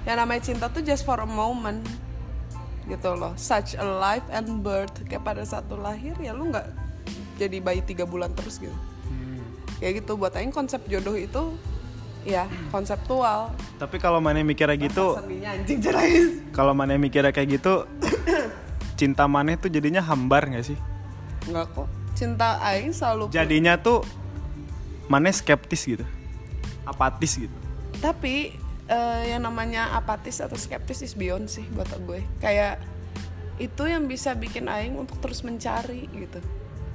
yang 0.05 0.21
namanya 0.21 0.41
cinta 0.45 0.69
tuh 0.69 0.85
just 0.85 1.01
for 1.01 1.17
a 1.17 1.27
moment 1.27 1.81
gitu 2.85 3.17
loh. 3.17 3.33
Such 3.35 3.73
a 3.73 3.85
life 3.85 4.25
and 4.29 4.61
birth. 4.61 4.93
Kayak 5.09 5.25
pada 5.25 5.41
saat 5.41 5.65
lu 5.69 5.81
lahir 5.81 6.13
ya 6.21 6.31
lu 6.31 6.53
nggak 6.53 6.69
jadi 7.41 7.57
bayi 7.59 7.81
tiga 7.81 8.05
bulan 8.05 8.31
terus 8.37 8.61
gitu. 8.61 8.73
Kayak 9.81 10.05
gitu 10.05 10.15
buat 10.15 10.31
aing 10.37 10.53
konsep 10.55 10.85
jodoh 10.87 11.17
itu 11.17 11.57
ya 12.23 12.45
konseptual. 12.69 13.51
Tapi 13.81 13.97
kalau 13.99 14.21
mana 14.21 14.39
mikirnya 14.45 14.77
gitu 14.77 15.17
anjing 15.19 15.81
kalau 16.55 16.71
mana 16.71 16.95
mikirnya 16.95 17.35
kayak 17.35 17.59
gitu 17.59 17.85
cinta 18.95 19.27
mana 19.27 19.59
tuh 19.59 19.67
jadinya 19.67 19.99
hambar 19.99 20.47
nggak 20.47 20.65
sih? 20.65 20.77
Nggak 21.49 21.65
kok. 21.75 21.87
Cinta 22.15 22.61
aing 22.63 22.95
selalu 22.95 23.33
jadinya 23.33 23.75
tuh 23.75 24.05
mana 25.11 25.29
skeptis 25.33 25.83
gitu 25.83 26.05
apatis 26.85 27.35
gitu. 27.35 27.53
Tapi 27.99 28.64
eh, 28.86 29.34
yang 29.34 29.41
namanya 29.45 29.98
apatis 29.98 30.41
atau 30.41 30.58
skeptis 30.58 31.02
is 31.02 31.13
beyond 31.17 31.50
sih 31.50 31.65
buat 31.74 31.89
gue. 32.06 32.21
Kayak 32.41 32.82
itu 33.56 33.88
yang 33.88 34.06
bisa 34.06 34.36
bikin 34.36 34.67
aing 34.67 35.00
untuk 35.00 35.17
terus 35.24 35.41
mencari 35.41 36.12
gitu. 36.12 36.43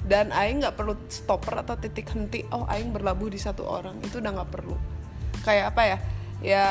Dan 0.04 0.32
aing 0.32 0.64
nggak 0.64 0.76
perlu 0.76 0.96
stopper 1.08 1.60
atau 1.60 1.76
titik 1.76 2.10
henti 2.12 2.44
oh 2.50 2.66
aing 2.68 2.92
berlabuh 2.92 3.32
di 3.32 3.40
satu 3.40 3.64
orang. 3.64 3.98
Itu 4.04 4.20
udah 4.20 4.32
nggak 4.42 4.50
perlu. 4.50 4.76
Kayak 5.42 5.76
apa 5.76 5.82
ya? 5.86 5.98
Ya 6.40 6.64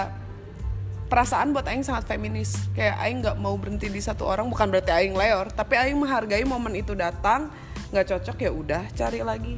perasaan 1.10 1.52
buat 1.52 1.66
aing 1.66 1.82
sangat 1.82 2.06
feminis. 2.06 2.70
Kayak 2.78 2.96
aing 3.02 3.18
nggak 3.26 3.38
mau 3.42 3.58
berhenti 3.58 3.90
di 3.90 4.02
satu 4.02 4.30
orang 4.30 4.48
bukan 4.48 4.70
berarti 4.70 4.92
aing 4.94 5.18
leor. 5.18 5.50
Tapi 5.50 5.74
aing 5.78 5.98
menghargai 5.98 6.46
momen 6.46 6.78
itu 6.78 6.94
datang 6.94 7.50
nggak 7.90 8.06
cocok 8.14 8.38
ya 8.46 8.52
udah 8.54 8.84
cari 8.94 9.26
lagi. 9.26 9.56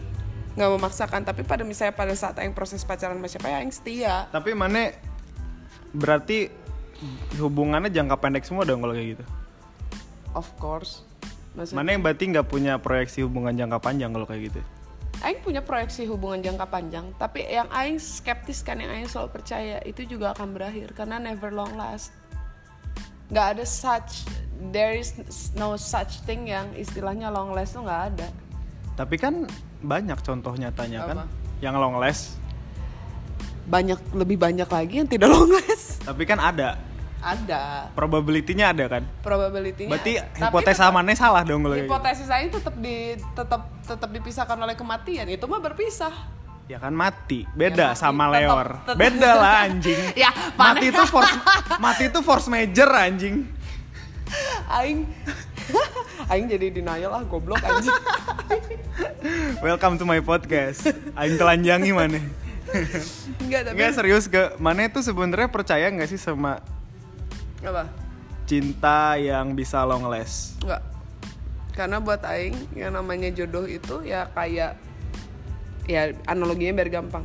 Nggak 0.55 0.69
memaksakan. 0.79 1.21
Tapi 1.27 1.43
pada 1.43 1.67
misalnya 1.67 1.91
pada 1.95 2.15
saat 2.15 2.39
aing 2.39 2.55
proses 2.55 2.87
pacaran 2.87 3.19
sama 3.19 3.27
siapa 3.27 3.51
ya 3.51 3.57
aing 3.59 3.73
setia. 3.75 4.31
Tapi 4.31 4.55
mana 4.55 5.10
berarti 5.91 6.51
hubungannya 7.41 7.89
jangka 7.91 8.15
pendek 8.19 8.45
semua 8.45 8.63
dong 8.63 8.83
kalau 8.83 8.95
kayak 8.95 9.17
gitu 9.17 9.25
Of 10.31 10.47
course. 10.63 11.03
Maksudnya, 11.59 11.75
mana 11.83 11.89
yang 11.91 12.03
berarti 12.07 12.23
nggak 12.31 12.47
punya 12.47 12.79
proyeksi 12.79 13.19
hubungan 13.27 13.51
jangka 13.51 13.83
panjang 13.83 14.15
kalau 14.15 14.23
kayak 14.23 14.51
gitu 14.51 14.61
Aing 15.21 15.43
punya 15.45 15.61
proyeksi 15.61 16.09
hubungan 16.09 16.41
jangka 16.41 16.65
panjang, 16.65 17.13
tapi 17.21 17.45
yang 17.45 17.69
Aing 17.69 18.01
skeptis 18.01 18.65
kan, 18.65 18.81
yang 18.81 18.89
Aing 18.89 19.05
selalu 19.05 19.37
percaya 19.37 19.77
itu 19.85 20.01
juga 20.09 20.33
akan 20.33 20.49
berakhir 20.49 20.97
karena 20.97 21.21
never 21.21 21.53
long 21.53 21.77
last. 21.77 22.09
Gak 23.29 23.53
ada 23.53 23.61
such 23.61 24.25
there 24.69 24.93
is 24.93 25.17
no 25.57 25.73
such 25.73 26.21
thing 26.29 26.45
yang 26.45 26.69
istilahnya 26.77 27.33
long 27.33 27.49
last 27.49 27.73
tuh 27.73 27.81
nggak 27.81 28.01
ada 28.13 28.27
Tapi 28.93 29.17
kan 29.17 29.49
banyak 29.81 30.21
contoh 30.21 30.53
nyatanya 30.53 31.09
kan 31.09 31.17
Apa? 31.25 31.25
yang 31.65 31.73
long 31.81 31.97
last. 31.97 32.37
Banyak 33.71 33.95
lebih 34.11 34.35
banyak 34.35 34.67
lagi 34.67 34.93
yang 34.99 35.07
tidak 35.07 35.31
long 35.33 35.47
last 35.47 36.03
Tapi 36.03 36.23
kan 36.23 36.37
ada. 36.37 36.75
ada 37.21 37.87
Probability-nya 37.93 38.73
ada 38.73 38.85
kan? 38.89 39.03
probability-nya 39.21 39.87
Berarti 39.87 40.13
ada. 40.17 40.35
Hipotesa 40.43 40.83
tetap- 40.83 40.93
mana 40.93 41.13
salah 41.13 41.41
dong 41.41 41.61
kalau 41.61 41.75
gitu. 41.75 41.87
hipotesis 41.87 42.25
saya 42.25 42.45
tetap 42.45 42.75
di 42.75 42.95
tetap 43.31 43.61
tetap 43.81 44.09
dipisahkan 44.09 44.57
oleh 44.57 44.75
kematian 44.75 45.25
itu 45.25 45.45
mah 45.45 45.61
berpisah 45.61 46.11
Ya 46.65 46.79
kan 46.79 46.91
mati. 46.91 47.43
Beda 47.51 47.75
Ya, 47.83 47.87
mati. 47.89 47.99
sama 47.99 48.25
Tetep- 48.25 48.35
leor. 48.37 48.67
tetep. 48.81 48.95
Beda 48.97 49.29
lah 49.33 49.53
anjing. 49.65 49.99
ya 50.23 50.29
mati 50.53 50.85
itu 50.87 51.03
force 51.05 51.33
mati 51.77 52.03
itu 52.07 52.19
force 52.21 52.47
major 52.47 52.89
anjing. 52.89 53.43
aing 54.79 55.03
aing 56.25 56.45
jadi 56.47 56.71
denial 56.71 57.11
ah 57.11 57.23
goblok 57.23 57.59
anjing 57.59 57.91
Welcome 59.59 59.95
to 59.95 60.05
my 60.05 60.19
podcast. 60.21 60.87
Aing 61.13 61.35
telanjangi 61.35 61.91
mana? 61.91 62.19
Enggak 63.43 63.61
tapi 63.67 63.75
Enggak 63.77 63.93
serius 63.95 64.25
ke 64.31 64.55
mana 64.57 64.87
itu 64.87 64.99
sebenarnya 65.03 65.49
percaya 65.51 65.85
nggak 65.91 66.09
sih 66.09 66.19
sama 66.19 66.63
apa? 67.61 67.85
cinta 68.49 69.15
yang 69.15 69.53
bisa 69.53 69.83
long 69.85 70.07
last? 70.09 70.59
enggak. 70.63 70.81
Karena 71.71 72.03
buat 72.03 72.19
aing 72.27 72.75
yang 72.75 72.99
namanya 72.99 73.31
jodoh 73.31 73.63
itu 73.63 74.03
ya 74.03 74.27
kayak 74.35 74.75
ya 75.87 76.11
analoginya 76.27 76.83
biar 76.83 76.89
gampang. 76.91 77.23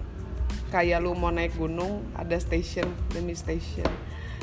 Kayak 0.70 1.02
lu 1.02 1.14
mau 1.14 1.30
naik 1.34 1.54
gunung 1.58 2.06
ada 2.14 2.38
station 2.38 2.86
demi 3.10 3.34
station. 3.34 3.86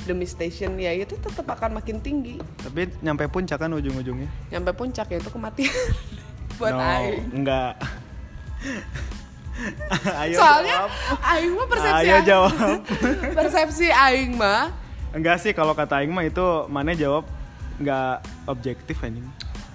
Demi 0.03 0.27
station 0.27 0.75
ya 0.75 0.91
itu 0.91 1.15
tetap 1.15 1.47
akan 1.47 1.79
makin 1.79 2.03
tinggi. 2.03 2.35
Tapi 2.59 2.91
nyampe 2.99 3.31
puncak 3.31 3.55
kan 3.63 3.71
ujung-ujungnya. 3.71 4.27
nyampe 4.51 4.75
puncak 4.75 5.07
ya 5.07 5.17
itu 5.23 5.31
kematian. 5.31 5.71
Buat 6.59 6.73
no, 6.75 6.83
aing. 6.83 7.23
enggak. 7.31 7.79
Ayo 10.21 10.35
soalnya 10.35 10.77
jawab. 10.79 10.91
aing 11.23 11.51
mah 11.51 11.67
persepsi 11.67 11.93
Ayo 11.99 12.13
aing- 12.13 12.25
jawab. 12.25 12.53
persepsi 13.37 13.87
aing 13.89 14.31
mah 14.33 14.63
Enggak 15.11 15.37
sih 15.39 15.51
kalau 15.51 15.71
kata 15.71 16.01
Aing 16.01 16.09
mah 16.09 16.21
itu 16.21 16.41
mana 16.67 16.91
jawab 16.91 17.29
nggak 17.75 18.13
objektif 18.47 18.97
anjing. 18.99 19.25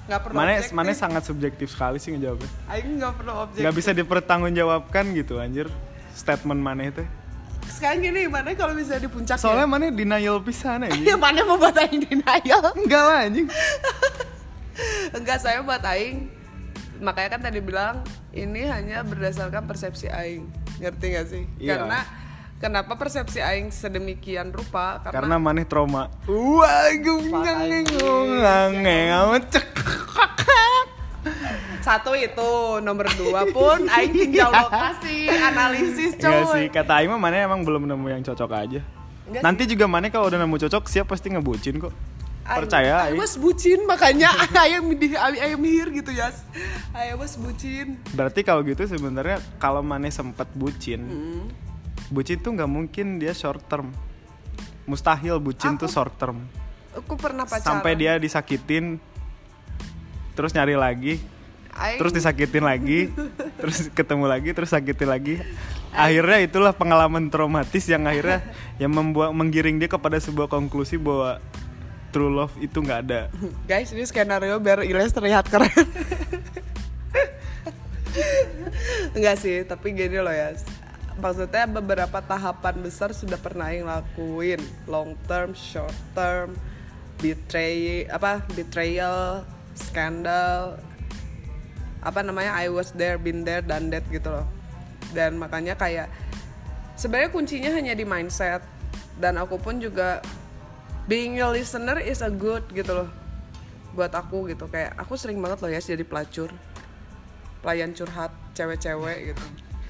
nggak 0.05 0.21
perlu 0.21 0.35
Mana 0.35 0.51
objektif. 0.57 0.73
mana 0.73 0.91
sangat 0.93 1.23
subjektif 1.23 1.69
sekali 1.69 1.97
sih 1.97 2.11
ngejawabnya. 2.11 2.51
aing 2.67 2.91
nggak 2.97 3.12
perlu 3.14 3.33
objektif 3.38 3.61
Nggak 3.61 3.75
bisa 3.77 3.91
dipertanggungjawabkan 3.93 5.05
gitu 5.12 5.38
anjir 5.38 5.71
statement 6.12 6.59
mana 6.59 6.88
itu. 6.88 7.07
sekarang 7.69 8.03
gini 8.03 8.27
mana 8.27 8.51
kalau 8.53 8.73
bisa 8.73 8.97
di 8.97 9.07
puncak 9.07 9.37
Soalnya 9.37 9.69
mana 9.69 9.87
denial 9.88 10.41
pisan 10.41 10.83
ya, 10.83 10.91
anjing. 10.91 11.14
mana 11.23 11.41
mau 11.45 11.55
buat 11.55 11.77
aing 11.77 12.03
denial 12.03 12.62
Enggak 12.75 13.03
lah 13.05 13.19
anjing. 13.23 13.47
enggak 15.12 15.38
saya 15.38 15.59
buat 15.61 15.83
aing 15.85 16.31
makanya 16.99 17.39
kan 17.39 17.43
tadi 17.47 17.59
bilang 17.59 18.03
ini 18.31 18.67
hanya 18.67 19.03
berdasarkan 19.03 19.65
persepsi 19.65 20.07
aing 20.07 20.47
ngerti 20.79 21.07
gak 21.15 21.27
sih 21.27 21.45
Iya. 21.59 21.79
karena 21.79 21.99
kenapa 22.59 22.93
persepsi 22.95 23.39
aing 23.39 23.71
sedemikian 23.71 24.51
rupa 24.51 24.99
Karena 25.01 25.15
karena, 25.15 25.37
mana 25.39 25.63
trauma. 25.63 26.11
Wah, 26.27 26.91
gungang 26.99 28.75
cek. 29.47 29.67
satu 31.79 32.13
itu 32.13 32.53
nomor 32.85 33.09
dua 33.17 33.49
pun 33.49 33.89
aing 33.89 34.13
tinjau 34.13 34.51
lokasi 34.53 35.25
analisis 35.31 36.13
Enggak 36.21 36.53
sih, 36.53 36.69
coy 36.69 36.75
kata 36.75 37.01
Aing 37.01 37.09
mah 37.09 37.21
mana 37.21 37.41
emang 37.41 37.65
belum 37.65 37.89
nemu 37.89 38.07
yang 38.13 38.23
cocok 38.23 38.51
aja. 38.53 38.81
Enggak 39.25 39.43
Nanti 39.45 39.63
juga 39.65 39.89
mana 39.89 40.13
kalau 40.13 40.29
udah 40.29 40.37
nemu 40.37 40.57
cocok 40.59 40.85
siap 40.85 41.07
pasti 41.09 41.33
ngebucin 41.33 41.81
kok. 41.81 41.95
Percaya 42.49 43.05
aing 43.05 43.13
Aing. 43.13 43.21
mas 43.21 43.37
bucin 43.37 43.85
makanya 43.85 44.33
ayam 44.57 44.89
di 44.91 45.13
ayam, 45.13 45.61
hir 45.61 45.93
gitu 45.93 46.11
ya 46.11 46.33
ayam 46.91 47.17
mas 47.17 47.35
bucin 47.35 48.01
Berarti 48.13 48.41
kalau 48.41 48.65
gitu 48.65 48.81
sebenarnya 48.83 49.37
kalau 49.57 49.81
mana 49.81 50.09
sempat 50.09 50.49
bucin, 50.53 51.05
Hmm. 51.05 51.45
bucin 52.09 52.41
tuh 52.41 52.53
nggak 52.53 52.67
mungkin 52.67 53.19
dia 53.19 53.33
short 53.33 53.61
term. 53.67 53.93
Mustahil 54.85 55.37
bucin 55.37 55.77
Aku- 55.77 55.85
tuh 55.85 55.91
short 55.91 56.17
term. 56.17 56.41
aku 56.91 57.15
pernah 57.15 57.45
pacaran 57.45 57.63
Sampai 57.79 57.93
dia 57.95 58.17
disakitin 58.17 58.97
terus 60.33 60.51
nyari 60.51 60.73
lagi, 60.73 61.21
Aing- 61.71 61.99
terus 62.01 62.13
disakitin 62.13 62.65
lagi, 62.65 63.13
terus 63.61 63.93
ketemu 63.93 64.25
lagi, 64.25 64.51
terus 64.51 64.71
sakitin 64.71 65.07
lagi. 65.07 65.37
Akhirnya 65.89 66.39
itulah 66.41 66.73
pengalaman 66.73 67.29
traumatis 67.29 67.85
yang 67.85 68.05
akhirnya 68.05 68.41
yang 68.83 68.91
membuat 68.91 69.31
menggiring 69.31 69.77
dia 69.77 69.87
kepada 69.87 70.17
sebuah 70.17 70.47
konklusi 70.47 70.97
bahwa 70.97 71.43
true 72.11 72.33
love 72.33 72.55
itu 72.61 72.79
nggak 72.81 73.01
ada. 73.09 73.21
Guys, 73.71 73.92
ini 73.92 74.05
skenario 74.05 74.57
biar 74.61 74.85
Iles 74.85 75.12
terlihat 75.12 75.49
keren. 75.49 75.88
Enggak 79.16 79.37
sih, 79.40 79.64
tapi 79.64 79.94
gini 79.94 80.18
loh 80.21 80.33
ya. 80.33 80.55
Maksudnya 81.18 81.66
beberapa 81.66 82.23
tahapan 82.23 82.79
besar 82.79 83.11
sudah 83.11 83.37
pernah 83.40 83.68
yang 83.75 83.90
lakuin. 83.90 84.62
Long 84.87 85.18
term, 85.27 85.53
short 85.53 85.94
term, 86.14 86.55
betray 87.18 88.07
apa 88.07 88.47
betrayal, 88.55 89.42
skandal, 89.75 90.79
apa 91.99 92.21
namanya 92.23 92.55
I 92.55 92.71
was 92.71 92.94
there, 92.94 93.18
been 93.18 93.42
there, 93.42 93.62
done 93.62 93.90
that 93.90 94.07
gitu 94.09 94.31
loh. 94.31 94.47
Dan 95.11 95.40
makanya 95.40 95.75
kayak 95.75 96.07
sebenarnya 96.94 97.31
kuncinya 97.35 97.71
hanya 97.75 97.99
di 97.99 98.07
mindset 98.07 98.62
dan 99.18 99.35
aku 99.38 99.59
pun 99.59 99.83
juga 99.83 100.23
being 101.09 101.40
a 101.40 101.49
listener 101.49 101.97
is 101.99 102.21
a 102.21 102.29
good 102.29 102.62
gitu 102.77 102.92
loh. 102.92 103.09
Buat 103.97 104.12
aku 104.14 104.53
gitu 104.53 104.68
kayak 104.68 104.94
aku 105.01 105.16
sering 105.16 105.40
banget 105.40 105.64
loh 105.64 105.73
ya 105.73 105.81
jadi 105.81 106.05
pelacur. 106.05 106.53
Pelayan 107.64 107.97
curhat 107.97 108.31
cewek-cewek 108.55 109.35
gitu. 109.35 109.44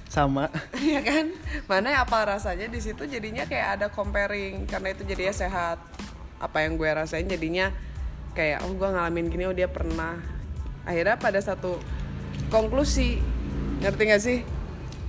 Sama. 0.08 0.48
ya 0.94 1.02
kan? 1.04 1.34
Mana 1.68 1.92
ya 1.92 2.06
apa 2.06 2.24
rasanya? 2.24 2.70
Di 2.70 2.80
situ 2.80 3.04
jadinya 3.04 3.44
kayak 3.44 3.68
ada 3.76 3.86
comparing 3.92 4.64
karena 4.64 4.94
itu 4.94 5.02
jadinya 5.04 5.34
sehat. 5.34 5.82
Apa 6.38 6.64
yang 6.64 6.78
gue 6.78 6.88
rasain 6.88 7.26
jadinya 7.26 7.74
kayak 8.32 8.62
oh 8.62 8.72
gue 8.72 8.88
ngalamin 8.88 9.28
gini 9.28 9.44
oh 9.44 9.52
dia 9.52 9.68
pernah. 9.68 10.16
Akhirnya 10.86 11.20
pada 11.20 11.42
satu 11.42 11.76
konklusi 12.48 13.20
ngerti 13.84 14.02
gak 14.08 14.22
sih? 14.22 14.38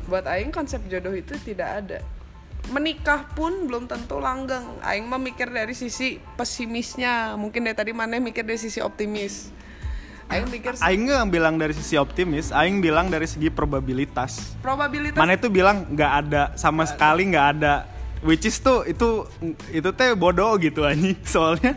Buat 0.09 0.25
Aing 0.25 0.51
konsep 0.51 0.83
jodoh 0.89 1.13
itu 1.13 1.37
tidak 1.45 1.85
ada 1.85 2.01
menikah 2.69 3.25
pun 3.33 3.65
belum 3.65 3.89
tentu 3.89 4.21
langgeng 4.21 4.65
Aing 4.85 5.09
memikir 5.09 5.49
dari 5.49 5.73
sisi 5.73 6.21
pesimisnya 6.37 7.33
mungkin 7.35 7.65
dari 7.65 7.75
tadi 7.75 7.91
mana 7.91 8.21
mikir 8.21 8.45
dari 8.45 8.61
sisi 8.61 8.79
optimis 8.79 9.49
Aing 10.29 10.45
mikir 10.53 10.77
Aing 10.77 11.09
nggak 11.09 11.25
bilang 11.33 11.57
dari 11.57 11.73
sisi 11.73 11.97
optimis, 11.97 12.53
Aing 12.53 12.85
bilang 12.85 13.09
dari 13.09 13.25
segi 13.25 13.49
probabilitas. 13.49 14.53
probabilitas 14.61 15.17
Mana 15.17 15.33
itu 15.33 15.49
bilang 15.49 15.89
nggak 15.89 16.13
ada 16.25 16.53
sama 16.53 16.85
sekali 16.85 17.33
nggak 17.33 17.47
ada, 17.57 17.89
which 18.21 18.45
is 18.45 18.61
tuh 18.61 18.85
itu 18.85 19.25
itu 19.73 19.89
teh 19.89 20.13
bodoh 20.13 20.53
gitu 20.61 20.85
anjing. 20.85 21.17
Soalnya 21.33 21.73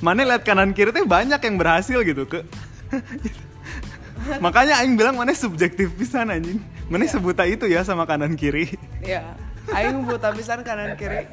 mana 0.00 0.24
lihat 0.24 0.48
kanan 0.48 0.72
kiri 0.72 0.96
teh 0.96 1.04
banyak 1.04 1.36
yang 1.44 1.56
berhasil 1.60 2.00
gitu 2.00 2.24
ke. 2.24 2.40
Makanya 4.44 4.80
Aing 4.80 4.96
bilang 4.96 5.20
mana 5.20 5.36
subjektif 5.36 5.92
pisan 5.92 6.32
anjing. 6.32 6.56
Mana 6.88 7.04
sebuta 7.04 7.44
itu 7.44 7.68
ya 7.68 7.84
sama 7.84 8.08
kanan 8.08 8.32
kiri. 8.32 8.80
ya 9.04 9.36
Aing 9.70 10.02
buta 10.02 10.28
pisan 10.34 10.60
kanan 10.66 10.98
kiri. 10.98 11.26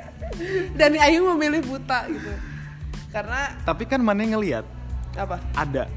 Dan 0.77 0.97
Aing 0.97 1.25
memilih 1.35 1.61
buta 1.65 2.05
gitu. 2.09 2.31
Karena 3.09 3.55
Tapi 3.65 3.83
kan 3.89 4.01
mana 4.03 4.21
ngelihat 4.21 4.65
apa? 5.17 5.41
ada. 5.57 5.89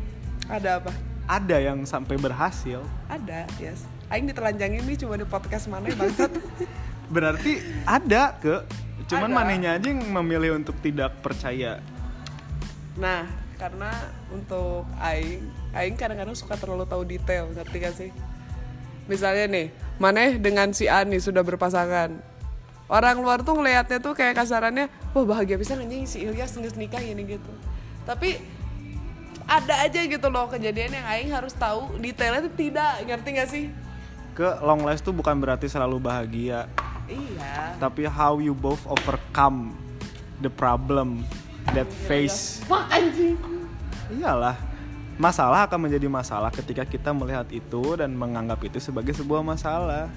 Ada 0.49 0.71
apa? 0.81 0.93
Ada 1.31 1.57
yang 1.63 1.87
sampai 1.87 2.19
berhasil. 2.19 2.83
ada 3.07 3.47
yes. 3.63 3.87
Aing 4.11 4.27
ditelanjangin 4.27 4.83
nih 4.83 4.99
cuma 5.07 5.15
di 5.15 5.27
podcast 5.29 5.71
mana 5.71 5.87
bangsat. 5.95 6.35
Berarti 7.15 7.63
ada 7.87 8.35
ke. 8.39 8.67
Cuman 9.11 9.31
Ada. 9.31 9.37
manehnya 9.43 9.71
aja 9.75 9.91
yang 9.91 10.03
memilih 10.07 10.59
untuk 10.59 10.79
tidak 10.83 11.19
percaya. 11.23 11.83
Nah 12.99 13.27
karena 13.59 13.91
untuk 14.33 14.89
Aing 14.99 15.45
Aing 15.77 15.95
kadang-kadang 15.99 16.35
suka 16.35 16.57
terlalu 16.57 16.87
tahu 16.89 17.03
detail 17.05 17.51
ngerti 17.53 17.77
gak 17.83 17.95
sih? 17.95 18.11
Misalnya 19.11 19.47
nih 19.51 19.67
Maneh 20.01 20.41
dengan 20.41 20.73
si 20.73 20.89
Ani 20.89 21.21
sudah 21.21 21.45
berpasangan 21.45 22.30
orang 22.91 23.23
luar 23.23 23.47
tuh 23.47 23.55
ngelihatnya 23.55 24.03
tuh 24.03 24.13
kayak 24.19 24.35
kasarannya 24.35 24.91
wah 25.15 25.23
bahagia 25.23 25.55
bisa 25.55 25.79
anjing 25.79 26.05
si 26.05 26.27
Ilyas 26.27 26.53
nggak 26.59 26.75
nikah 26.75 27.01
ini 27.01 27.39
gitu. 27.39 27.53
Tapi 28.03 28.43
ada 29.47 29.87
aja 29.87 30.01
gitu 30.03 30.27
loh 30.31 30.51
kejadian 30.51 30.99
yang 30.99 31.07
Aing 31.07 31.31
harus 31.31 31.55
tahu 31.55 31.95
detailnya 32.03 32.51
tuh 32.51 32.55
tidak 32.55 33.03
ngerti 33.07 33.29
gak 33.35 33.49
sih? 33.51 33.65
Ke 34.35 34.59
long 34.63 34.83
last 34.83 35.03
tuh 35.03 35.15
bukan 35.15 35.39
berarti 35.39 35.67
selalu 35.67 36.03
bahagia. 36.03 36.71
Iya. 37.11 37.79
Tapi 37.79 38.07
how 38.07 38.39
you 38.39 38.55
both 38.55 38.83
overcome 38.87 39.75
the 40.43 40.51
problem 40.51 41.27
that 41.75 41.91
face. 42.07 42.63
Fuck 42.67 42.87
anjing. 42.91 43.39
Iyalah 44.11 44.71
masalah 45.21 45.69
akan 45.69 45.85
menjadi 45.85 46.09
masalah 46.09 46.49
ketika 46.49 46.81
kita 46.89 47.13
melihat 47.13 47.45
itu 47.53 48.01
dan 48.01 48.17
menganggap 48.17 48.57
itu 48.65 48.81
sebagai 48.81 49.13
sebuah 49.13 49.45
masalah 49.45 50.09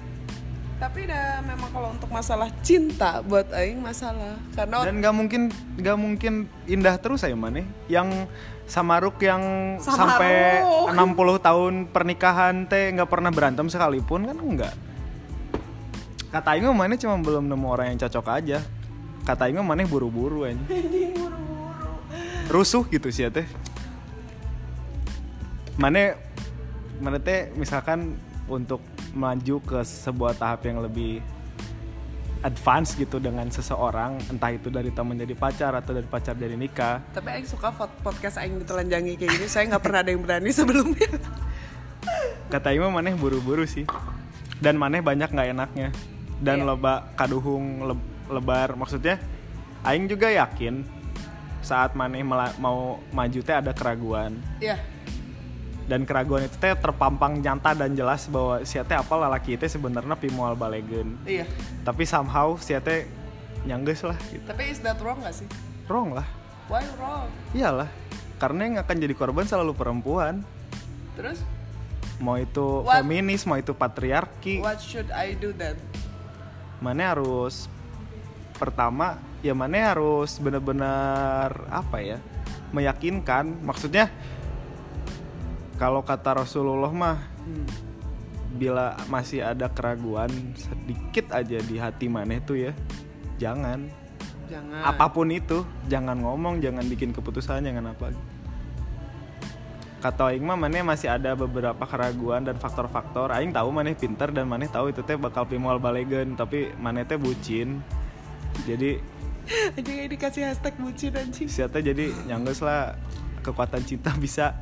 tapi 0.84 1.08
dah 1.08 1.40
memang 1.40 1.72
kalau 1.72 1.88
untuk 1.96 2.12
masalah 2.12 2.52
cinta 2.60 3.24
buat 3.24 3.48
aing 3.56 3.80
masalah. 3.80 4.36
Karena 4.52 4.84
dan 4.84 5.00
nggak 5.00 5.14
mungkin 5.16 5.42
nggak 5.80 5.96
mungkin 5.96 6.32
indah 6.68 7.00
terus 7.00 7.24
saya 7.24 7.32
mana 7.32 7.64
yang 7.88 8.28
Samaruk 8.68 9.16
yang 9.24 9.40
Samaruk. 9.80 10.20
sampai 10.20 10.60
60 10.92 11.40
tahun 11.40 11.72
pernikahan 11.88 12.68
teh 12.68 12.92
nggak 12.92 13.08
pernah 13.08 13.32
berantem 13.32 13.68
sekalipun 13.72 14.28
kan 14.28 14.36
enggak 14.36 14.74
kata 16.34 16.58
Aing 16.58 16.68
mana 16.74 16.98
cuma 17.00 17.16
belum 17.22 17.46
nemu 17.46 17.66
orang 17.70 17.94
yang 17.94 17.98
cocok 18.04 18.26
aja. 18.28 18.58
Kata 19.24 19.48
Aing 19.48 19.64
mana 19.64 19.88
buru-buru 19.88 20.44
aja 20.44 20.58
rusuh 22.52 22.84
gitu 22.92 23.08
sih 23.08 23.24
ya 23.24 23.32
teh. 23.32 23.48
Mana 25.80 26.20
mana 27.00 27.16
teh 27.16 27.48
misalkan 27.56 28.20
untuk 28.46 28.80
maju 29.12 29.56
ke 29.60 29.78
sebuah 29.80 30.34
tahap 30.34 30.64
yang 30.64 30.80
lebih 30.80 31.22
advance 32.44 32.92
gitu 32.92 33.16
dengan 33.16 33.48
seseorang 33.48 34.20
entah 34.28 34.52
itu 34.52 34.68
dari 34.68 34.92
teman 34.92 35.16
jadi 35.16 35.32
pacar 35.32 35.72
atau 35.72 35.96
dari 35.96 36.04
pacar 36.04 36.36
jadi 36.36 36.52
nikah. 36.52 37.00
Tapi 37.10 37.28
aing 37.32 37.48
suka 37.48 37.72
pod- 37.72 37.96
podcast 38.04 38.36
aing 38.36 38.60
ditelanjangi 38.60 39.16
kayak 39.16 39.32
gini 39.32 39.46
saya 39.48 39.64
nggak 39.72 39.80
pernah 39.80 40.04
ada 40.04 40.12
yang 40.12 40.20
berani 40.20 40.52
sebelumnya. 40.52 41.08
Kata 42.52 42.76
Ima 42.76 42.92
maneh 42.92 43.16
buru-buru 43.16 43.64
sih. 43.64 43.88
Dan 44.60 44.76
maneh 44.76 45.00
banyak 45.00 45.32
nggak 45.32 45.48
enaknya. 45.56 45.88
Dan 46.36 46.62
Iya. 46.62 46.68
loba 46.68 47.08
kaduhung 47.16 47.88
le- 47.88 48.04
lebar. 48.28 48.76
Maksudnya 48.76 49.16
Aing 49.80 50.04
juga 50.04 50.28
yakin 50.28 50.84
saat 51.60 51.96
maneh 51.96 52.20
mau 52.24 53.00
maju 53.08 53.40
teh 53.40 53.56
ada 53.56 53.72
keraguan. 53.72 54.36
Iya 54.60 54.76
dan 55.84 56.08
keraguan 56.08 56.48
itu 56.48 56.56
teh 56.56 56.72
terpampang 56.72 57.40
nyata 57.44 57.76
dan 57.76 57.92
jelas 57.92 58.24
bahwa 58.28 58.64
si 58.64 58.80
teh 58.80 58.96
apa 58.96 59.14
lalaki 59.14 59.60
itu 59.60 59.68
sebenarnya 59.68 60.16
pimual 60.16 60.56
balegen 60.56 61.20
iya. 61.28 61.44
Tapi 61.84 62.08
somehow 62.08 62.56
si 62.56 62.72
teh 62.80 63.04
nyangges 63.68 64.04
lah 64.04 64.16
gitu. 64.32 64.44
Tapi 64.48 64.72
is 64.72 64.80
that 64.80 64.96
wrong 65.00 65.20
gak 65.20 65.36
sih? 65.36 65.48
Wrong 65.88 66.16
lah. 66.16 66.24
Why 66.72 66.84
wrong? 66.96 67.28
Iyalah 67.52 68.04
karena 68.44 68.60
yang 68.66 68.76
akan 68.82 68.96
jadi 68.98 69.14
korban 69.14 69.46
selalu 69.46 69.72
perempuan. 69.72 70.42
Terus? 71.14 71.40
Mau 72.18 72.36
itu 72.38 72.82
What? 72.82 73.02
feminis 73.02 73.46
mau 73.46 73.58
itu 73.58 73.72
patriarki. 73.72 74.60
What 74.60 74.82
should 74.82 75.08
I 75.14 75.32
do 75.38 75.54
then? 75.54 75.78
Mana 76.82 77.14
harus 77.14 77.70
pertama 78.54 79.18
ya 79.42 79.50
mana 79.50 79.96
harus 79.96 80.38
benar-benar 80.38 81.68
apa 81.70 82.04
ya 82.04 82.18
meyakinkan. 82.74 83.64
Maksudnya 83.64 84.10
kalau 85.74 86.06
kata 86.06 86.42
Rasulullah 86.42 86.92
mah 86.94 87.18
bila 88.54 88.94
masih 89.10 89.42
ada 89.42 89.66
keraguan 89.66 90.30
sedikit 90.54 91.34
aja 91.34 91.58
di 91.58 91.76
hati 91.76 92.06
maneh 92.06 92.38
tuh 92.38 92.70
ya 92.70 92.72
jangan. 93.38 93.90
Jangan. 94.44 94.82
Apa 94.84 95.10
pun 95.10 95.32
itu 95.32 95.64
jangan 95.90 96.20
ngomong 96.20 96.62
jangan 96.62 96.84
bikin 96.86 97.10
keputusan 97.10 97.66
jangan 97.66 97.90
apa. 97.90 98.14
Kata 100.04 100.36
Aing 100.36 100.44
mah 100.44 100.60
maneh 100.60 100.84
masih 100.84 101.08
ada 101.08 101.32
beberapa 101.32 101.80
keraguan 101.88 102.44
dan 102.44 102.60
faktor-faktor. 102.60 103.32
Aing 103.32 103.56
tahu 103.56 103.72
maneh 103.72 103.96
pinter 103.96 104.28
dan 104.30 104.44
maneh 104.44 104.68
tahu 104.68 104.92
itu 104.92 105.00
teh 105.00 105.16
bakal 105.16 105.48
pimual 105.48 105.80
balegen 105.80 106.36
tapi 106.36 106.70
maneh 106.76 107.08
teh 107.08 107.16
bucin. 107.16 107.80
Jadi 108.68 109.00
anjing 109.76 109.96
ini 109.96 110.08
dikasih 110.12 110.44
hashtag 110.44 110.76
bucin 110.76 111.12
anjing. 111.16 111.48
siapa 111.48 111.80
jadi 111.80 112.12
nyangges 112.28 112.64
lah 112.64 112.96
kekuatan 113.44 113.84
cinta 113.84 114.12
bisa 114.16 114.56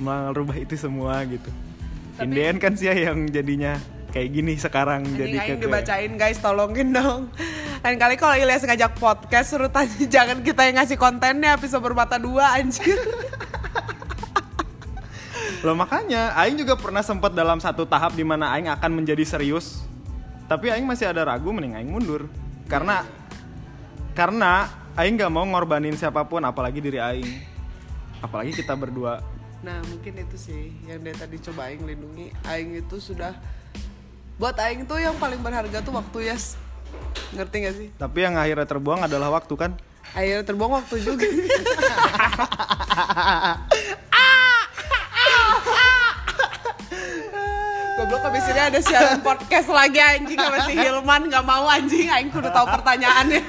merubah 0.00 0.56
itu 0.56 0.74
semua 0.80 1.20
gitu. 1.28 1.52
In 2.20 2.32
the 2.32 2.42
end 2.42 2.58
kan 2.60 2.76
sih 2.76 2.88
yang 2.88 3.28
jadinya 3.28 3.76
kayak 4.10 4.28
gini 4.34 4.58
sekarang 4.58 5.06
Anjing 5.06 5.16
jadi 5.16 5.36
ke 5.38 5.52
dibacain 5.62 6.12
guys 6.18 6.40
tolongin 6.42 6.90
dong. 6.90 7.30
Lain 7.80 7.96
kali 7.96 8.20
kalau 8.20 8.36
Ilyas 8.36 8.66
ngajak 8.66 8.98
podcast 9.00 9.56
suruh 9.56 9.72
tanya 9.72 10.04
jangan 10.20 10.44
kita 10.44 10.68
yang 10.68 10.76
ngasih 10.82 10.98
kontennya 11.00 11.56
episode 11.56 11.80
bermata 11.80 12.20
dua 12.20 12.58
anjir. 12.58 12.98
Loh 15.60 15.76
makanya 15.76 16.32
Aing 16.40 16.56
juga 16.56 16.76
pernah 16.76 17.04
sempat 17.04 17.36
dalam 17.36 17.60
satu 17.60 17.84
tahap 17.84 18.16
di 18.16 18.24
mana 18.24 18.52
Aing 18.56 18.68
akan 18.68 19.00
menjadi 19.00 19.24
serius. 19.24 19.84
Tapi 20.48 20.72
Aing 20.72 20.88
masih 20.88 21.08
ada 21.08 21.24
ragu 21.24 21.52
mending 21.52 21.76
Aing 21.76 21.92
mundur. 21.92 22.28
Karena 22.68 23.04
Karena 24.16 24.68
Aing 24.98 25.16
gak 25.16 25.32
mau 25.32 25.46
ngorbanin 25.46 25.96
siapa 25.96 26.26
pun 26.28 26.44
apalagi 26.44 26.80
diri 26.80 27.00
Aing. 27.00 27.44
Apalagi 28.20 28.56
kita 28.56 28.76
berdua 28.76 29.20
Nah 29.60 29.84
mungkin 29.92 30.16
itu 30.16 30.36
sih 30.40 30.72
yang 30.88 31.04
dia 31.04 31.12
tadi 31.12 31.36
coba 31.36 31.68
Aing 31.68 31.84
lindungi. 31.84 32.32
Aing 32.48 32.80
itu 32.80 32.96
sudah 32.96 33.36
Buat 34.40 34.56
Aing 34.56 34.88
tuh 34.88 34.96
yang 34.96 35.12
paling 35.20 35.36
berharga 35.44 35.84
tuh 35.84 35.92
waktu 35.92 36.32
Yas 36.32 36.56
Ngerti 37.36 37.56
gak 37.62 37.74
sih? 37.76 37.88
Tapi 37.94 38.18
yang 38.24 38.34
akhirnya 38.40 38.66
terbuang 38.66 39.04
adalah 39.04 39.30
waktu 39.36 39.54
kan? 39.54 39.76
Akhirnya 40.16 40.42
terbuang 40.42 40.72
waktu 40.82 40.96
juga. 40.98 41.22
Goblok 48.00 48.24
abis 48.32 48.48
ini 48.48 48.60
ada 48.64 48.80
siaran 48.80 49.20
podcast 49.22 49.68
lagi 49.70 50.00
anjing. 50.00 50.40
Sama 50.40 50.64
si 50.66 50.72
Hilman 50.74 51.28
Gak 51.30 51.44
mau 51.46 51.68
anjing, 51.68 52.08
Aing 52.10 52.32
kudu 52.32 52.48
tahu 52.50 52.66
pertanyaannya 52.80 53.44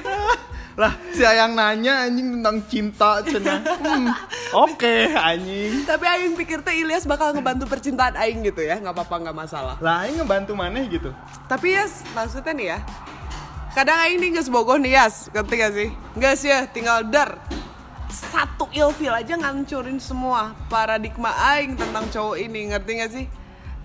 Lah 0.72 0.96
si 1.12 1.20
Ayang 1.20 1.52
nanya 1.52 2.08
anjing 2.08 2.40
tentang 2.40 2.56
cinta 2.64 3.20
cenah. 3.20 3.60
Hmm, 3.60 4.08
Oke 4.64 5.12
anjing. 5.12 5.84
Tapi 5.84 6.04
Aing 6.08 6.32
pikir 6.32 6.64
teh 6.64 6.80
Ilyas 6.80 7.04
bakal 7.04 7.36
ngebantu 7.36 7.68
percintaan 7.68 8.16
Aing 8.16 8.40
gitu 8.40 8.64
ya 8.64 8.80
Gak 8.80 8.96
apa-apa, 8.96 9.30
gak 9.30 9.36
masalah. 9.36 9.76
Lah 9.84 10.08
Aing 10.08 10.16
ngebantu 10.16 10.56
maneh 10.56 10.88
gitu. 10.88 11.12
Tapi 11.44 11.76
Yas, 11.76 12.00
maksudnya 12.16 12.52
nih 12.56 12.66
ya 12.76 12.78
Kadang 13.76 13.98
Aing 14.00 14.18
nih 14.20 14.28
gak 14.40 14.44
sebogoh 14.48 14.80
nih 14.80 14.96
Yas. 14.96 15.28
Ngerti 15.32 15.54
gak 15.60 15.72
sih? 15.76 15.88
Gak 16.16 16.34
sih 16.40 16.48
ya, 16.48 16.64
tinggal 16.64 17.04
dar 17.04 17.36
Satu 18.08 18.68
ilfil 18.72 19.12
aja 19.12 19.36
ngancurin 19.36 20.00
semua 20.00 20.56
Paradigma 20.72 21.36
Aing 21.52 21.76
tentang 21.76 22.08
cowok 22.08 22.36
ini 22.40 22.72
Ngerti 22.72 22.92
gak 22.96 23.12
sih? 23.12 23.24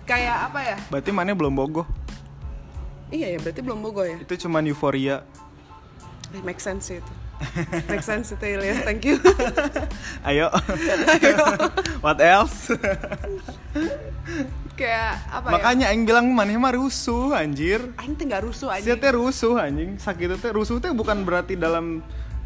Kayak 0.08 0.48
apa 0.48 0.60
ya? 0.64 0.76
Berarti 0.88 1.10
maneh 1.12 1.36
belum 1.36 1.52
bogoh? 1.52 1.84
Iya 3.12 3.36
ya, 3.36 3.38
berarti 3.40 3.60
belum 3.60 3.80
bogoh 3.80 4.04
ya. 4.04 4.16
Itu 4.20 4.36
cuman 4.48 4.64
euforia 4.68 5.24
eh, 6.34 6.42
Make 6.44 6.60
sense 6.60 6.92
itu. 6.92 7.12
Make 7.90 8.02
sense 8.02 8.34
itu 8.34 8.44
Ilyas, 8.44 8.82
thank 8.82 9.06
you. 9.06 9.16
Ayo. 10.28 10.50
What 12.04 12.18
else? 12.18 12.74
Kayak 14.78 15.12
apa 15.30 15.46
ya? 15.46 15.52
Makanya 15.54 15.86
Aing 15.90 16.06
bilang 16.06 16.26
maneh 16.34 16.58
mah 16.58 16.74
rusuh 16.74 17.34
anjir. 17.34 17.82
Aing 17.98 18.14
tuh 18.14 18.26
gak 18.26 18.42
rusuh 18.46 18.68
Sia 18.74 18.94
anjing 18.94 18.98
teh 18.98 19.12
rusuh 19.14 19.54
anjing. 19.58 19.90
Sakit 19.98 20.38
teh 20.38 20.50
rusuh 20.54 20.78
teh 20.82 20.90
bukan 20.94 21.22
berarti 21.22 21.58
dalam 21.58 22.02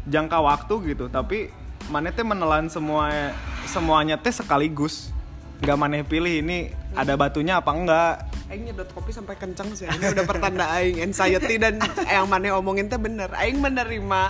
jangka 0.09 0.37
waktu 0.43 0.93
gitu 0.93 1.07
tapi 1.07 1.47
maneh 1.87 2.11
teh 2.11 2.25
menelan 2.25 2.69
semua 2.69 3.33
semuanya 3.69 4.17
teh 4.17 4.33
sekaligus. 4.33 5.13
Nggak 5.61 5.77
maneh 5.77 6.01
pilih 6.05 6.43
ini 6.43 6.73
ada 6.93 7.13
batunya 7.17 7.61
apa 7.61 7.71
enggak 7.71 8.32
Aing 8.53 8.69
nyedot 8.69 8.85
kopi 8.93 9.09
sampai 9.09 9.33
kenceng 9.33 9.73
sih. 9.73 9.89
Ini 9.89 10.13
udah 10.13 10.25
pertanda 10.29 10.69
aing 10.77 11.01
anxiety 11.01 11.57
dan 11.57 11.81
yang 12.05 12.29
mana 12.29 12.53
omongin 12.53 12.85
teh 12.85 13.01
bener. 13.01 13.33
Aing 13.33 13.57
menerima 13.57 14.29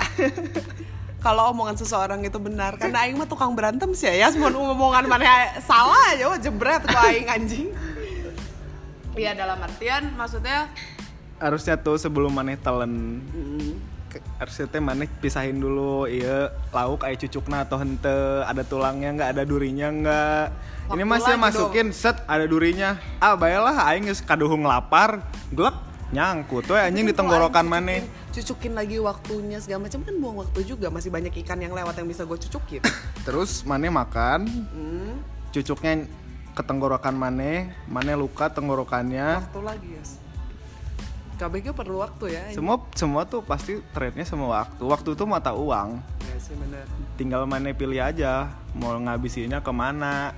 kalau 1.19 1.51
omongan 1.51 1.75
seseorang 1.75 2.23
itu 2.23 2.39
benar 2.39 2.79
karena 2.79 3.03
aing 3.03 3.19
mah 3.19 3.27
tukang 3.27 3.51
berantem 3.51 3.91
sih 3.91 4.07
ya. 4.07 4.31
Semua 4.31 4.47
omongan 4.47 5.11
mana 5.11 5.59
salah 5.59 6.15
aja 6.15 6.31
wah 6.31 6.39
jebret 6.39 6.87
kok 6.87 7.03
aing 7.03 7.27
anjing. 7.27 7.67
Iya 9.19 9.35
dalam 9.35 9.59
artian 9.59 10.15
maksudnya 10.15 10.71
harusnya 11.43 11.75
tuh 11.75 11.99
sebelum 11.99 12.31
maneh 12.31 12.55
telen 12.55 13.19
ke- 14.07 14.23
harusnya 14.39 14.71
teh 14.71 14.79
maneh 14.79 15.11
pisahin 15.19 15.59
dulu 15.59 16.07
iya 16.07 16.47
lauk 16.71 17.03
aya 17.03 17.19
cucukna 17.19 17.67
atau 17.67 17.75
hente 17.75 18.47
ada 18.47 18.63
tulangnya 18.63 19.11
nggak 19.11 19.29
ada 19.35 19.43
durinya 19.43 19.91
nggak 19.91 20.45
ini 20.91 21.01
Waktu 21.01 21.05
masih 21.07 21.33
lagi 21.33 21.43
masukin 21.45 21.87
set 21.89 22.17
ada 22.25 22.43
durinya 22.43 22.99
ah 23.17 23.33
bayalah 23.33 23.87
aing 23.87 24.05
geus 24.05 24.19
kaduhung 24.19 24.63
lapar 24.63 25.23
glek 25.49 25.73
nyangkut 26.11 26.67
tuh 26.67 26.75
anjing 26.75 27.07
di 27.07 27.15
tenggorokan 27.15 27.65
maneh 27.65 28.03
cucukin 28.29 28.73
lagi 28.73 28.97
waktunya 28.97 29.57
segala 29.57 29.87
macam 29.87 30.01
kan 30.01 30.13
buang 30.17 30.37
waktu 30.39 30.59
juga 30.63 30.89
masih 30.89 31.09
banyak 31.09 31.33
ikan 31.41 31.57
yang 31.57 31.71
lewat 31.71 31.97
yang 31.97 32.05
bisa 32.05 32.21
gue 32.23 32.37
cucukin. 32.37 32.81
terus 33.25 33.63
maneh 33.63 33.89
makan 33.89 34.45
Hmm, 34.45 35.21
cucuknya 35.49 36.05
ke 36.51 36.61
tenggorokan 36.61 37.13
maneh 37.13 37.73
maneh 37.87 38.13
luka 38.13 38.49
tenggorokannya 38.49 39.41
waktu 39.41 39.61
lagi 39.61 39.89
ya. 39.93 40.03
KBG 41.33 41.73
perlu 41.73 41.97
waktu 41.97 42.25
ya. 42.29 42.41
aing. 42.45 42.55
semua 42.55 42.77
semua 42.93 43.21
tuh 43.25 43.41
pasti 43.41 43.81
trade-nya 43.89 44.21
sama 44.21 44.45
waktu 44.53 44.83
waktu 44.85 45.09
tuh 45.13 45.25
mata 45.25 45.49
uang 45.49 45.97
Ya 46.23 46.37
sih 46.37 46.53
bener. 46.53 46.85
tinggal 47.15 47.45
maneh 47.45 47.73
pilih 47.73 47.97
aja 47.97 48.53
mau 48.73 48.93
ngabisinnya 48.93 49.57
ke 49.59 49.71
mana 49.73 50.37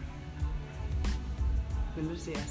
Bener 1.95 2.17
sih 2.19 2.35
ya. 2.35 2.45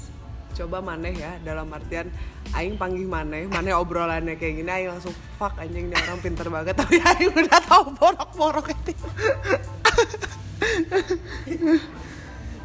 Coba 0.55 0.79
maneh 0.79 1.13
ya 1.13 1.35
dalam 1.43 1.67
artian 1.69 2.07
aing 2.55 2.79
panggil 2.79 3.05
maneh, 3.05 3.45
maneh 3.51 3.75
obrolannya 3.75 4.39
kayak 4.39 4.63
gini 4.63 4.71
aing 4.71 4.89
langsung 4.89 5.13
fuck 5.35 5.53
anjing 5.59 5.91
ini 5.91 5.95
orang 6.07 6.19
pinter 6.23 6.47
banget 6.47 6.75
tapi 6.81 6.97
aing 6.97 7.31
udah 7.35 7.59
tahu 7.63 7.91
borok-borok 7.99 8.71
itu. 8.73 8.93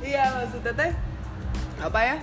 iya 0.07 0.23
maksudnya 0.33 0.73
teh 0.73 0.93
apa 1.83 2.01
ya? 2.01 2.17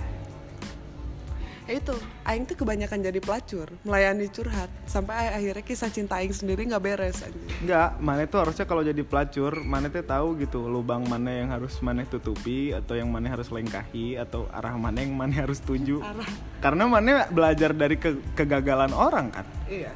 Ya 1.67 1.73
itu 1.77 1.95
Aing 2.27 2.43
tuh 2.43 2.59
kebanyakan 2.59 2.99
jadi 3.07 3.23
pelacur 3.23 3.71
melayani 3.87 4.27
curhat 4.27 4.67
sampai 4.83 5.31
akhirnya 5.31 5.63
kisah 5.63 5.87
cinta 5.87 6.19
Aing 6.19 6.35
sendiri 6.35 6.67
nggak 6.67 6.83
beres 6.83 7.23
anjing 7.23 7.39
Enggak, 7.63 7.95
mana 8.03 8.27
itu 8.27 8.35
harusnya 8.35 8.65
kalau 8.67 8.83
jadi 8.83 8.99
pelacur, 9.07 9.63
mana 9.63 9.87
tuh 9.87 10.03
tahu 10.03 10.35
gitu 10.43 10.67
lubang 10.67 11.07
mana 11.07 11.31
yang 11.31 11.49
harus 11.55 11.79
mana 11.79 12.03
tutupi 12.03 12.75
atau 12.75 12.99
yang 12.99 13.07
mana 13.07 13.31
harus 13.31 13.47
lengkahi 13.47 14.19
atau 14.19 14.51
arah 14.51 14.75
mana 14.75 14.99
yang 14.99 15.15
mana 15.15 15.47
harus 15.47 15.63
tuju. 15.63 16.03
Arah. 16.11 16.27
Karena 16.59 16.83
mana 16.85 17.31
belajar 17.31 17.71
dari 17.71 17.95
ke- 17.95 18.19
kegagalan 18.35 18.91
orang 18.91 19.31
kan. 19.31 19.47
Iya. 19.71 19.95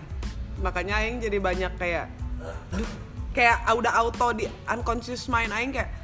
Makanya 0.64 1.04
aing 1.04 1.20
jadi 1.20 1.38
banyak 1.38 1.74
kayak 1.76 2.08
duh, 2.72 2.90
kayak 3.36 3.68
udah 3.76 3.92
auto 3.92 4.32
di 4.32 4.48
unconscious 4.72 5.28
mind 5.28 5.52
aing 5.52 5.72
kayak 5.76 6.01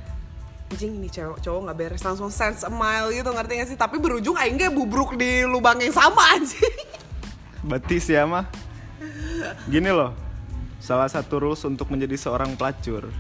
anjing 0.67 0.99
ini 0.99 1.08
cewek 1.08 1.39
cowok 1.39 1.60
nggak 1.63 1.77
beres 1.80 2.03
langsung 2.03 2.27
sense 2.27 2.67
a 2.67 2.71
mile 2.71 3.10
gitu 3.15 3.32
ngerti 3.32 3.53
gak 3.63 3.69
sih 3.71 3.77
tapi 3.80 4.03
berujung 4.03 4.36
aing 4.36 4.60
bubruk 4.75 5.15
di 5.15 5.47
lubang 5.47 5.80
yang 5.80 5.95
sama 5.95 6.36
anjing 6.36 6.75
Betis 7.67 8.08
ya 8.08 8.23
mah. 8.23 8.47
Gini 9.67 9.91
loh, 9.91 10.15
salah 10.80 11.10
satu 11.12 11.43
rules 11.43 11.60
untuk 11.67 11.91
menjadi 11.91 12.15
seorang 12.15 12.56
pelacur 12.56 13.12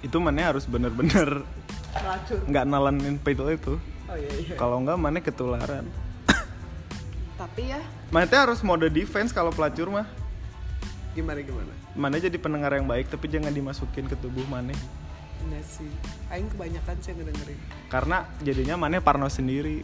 itu 0.00 0.16
mana 0.16 0.48
harus 0.52 0.64
bener-bener 0.64 1.44
nggak 2.48 2.64
nalenin 2.64 3.20
pil 3.20 3.52
itu. 3.52 3.76
oh 4.08 4.16
iya 4.16 4.32
iya 4.40 4.54
Kalau 4.56 4.80
nggak 4.80 4.96
mana 4.96 5.20
ketularan. 5.20 5.84
tapi 7.40 7.72
ya 7.72 7.80
Mana 8.12 8.26
harus 8.28 8.60
mode 8.64 8.88
defense 8.88 9.32
kalau 9.32 9.52
pelacur 9.52 9.88
mah. 9.92 10.08
gimana 11.12 11.40
gimana 11.44 11.72
Mana 11.92 12.16
jadi 12.16 12.36
pendengar 12.40 12.72
yang 12.72 12.88
baik 12.88 13.08
tapi 13.12 13.28
jangan 13.28 13.52
dimasukin 13.52 14.08
ke 14.08 14.16
tubuh 14.16 14.44
mana. 14.48 14.72
Sih. 15.66 15.90
Aing 16.30 16.46
kebanyakan 16.54 16.96
sih 17.02 17.12
ngedengerin. 17.18 17.58
Karena 17.90 18.22
jadinya 18.46 18.78
mana 18.78 19.02
parno 19.02 19.26
sendiri. 19.26 19.82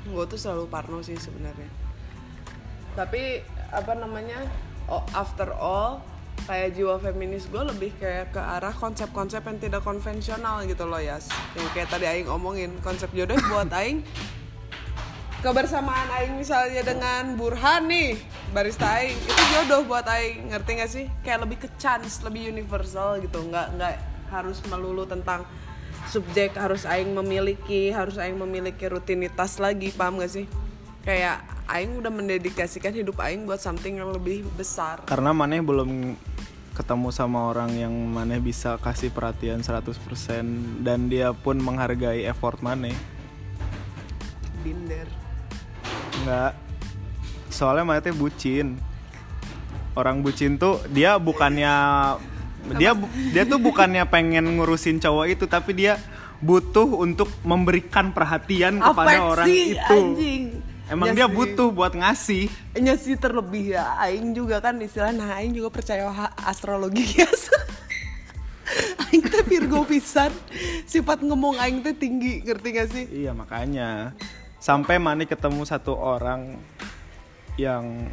gue 0.00 0.24
tuh 0.26 0.40
selalu 0.40 0.66
parno 0.66 0.98
sih 1.06 1.14
sebenarnya. 1.14 1.70
Tapi 2.98 3.46
apa 3.70 3.94
namanya 3.94 4.42
oh, 4.90 5.06
after 5.14 5.54
all 5.54 6.02
kayak 6.50 6.74
jiwa 6.74 6.98
feminis 6.98 7.46
gue 7.46 7.62
lebih 7.62 7.94
kayak 8.00 8.34
ke 8.34 8.40
arah 8.40 8.74
konsep-konsep 8.74 9.44
yang 9.44 9.58
tidak 9.62 9.82
konvensional 9.86 10.66
gitu 10.66 10.88
loh 10.88 10.98
Yas. 10.98 11.30
Yang 11.54 11.68
kayak 11.76 11.88
tadi 11.94 12.06
Aing 12.10 12.26
omongin 12.26 12.74
konsep 12.82 13.12
jodoh 13.14 13.38
buat 13.52 13.70
Aing 13.70 14.02
kebersamaan 15.40 16.08
Aing 16.12 16.36
misalnya 16.36 16.84
dengan 16.84 17.32
Burhan 17.32 17.88
nih 17.88 18.20
barista 18.52 19.00
Aing. 19.00 19.16
Itu 19.16 19.42
jodoh 19.56 19.88
buat 19.88 20.04
Aing 20.04 20.52
ngerti 20.52 20.70
gak 20.76 20.90
sih? 20.92 21.06
Kayak 21.24 21.48
lebih 21.48 21.58
ke 21.64 21.68
chance 21.80 22.20
lebih 22.20 22.52
universal 22.52 23.16
gitu. 23.24 23.40
Nggak 23.48 23.66
nggak 23.80 23.94
harus 24.28 24.60
melulu 24.68 25.08
tentang 25.08 25.48
subjek 26.12 26.52
harus 26.60 26.84
Aing 26.84 27.16
memiliki 27.16 27.88
harus 27.88 28.20
Aing 28.20 28.36
memiliki 28.36 28.84
rutinitas 28.86 29.56
lagi 29.56 29.88
paham 29.96 30.20
gak 30.20 30.32
sih? 30.32 30.46
Kayak 31.00 31.40
Aing 31.64 32.04
udah 32.04 32.12
mendedikasikan 32.12 32.92
hidup 32.92 33.16
Aing 33.24 33.48
buat 33.48 33.64
something 33.64 33.96
yang 33.96 34.12
lebih 34.12 34.44
besar. 34.60 35.00
Karena 35.08 35.32
mana 35.32 35.56
belum 35.56 36.20
ketemu 36.76 37.08
sama 37.12 37.48
orang 37.48 37.72
yang 37.76 37.92
mana 37.92 38.36
bisa 38.40 38.76
kasih 38.80 39.08
perhatian 39.08 39.64
100% 39.64 39.96
dan 40.84 41.08
dia 41.08 41.32
pun 41.32 41.56
menghargai 41.56 42.28
effort 42.28 42.60
mana. 42.60 42.92
binder 44.60 45.19
Enggak. 46.20 46.52
Soalnya 47.48 47.84
mana 47.84 48.00
teh 48.00 48.12
bucin. 48.12 48.78
Orang 49.92 50.22
bucin 50.22 50.54
tuh 50.54 50.78
dia 50.88 51.18
bukannya 51.18 51.72
dia 52.76 52.92
dia 53.32 53.42
tuh 53.42 53.58
bukannya 53.58 54.06
pengen 54.06 54.56
ngurusin 54.56 55.00
cowok 55.00 55.26
itu 55.26 55.44
tapi 55.44 55.74
dia 55.74 55.98
butuh 56.40 56.86
untuk 56.96 57.28
memberikan 57.42 58.12
perhatian 58.12 58.78
kepada 58.78 59.18
orang 59.20 59.48
itu. 59.50 59.76
anjing. 59.82 60.44
Emang 60.90 61.14
Ya 61.14 61.22
dia 61.22 61.26
sih. 61.30 61.34
butuh 61.34 61.68
buat 61.70 61.92
ngasih. 61.94 62.44
Nya 62.74 62.98
sih 62.98 63.14
terlebih 63.14 63.78
ya 63.78 63.94
Aing 63.96 64.34
juga 64.34 64.58
kan 64.58 64.74
istilah 64.78 65.14
Nah 65.14 65.38
Aing 65.38 65.54
juga 65.54 65.70
percaya 65.70 66.10
astrologi 66.42 67.06
ya 67.22 67.30
Aing 69.06 69.22
teh 69.22 69.42
Virgo 69.42 69.86
pisan 69.86 70.34
Sifat 70.86 71.22
ngomong 71.22 71.58
Aing 71.58 71.82
teh 71.82 71.94
tinggi 71.94 72.42
Ngerti 72.42 72.68
gak 72.74 72.88
sih? 72.90 73.04
Iya 73.22 73.30
makanya 73.30 74.14
sampai 74.60 75.00
Mani 75.00 75.24
ketemu 75.24 75.64
satu 75.64 75.96
orang 75.96 76.60
yang 77.56 78.06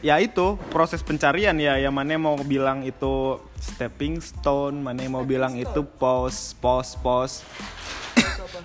ya 0.00 0.22
itu 0.22 0.56
proses 0.70 1.02
pencarian 1.02 1.58
ya. 1.58 1.76
Yang 1.76 1.94
mana 1.94 2.14
mau 2.16 2.38
bilang 2.40 2.86
itu 2.86 3.42
stepping 3.58 4.22
stone 4.22 4.80
mana 4.80 5.04
mau 5.10 5.26
bilang 5.26 5.58
itu 5.58 5.82
pos 5.98 6.54
pos 6.62 6.94
pos 7.02 7.42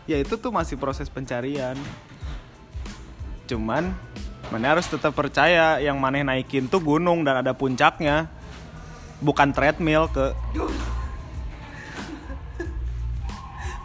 ya 0.06 0.22
itu 0.22 0.38
tuh 0.38 0.54
masih 0.54 0.78
proses 0.78 1.10
pencarian. 1.10 1.76
Cuman 3.50 3.92
mana 4.54 4.78
harus 4.78 4.86
tetap 4.86 5.18
percaya 5.18 5.82
yang 5.82 5.98
mana 5.98 6.22
naikin 6.22 6.70
tuh 6.70 6.80
gunung 6.80 7.26
dan 7.26 7.42
ada 7.42 7.58
puncaknya. 7.58 8.30
Bukan 9.20 9.52
treadmill 9.52 10.08
ke 10.08 10.32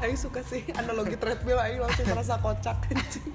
Aing 0.05 0.21
suka 0.21 0.45
sih 0.45 0.61
analogi 0.77 1.17
treadmill 1.17 1.57
Aing 1.57 1.81
langsung 1.81 2.05
merasa 2.13 2.37
kocak 2.37 2.77
anjing. 2.93 3.33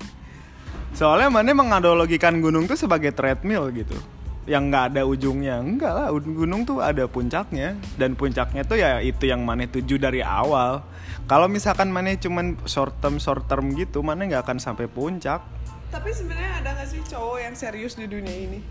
Soalnya 0.94 1.34
mana 1.34 1.50
menganalogikan 1.58 2.38
gunung 2.38 2.70
tuh 2.70 2.78
sebagai 2.78 3.10
treadmill 3.10 3.74
gitu. 3.74 3.98
Yang 4.46 4.64
nggak 4.70 4.84
ada 4.94 5.02
ujungnya. 5.10 5.58
Enggak 5.58 5.94
lah 5.98 6.14
gunung 6.14 6.70
tuh 6.70 6.86
ada 6.86 7.10
puncaknya. 7.10 7.74
Dan 7.98 8.14
puncaknya 8.14 8.62
tuh 8.62 8.78
ya 8.78 9.02
itu 9.02 9.26
yang 9.26 9.42
mana 9.42 9.66
tuju 9.66 9.98
dari 9.98 10.22
awal. 10.22 10.86
Kalau 11.26 11.50
misalkan 11.50 11.90
mana 11.90 12.14
cuman 12.14 12.62
short 12.70 13.02
term 13.02 13.18
short 13.18 13.50
term 13.50 13.74
gitu 13.74 14.06
mana 14.06 14.30
nggak 14.30 14.46
akan 14.46 14.62
sampai 14.62 14.86
puncak. 14.86 15.42
Tapi 15.90 16.14
sebenarnya 16.14 16.62
ada 16.62 16.70
gak 16.78 16.86
sih 16.94 17.02
cowok 17.02 17.50
yang 17.50 17.56
serius 17.58 17.98
di 17.98 18.06
dunia 18.06 18.38
ini? 18.46 18.62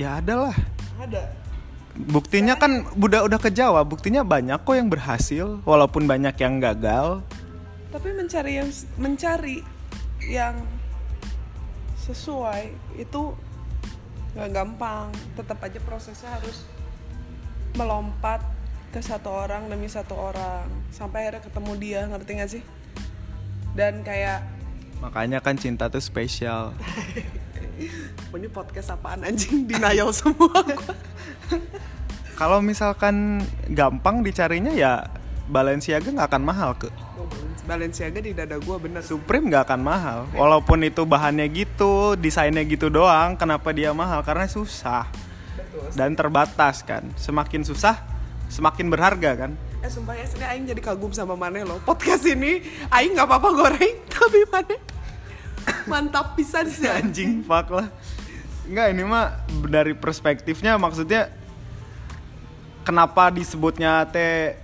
ya 0.00 0.16
ada 0.16 0.48
lah. 0.48 0.56
Ada 0.96 1.39
buktinya 2.08 2.56
kan 2.56 2.88
udah 2.96 3.26
udah 3.28 3.40
kejawab 3.40 3.84
buktinya 3.90 4.24
banyak 4.24 4.60
kok 4.62 4.76
yang 4.76 4.88
berhasil 4.88 5.60
walaupun 5.68 6.08
banyak 6.08 6.34
yang 6.40 6.62
gagal 6.62 7.20
Tapi 7.90 8.14
mencari 8.14 8.62
yang 8.62 8.70
mencari 9.02 9.66
yang 10.22 10.62
sesuai 12.06 12.70
itu 12.96 13.34
nggak 14.34 14.50
gampang. 14.54 15.10
Tetap 15.34 15.58
aja 15.58 15.80
prosesnya 15.82 16.30
harus 16.38 16.62
melompat 17.74 18.42
ke 18.90 18.98
satu 18.98 19.30
orang 19.30 19.70
demi 19.70 19.86
satu 19.86 20.14
orang 20.14 20.66
sampai 20.90 21.26
akhirnya 21.26 21.42
ketemu 21.46 21.72
dia 21.78 22.00
ngerti 22.10 22.30
gak 22.38 22.50
sih? 22.50 22.62
Dan 23.74 24.02
kayak 24.02 24.42
makanya 24.98 25.38
kan 25.42 25.56
cinta 25.56 25.86
tuh 25.88 26.02
spesial 26.02 26.70
"Oh, 26.70 26.74
ini 28.38 28.48
podcast 28.48 28.94
apaan 28.94 29.24
anjing? 29.26 29.66
Denial 29.66 30.12
semua 30.20 30.64
kalau 32.40 32.64
misalkan 32.64 33.44
gampang 33.68 34.24
dicarinya 34.24 34.72
ya 34.72 35.04
Balenciaga 35.50 36.08
nggak 36.08 36.28
akan 36.30 36.44
mahal 36.46 36.72
ke 36.78 36.88
Balenciaga 37.68 38.18
di 38.18 38.34
dada 38.34 38.58
gua 38.58 38.82
bener. 38.82 38.98
Supreme 38.98 39.46
nggak 39.46 39.70
akan 39.70 39.80
mahal. 39.86 40.18
Walaupun 40.34 40.82
itu 40.82 41.06
bahannya 41.06 41.46
gitu 41.54 42.18
desainnya 42.18 42.66
gitu 42.66 42.90
doang 42.90 43.38
kenapa 43.38 43.70
dia 43.70 43.94
mahal? 43.94 44.26
Karena 44.26 44.50
susah. 44.50 45.06
Betul. 45.54 45.86
dan 45.94 46.18
terbatas 46.18 46.82
kan. 46.82 47.06
Semakin 47.14 47.62
susah 47.62 48.02
semakin 48.50 48.90
berharga 48.90 49.46
kan. 49.46 49.52
Eh 49.80 49.88
sumpah 49.88 50.12
ya 50.18 50.26
sini 50.26 50.44
Aing 50.44 50.66
jadi 50.68 50.82
kagum 50.82 51.08
sama 51.08 51.32
Mane 51.40 51.64
loh 51.64 51.80
Podcast 51.88 52.28
ini 52.28 52.60
Aing 52.92 53.16
gak 53.16 53.24
apa-apa 53.24 53.48
goreng 53.48 53.96
Tapi 54.12 54.44
Mane 54.52 54.76
Mantap 55.90 56.38
pisan 56.38 56.66
sih. 56.68 56.88
Anjing 56.98 57.42
fuck 57.44 57.70
lah. 57.70 57.88
Nggak 58.70 58.86
ini 58.94 59.02
mah 59.02 59.42
dari 59.66 59.92
perspektifnya 59.98 60.78
maksudnya 60.78 61.32
kenapa 62.86 63.34
disebutnya 63.34 64.06
teh 64.08 64.56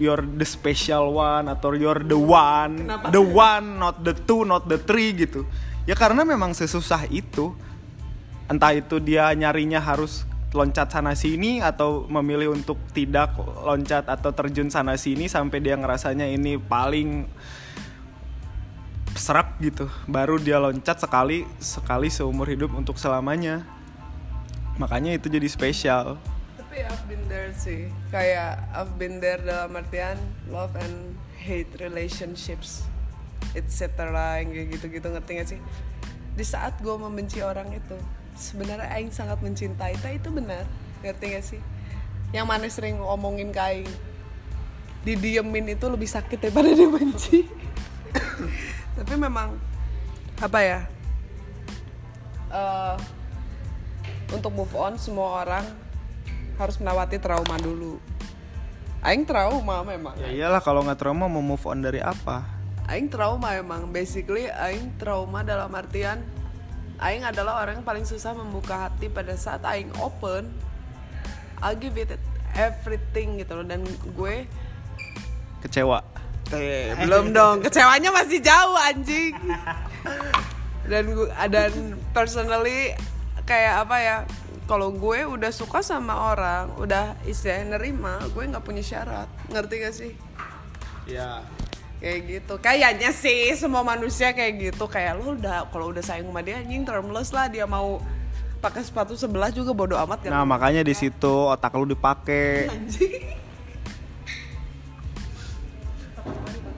you're 0.00 0.24
the 0.24 0.46
special 0.46 1.18
one 1.18 1.50
atau 1.50 1.76
you're 1.76 2.00
the 2.00 2.16
one 2.16 2.88
Kenapa? 2.88 3.12
the 3.12 3.20
one 3.20 3.66
not 3.76 4.00
the 4.00 4.14
two 4.14 4.46
not 4.46 4.64
the 4.70 4.78
three 4.80 5.12
gitu. 5.12 5.44
Ya 5.84 5.98
karena 5.98 6.22
memang 6.22 6.54
sesusah 6.54 7.10
itu 7.10 7.52
entah 8.46 8.74
itu 8.74 8.98
dia 8.98 9.30
nyarinya 9.34 9.78
harus 9.78 10.26
loncat 10.50 10.90
sana 10.90 11.14
sini 11.14 11.62
atau 11.62 12.10
memilih 12.10 12.50
untuk 12.50 12.78
tidak 12.90 13.38
loncat 13.38 14.10
atau 14.10 14.34
terjun 14.34 14.66
sana 14.66 14.98
sini 14.98 15.30
sampai 15.30 15.62
dia 15.62 15.78
ngerasanya 15.78 16.26
ini 16.26 16.58
paling 16.58 17.30
serak 19.20 19.52
gitu. 19.60 19.84
Baru 20.08 20.40
dia 20.40 20.56
loncat 20.56 20.96
sekali 20.96 21.44
sekali 21.60 22.08
seumur 22.08 22.48
hidup 22.48 22.72
untuk 22.72 22.96
selamanya. 22.96 23.68
Makanya 24.80 25.12
itu 25.20 25.28
jadi 25.28 25.44
spesial. 25.44 26.16
Tapi 26.56 26.80
I've 26.80 27.04
been 27.04 27.20
there 27.28 27.52
sih. 27.52 27.92
Kayak 28.08 28.64
I've 28.72 28.96
been 28.96 29.20
there 29.20 29.36
dalam 29.44 29.76
artian 29.76 30.16
Love 30.48 30.72
and 30.80 31.20
hate 31.36 31.68
relationships 31.84 32.88
Etc 33.52 33.92
yang 34.40 34.48
kayak 34.56 34.68
gitu-gitu. 34.80 35.06
Ngerti 35.12 35.32
gak 35.36 35.48
sih? 35.52 35.60
Di 36.32 36.44
saat 36.46 36.80
gue 36.80 36.96
membenci 36.96 37.44
orang 37.44 37.68
itu 37.76 38.00
sebenarnya 38.32 38.88
Aing 38.88 39.12
sangat 39.12 39.44
mencintai. 39.44 40.00
Tapi 40.00 40.16
itu 40.16 40.32
benar. 40.32 40.64
Ngerti 41.04 41.24
gak 41.36 41.44
sih? 41.44 41.60
Yang 42.32 42.46
mana 42.48 42.66
sering 42.72 42.96
ngomongin 43.04 43.52
Aing 43.52 43.90
didiemin 45.04 45.76
itu 45.76 45.88
lebih 45.92 46.08
sakit 46.08 46.40
daripada 46.40 46.72
dibenci 46.80 47.60
tapi 48.98 49.14
memang 49.14 49.54
apa 50.40 50.58
ya? 50.62 50.80
Eh, 52.50 52.96
untuk 54.34 54.50
move 54.54 54.74
on 54.74 54.98
semua 54.98 55.42
orang 55.46 55.66
harus 56.58 56.76
melewati 56.78 57.18
trauma 57.22 57.56
dulu. 57.58 57.98
Aing 59.00 59.24
trauma 59.24 59.80
memang. 59.80 60.12
Ya 60.20 60.28
iyalah 60.28 60.60
kalau 60.60 60.84
nggak 60.84 61.00
trauma 61.00 61.24
mau 61.24 61.40
move 61.40 61.64
on 61.64 61.80
dari 61.80 62.04
apa? 62.04 62.44
Aing 62.84 63.08
trauma 63.08 63.56
emang. 63.56 63.88
Basically 63.88 64.50
Aing 64.50 64.92
trauma 65.00 65.40
dalam 65.40 65.72
artian 65.72 66.20
Aing 67.00 67.24
adalah 67.24 67.64
orang 67.64 67.80
yang 67.80 67.86
paling 67.86 68.04
susah 68.04 68.36
membuka 68.36 68.90
hati 68.90 69.08
pada 69.08 69.32
saat 69.32 69.64
Aing 69.64 69.88
open. 70.04 70.52
I'll 71.64 71.78
give 71.78 71.96
it 71.96 72.12
everything 72.52 73.40
gitu 73.40 73.56
loh. 73.56 73.64
Dan 73.64 73.88
gue 73.88 74.44
Kecewa. 75.64 76.09
Eh, 76.50 76.94
belum 77.06 77.30
dong. 77.30 77.62
Kecewanya 77.62 78.10
masih 78.10 78.42
jauh 78.42 78.74
anjing. 78.74 79.34
Dan 80.90 81.14
gue 81.14 81.30
dan 81.30 81.72
personally 82.10 82.98
kayak 83.46 83.86
apa 83.86 83.96
ya 84.02 84.16
kalau 84.66 84.90
gue 84.94 85.26
udah 85.26 85.50
suka 85.54 85.82
sama 85.82 86.34
orang 86.34 86.70
udah 86.78 87.18
istilahnya 87.26 87.78
nerima 87.78 88.18
gue 88.34 88.42
nggak 88.50 88.64
punya 88.66 88.82
syarat. 88.82 89.30
Ngerti 89.50 89.74
gak 89.82 89.94
sih? 89.94 90.12
Ya. 91.06 91.42
kayak 92.00 92.20
gitu. 92.26 92.54
Kayaknya 92.58 93.10
sih 93.12 93.52
semua 93.54 93.84
manusia 93.84 94.32
kayak 94.32 94.72
gitu. 94.72 94.88
Kayak 94.88 95.20
lu 95.20 95.36
udah 95.36 95.68
kalau 95.68 95.92
udah 95.92 96.00
sayang 96.00 96.32
sama 96.32 96.40
dia 96.40 96.58
anjing 96.58 96.82
termless 96.82 97.30
lah. 97.30 97.46
Dia 97.46 97.68
mau 97.68 98.00
pakai 98.60 98.82
sepatu 98.84 99.16
sebelah 99.16 99.48
juga 99.48 99.72
bodo 99.72 99.96
amat 99.96 100.28
kan 100.28 100.30
Nah 100.36 100.44
makanya 100.44 100.84
di 100.84 100.92
situ 100.92 101.32
otak 101.48 101.72
lu 101.80 101.88
dipakai. 101.88 102.68
anjing 102.68 103.39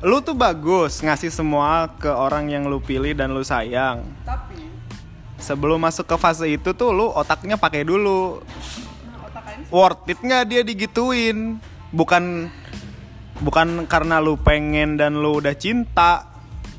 Lu 0.03 0.18
tuh 0.18 0.34
bagus 0.34 0.98
ngasih 0.98 1.30
semua 1.30 1.86
ke 1.94 2.11
orang 2.11 2.50
yang 2.50 2.66
lu 2.66 2.82
pilih 2.82 3.14
dan 3.14 3.30
lu 3.30 3.46
sayang. 3.46 4.03
tapi 4.26 4.59
Sebelum 5.38 5.78
masuk 5.78 6.11
ke 6.11 6.16
fase 6.18 6.50
itu 6.50 6.74
tuh 6.74 6.90
lu 6.90 7.07
otaknya 7.07 7.55
pakai 7.55 7.86
dulu. 7.86 8.42
nah, 9.07 9.26
otak 9.30 9.70
Worth 9.70 10.11
it 10.11 10.18
nggak 10.18 10.44
dia 10.50 10.62
digituin? 10.66 11.62
Bukan 11.94 12.50
bukan 13.46 13.86
karena 13.86 14.18
lu 14.18 14.34
pengen 14.42 14.98
dan 14.98 15.22
lu 15.22 15.38
udah 15.38 15.55
cinta. 15.55 16.26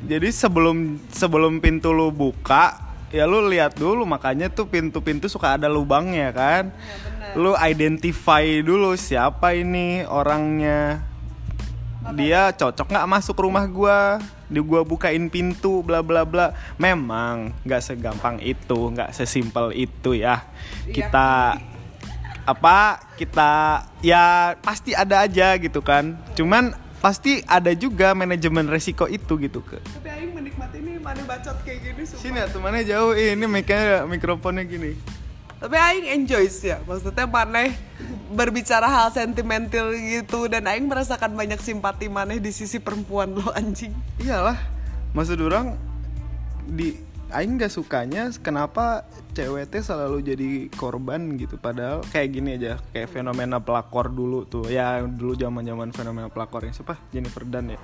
Jadi 0.04 0.28
sebelum 0.28 1.00
sebelum 1.08 1.64
pintu 1.64 1.96
lu 1.96 2.12
buka, 2.12 2.76
ya 3.08 3.24
lu 3.24 3.48
lihat 3.48 3.80
dulu 3.80 4.04
makanya 4.04 4.52
tuh 4.52 4.68
pintu-pintu 4.68 5.32
suka 5.32 5.56
ada 5.56 5.72
lubangnya 5.72 6.36
kan. 6.36 6.76
Lu 7.40 7.56
identify 7.56 8.44
dulu 8.60 9.00
siapa 9.00 9.56
ini 9.56 10.04
orangnya. 10.04 11.13
Dia 12.12 12.52
cocok 12.52 12.92
nggak 12.92 13.08
masuk 13.08 13.40
rumah 13.40 13.64
gua? 13.64 14.20
Di 14.52 14.60
gua 14.60 14.84
bukain 14.84 15.32
pintu 15.32 15.80
bla 15.80 16.04
bla 16.04 16.28
bla. 16.28 16.52
Memang 16.76 17.56
nggak 17.64 17.82
segampang 17.82 18.44
itu, 18.44 18.92
nggak 18.92 19.16
sesimpel 19.16 19.72
itu 19.72 20.20
ya. 20.20 20.44
Kita 20.92 21.56
apa 22.44 23.00
kita 23.16 23.52
ya 24.04 24.56
pasti 24.60 24.92
ada 24.92 25.24
aja 25.24 25.56
gitu 25.56 25.80
kan 25.80 26.20
cuman 26.36 26.76
pasti 27.00 27.40
ada 27.48 27.72
juga 27.72 28.12
manajemen 28.12 28.68
resiko 28.68 29.08
itu 29.08 29.40
gitu 29.40 29.64
ke 29.64 29.80
tapi 29.80 30.12
Aing 30.12 30.36
menikmati 30.36 30.84
ini 30.84 31.00
mana 31.00 31.24
bacot 31.24 31.56
kayak 31.64 31.80
gini 31.84 32.04
sumpah. 32.04 32.20
sini 32.20 32.38
ya 32.44 32.48
temannya 32.52 32.84
jauh 32.84 33.16
ini 33.16 33.46
mic-nya 33.48 34.04
mikrofonnya 34.04 34.68
gini 34.68 34.96
Tapi 35.64 35.80
Aing 35.80 36.08
enjoy 36.12 36.52
sih 36.52 36.76
ya 36.76 36.84
Maksudnya 36.84 37.24
Maneh 37.24 37.72
berbicara 38.34 38.90
hal 38.90 39.14
sentimental 39.14 39.94
gitu 39.94 40.50
Dan 40.50 40.66
Aing 40.66 40.90
merasakan 40.90 41.38
banyak 41.38 41.62
simpati 41.62 42.10
Maneh 42.10 42.42
di 42.42 42.50
sisi 42.50 42.82
perempuan 42.82 43.38
lo 43.38 43.48
anjing. 43.54 43.94
Iyalah 44.20 44.58
maksud 45.14 45.38
orang 45.46 45.78
di 46.66 46.98
Aing 47.34 47.58
gak 47.58 47.74
sukanya 47.74 48.30
kenapa 48.46 49.10
cewek 49.34 49.66
teh 49.74 49.82
selalu 49.82 50.22
jadi 50.22 50.50
korban 50.78 51.34
gitu. 51.42 51.58
Padahal 51.58 52.06
kayak 52.14 52.30
gini 52.30 52.62
aja 52.62 52.78
kayak 52.94 53.10
fenomena 53.10 53.58
pelakor 53.58 54.14
dulu 54.14 54.46
tuh. 54.46 54.70
Ya 54.70 55.02
dulu 55.02 55.34
zaman 55.34 55.66
zaman 55.66 55.90
fenomena 55.90 56.30
pelakor 56.30 56.62
yang 56.70 56.78
siapa? 56.78 57.02
Jennifer 57.10 57.42
Dunn 57.42 57.74
ya. 57.74 57.80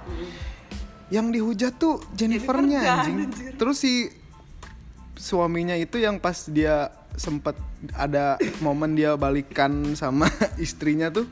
Yang 1.10 1.28
dihujat 1.41 1.74
tuh 1.82 1.97
Jennifernya 2.14 2.78
Jennifer 2.78 2.93
Dunn, 2.93 3.02
anjing. 3.02 3.18
anjir. 3.26 3.52
terus 3.58 3.78
si 3.82 3.93
suaminya 5.18 5.74
itu 5.74 5.97
yang 5.97 6.22
pas 6.22 6.45
dia 6.45 6.93
sempet 7.20 7.60
ada 7.94 8.40
momen 8.64 8.96
dia 8.96 9.14
balikan 9.20 9.94
sama 9.94 10.32
istrinya 10.66 11.12
tuh. 11.12 11.28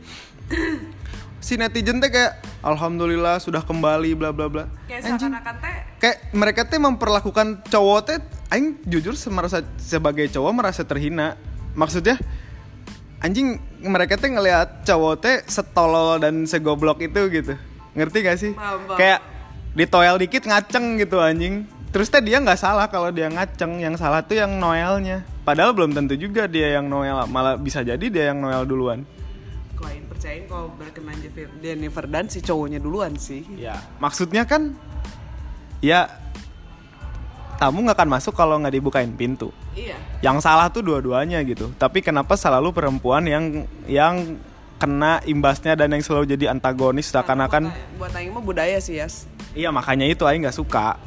Si 1.40 1.56
netizen 1.56 2.04
teh 2.04 2.12
kayak 2.12 2.44
alhamdulillah 2.60 3.40
sudah 3.40 3.64
kembali 3.64 4.12
bla 4.20 4.36
bla 4.36 4.52
bla. 4.52 4.68
Kayak 4.92 5.16
kayak 6.04 6.18
mereka 6.36 6.68
teh 6.68 6.76
memperlakukan 6.76 7.64
cowok 7.72 8.00
teh 8.04 8.18
aing 8.52 8.84
jujur 8.84 9.16
merasa 9.32 9.64
sebagai 9.80 10.28
cowok 10.28 10.52
merasa 10.52 10.84
terhina. 10.84 11.40
Maksudnya 11.72 12.20
anjing 13.24 13.64
mereka 13.80 14.20
teh 14.20 14.28
ngelihat 14.28 14.84
cowok 14.84 15.16
teh 15.24 15.36
setolol 15.48 16.20
dan 16.20 16.44
segoblok 16.44 17.00
itu 17.00 17.32
gitu. 17.32 17.56
Ngerti 17.96 18.18
gak 18.22 18.38
sih? 18.38 18.52
Paham. 18.54 18.94
kayak 19.00 19.24
ditoel 19.74 20.20
dikit 20.20 20.44
ngaceng 20.44 21.00
gitu 21.00 21.24
anjing. 21.24 21.64
Terus 21.96 22.12
teh 22.12 22.20
dia 22.20 22.44
nggak 22.44 22.60
salah 22.60 22.92
kalau 22.92 23.08
dia 23.14 23.32
ngaceng. 23.32 23.80
Yang 23.80 24.04
salah 24.04 24.20
tuh 24.26 24.36
yang 24.36 24.60
noelnya 24.60 25.37
padahal 25.48 25.72
belum 25.72 25.96
tentu 25.96 26.20
juga 26.20 26.44
dia 26.44 26.76
yang 26.76 26.92
noel 26.92 27.24
malah 27.32 27.56
bisa 27.56 27.80
jadi 27.80 28.04
dia 28.12 28.36
yang 28.36 28.44
noel 28.44 28.68
duluan 28.68 29.08
Aing 29.80 30.04
percayain 30.12 30.44
kalau 30.52 30.68
berkenan 30.76 31.16
Jennifer- 31.64 32.10
Dunn 32.12 32.28
si 32.28 32.44
cowoknya 32.44 32.84
duluan 32.84 33.16
sih 33.16 33.48
Ya, 33.56 33.80
maksudnya 34.04 34.44
kan 34.44 34.76
ya 35.80 36.12
tamu 37.56 37.88
nggak 37.88 37.96
akan 37.96 38.10
masuk 38.12 38.34
kalau 38.36 38.60
nggak 38.62 38.76
dibukain 38.76 39.10
pintu. 39.16 39.50
Iya 39.74 39.98
Yang 40.22 40.46
salah 40.46 40.70
tuh 40.70 40.86
dua-duanya 40.86 41.42
gitu. 41.42 41.74
Tapi 41.78 42.06
kenapa 42.06 42.38
selalu 42.38 42.70
perempuan 42.74 43.26
yang 43.26 43.66
yang 43.90 44.38
kena 44.78 45.22
imbasnya 45.26 45.74
dan 45.74 45.90
yang 45.90 46.06
selalu 46.06 46.38
jadi 46.38 46.54
antagonis 46.54 47.10
seakan-akan 47.10 47.74
Buat 47.98 48.14
Aing 48.14 48.30
mah 48.30 48.46
budaya 48.46 48.78
sih 48.78 49.02
Yas 49.02 49.26
iya 49.58 49.74
makanya 49.74 50.06
itu 50.06 50.22
aing 50.22 50.46
nggak 50.46 50.54
suka. 50.54 51.02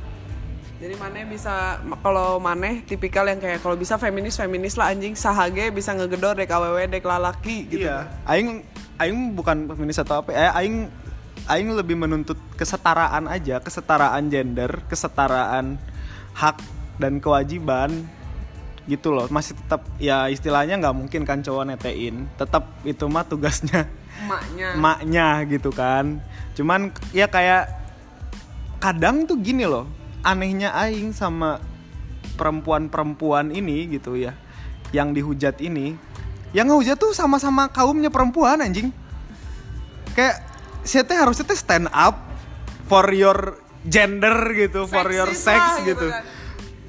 Jadi 0.81 0.97
Maneh 0.97 1.28
bisa 1.28 1.76
kalau 2.01 2.41
Maneh 2.41 2.81
tipikal 2.89 3.28
yang 3.28 3.37
kayak 3.37 3.61
kalau 3.61 3.76
bisa 3.76 4.01
feminis 4.01 4.41
feminis 4.41 4.81
lah 4.81 4.89
anjing 4.89 5.12
sahage 5.12 5.68
bisa 5.68 5.93
ngegedor 5.93 6.33
dek 6.33 6.49
awewe 6.49 6.89
dek 6.89 7.05
lalaki 7.05 7.68
gitu. 7.68 7.85
Iya. 7.85 8.09
Aing 8.24 8.64
aing 8.97 9.37
bukan 9.37 9.68
feminis 9.76 10.01
atau 10.01 10.24
apa. 10.24 10.33
Eh 10.33 10.49
aing 10.49 10.89
aing 11.53 11.68
lebih 11.76 12.01
menuntut 12.01 12.41
kesetaraan 12.57 13.28
aja, 13.28 13.61
kesetaraan 13.61 14.33
gender, 14.33 14.81
kesetaraan 14.89 15.76
hak 16.33 16.57
dan 16.97 17.20
kewajiban 17.20 18.09
gitu 18.89 19.12
loh. 19.12 19.28
Masih 19.28 19.61
tetap 19.61 19.85
ya 20.01 20.33
istilahnya 20.33 20.81
nggak 20.81 20.97
mungkin 20.97 21.28
kan 21.28 21.45
cowok 21.45 21.76
netein. 21.76 22.24
Tetap 22.41 22.64
itu 22.89 23.05
mah 23.05 23.28
tugasnya 23.28 23.85
Emaknya. 24.24 24.68
emaknya 24.81 25.26
gitu 25.45 25.68
kan. 25.76 26.24
Cuman 26.57 26.89
ya 27.12 27.28
kayak 27.28 27.68
kadang 28.81 29.28
tuh 29.28 29.37
gini 29.37 29.68
loh. 29.68 29.99
Anehnya 30.20 30.76
aing 30.76 31.16
sama 31.16 31.62
perempuan-perempuan 32.36 33.52
ini 33.52 33.88
gitu 33.88 34.16
ya. 34.16 34.36
Yang 34.90 35.22
dihujat 35.22 35.56
ini 35.62 36.10
yang 36.50 36.66
ngehujat 36.66 36.98
tuh 36.98 37.14
sama-sama 37.14 37.70
kaumnya 37.70 38.10
perempuan 38.10 38.58
anjing 38.58 38.90
kayak 40.18 40.42
saya 40.82 41.06
teh 41.06 41.14
harusnya 41.14 41.46
teh 41.46 41.58
stand 41.58 41.86
up 41.94 42.18
for 42.90 43.06
your 43.14 43.54
gender 43.86 44.34
gitu 44.58 44.90
for 44.90 45.06
your 45.14 45.30
Seksis 45.30 45.46
sex 45.46 45.62
lah, 45.62 45.86
gitu 45.86 45.94
gitu 45.94 46.06
kan. 46.10 46.22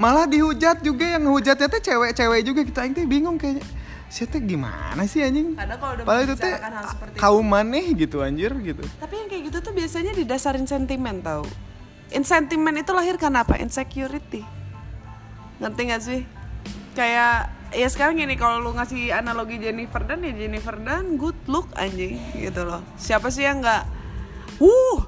malah 0.01 0.25
dihujat 0.25 0.81
juga 0.81 1.05
yang 1.13 1.29
ngehujatnya 1.29 1.67
teh 1.69 1.81
cewek-cewek 1.93 2.41
juga 2.41 2.61
kita 2.65 2.79
aing 2.81 2.95
teh 2.97 3.05
bingung 3.05 3.37
kayaknya 3.37 3.61
saya 4.09 4.27
teh 4.33 4.41
gimana 4.41 5.05
sih 5.05 5.21
anjing 5.21 5.53
kalau 5.55 5.93
udah 5.93 6.03
Padahal 6.09 6.25
itu 6.25 6.35
teh 6.41 6.55
kaum 7.21 7.45
maneh 7.45 7.85
gitu 7.93 8.25
anjir 8.25 8.51
gitu 8.65 8.81
Tapi 8.97 9.13
yang 9.13 9.27
kayak 9.29 9.43
gitu 9.53 9.57
tuh 9.61 9.73
biasanya 9.77 10.11
didasarin 10.11 10.65
sentimen 10.67 11.21
tau. 11.23 11.45
In 12.11 12.27
sentimen 12.27 12.75
itu 12.75 12.91
lahir 12.91 13.15
karena 13.15 13.47
apa? 13.47 13.55
Insecurity. 13.59 14.43
Ngerti 15.63 15.81
gak 15.87 16.01
sih? 16.03 16.21
Kayak 16.91 17.61
ya 17.71 17.87
sekarang 17.87 18.19
gini 18.19 18.35
kalau 18.35 18.59
lu 18.59 18.75
ngasih 18.75 19.15
analogi 19.15 19.55
Jennifer 19.55 20.03
Dunn 20.03 20.27
ya 20.27 20.35
Jennifer 20.35 20.75
Dunn 20.75 21.15
good 21.15 21.39
look 21.47 21.71
anjing 21.79 22.19
gitu 22.35 22.67
loh. 22.67 22.83
Siapa 22.99 23.31
sih 23.31 23.47
yang 23.47 23.63
nggak 23.63 23.83
uh 24.59 24.99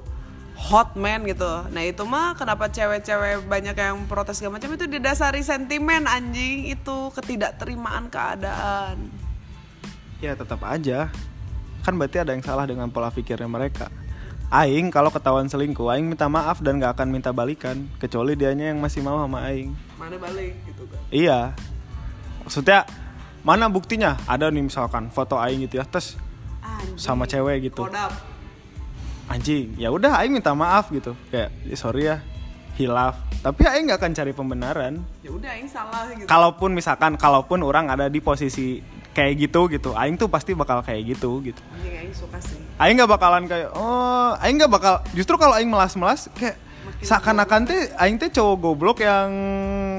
hot 0.56 0.96
man 0.96 1.28
gitu. 1.28 1.68
Nah 1.76 1.84
itu 1.84 2.08
mah 2.08 2.40
kenapa 2.40 2.72
cewek-cewek 2.72 3.44
banyak 3.52 3.76
yang 3.76 4.08
protes 4.08 4.40
segala 4.40 4.64
macam 4.64 4.72
itu 4.80 4.88
didasari 4.88 5.44
sentimen 5.44 6.08
anjing 6.08 6.72
itu 6.72 7.12
ketidakterimaan 7.12 8.08
keadaan. 8.08 9.12
ya 10.24 10.40
tetap 10.40 10.64
aja 10.64 11.12
kan 11.84 12.00
berarti 12.00 12.24
ada 12.24 12.32
yang 12.32 12.40
salah 12.40 12.64
dengan 12.64 12.88
pola 12.88 13.12
pikirnya 13.12 13.44
mereka 13.44 13.92
Aing 14.54 14.94
kalau 14.94 15.10
ketahuan 15.10 15.50
selingkuh 15.50 15.90
Aing 15.90 16.06
minta 16.06 16.30
maaf 16.30 16.62
dan 16.62 16.78
gak 16.78 16.94
akan 16.94 17.10
minta 17.10 17.34
balikan 17.34 17.90
kecuali 17.98 18.38
dianya 18.38 18.70
yang 18.70 18.78
masih 18.78 19.02
mau 19.02 19.18
sama 19.18 19.42
Aing 19.50 19.74
Mana 19.98 20.14
balik 20.22 20.54
gitu 20.70 20.86
kan. 20.86 21.00
Iya. 21.10 21.40
Maksudnya 22.46 22.86
mana 23.42 23.66
buktinya? 23.68 24.14
Ada 24.30 24.54
nih 24.54 24.64
misalkan 24.64 25.10
foto 25.10 25.36
aing 25.36 25.66
gitu 25.66 25.80
ya, 25.80 25.86
terus 25.88 26.16
Anjing. 26.64 26.96
sama 26.96 27.26
cewek 27.26 27.72
gitu. 27.72 27.84
Kodap. 27.84 28.12
anjing 29.24 29.72
ya 29.80 29.88
udah 29.88 30.20
aing 30.20 30.36
minta 30.36 30.52
maaf 30.52 30.92
gitu 30.92 31.16
kayak 31.32 31.48
"Ya, 31.64 31.76
sorry 31.80 32.12
ya 32.12 32.20
hilaf 32.76 33.16
tapi 33.40 33.64
aing 33.64 33.88
nggak 33.88 34.00
akan 34.04 34.12
cari 34.12 34.32
pembenaran 34.32 34.94
ya 35.24 35.32
udah 35.32 35.50
aing 35.56 35.72
salah 35.72 36.12
gitu 36.12 36.28
kalaupun 36.28 36.76
misalkan 36.76 37.16
kalaupun 37.16 37.64
orang 37.64 37.88
ada 37.88 38.12
di 38.12 38.20
posisi 38.20 38.84
kayak 39.16 39.48
gitu 39.48 39.72
gitu 39.72 39.96
aing 39.96 40.20
tuh 40.20 40.28
pasti 40.28 40.52
bakal 40.52 40.84
kayak 40.84 41.16
gitu 41.16 41.40
gitu 41.40 41.62
anjing 41.72 41.96
aing 42.04 42.12
suka 42.12 42.36
sih 42.44 42.60
aing 42.82 42.96
nggak 42.98 43.12
bakalan 43.12 43.46
kayak 43.46 43.70
oh 43.78 44.34
aing 44.42 44.58
nggak 44.58 44.72
bakal 44.72 45.00
justru 45.14 45.38
kalau 45.38 45.54
aing 45.54 45.70
melas-melas 45.70 46.30
kayak 46.34 46.58
seakan-akan 47.04 47.68
teh 47.68 47.92
aing 48.00 48.16
teh 48.16 48.32
cowok 48.32 48.58
goblok 48.60 49.04
yang 49.04 49.32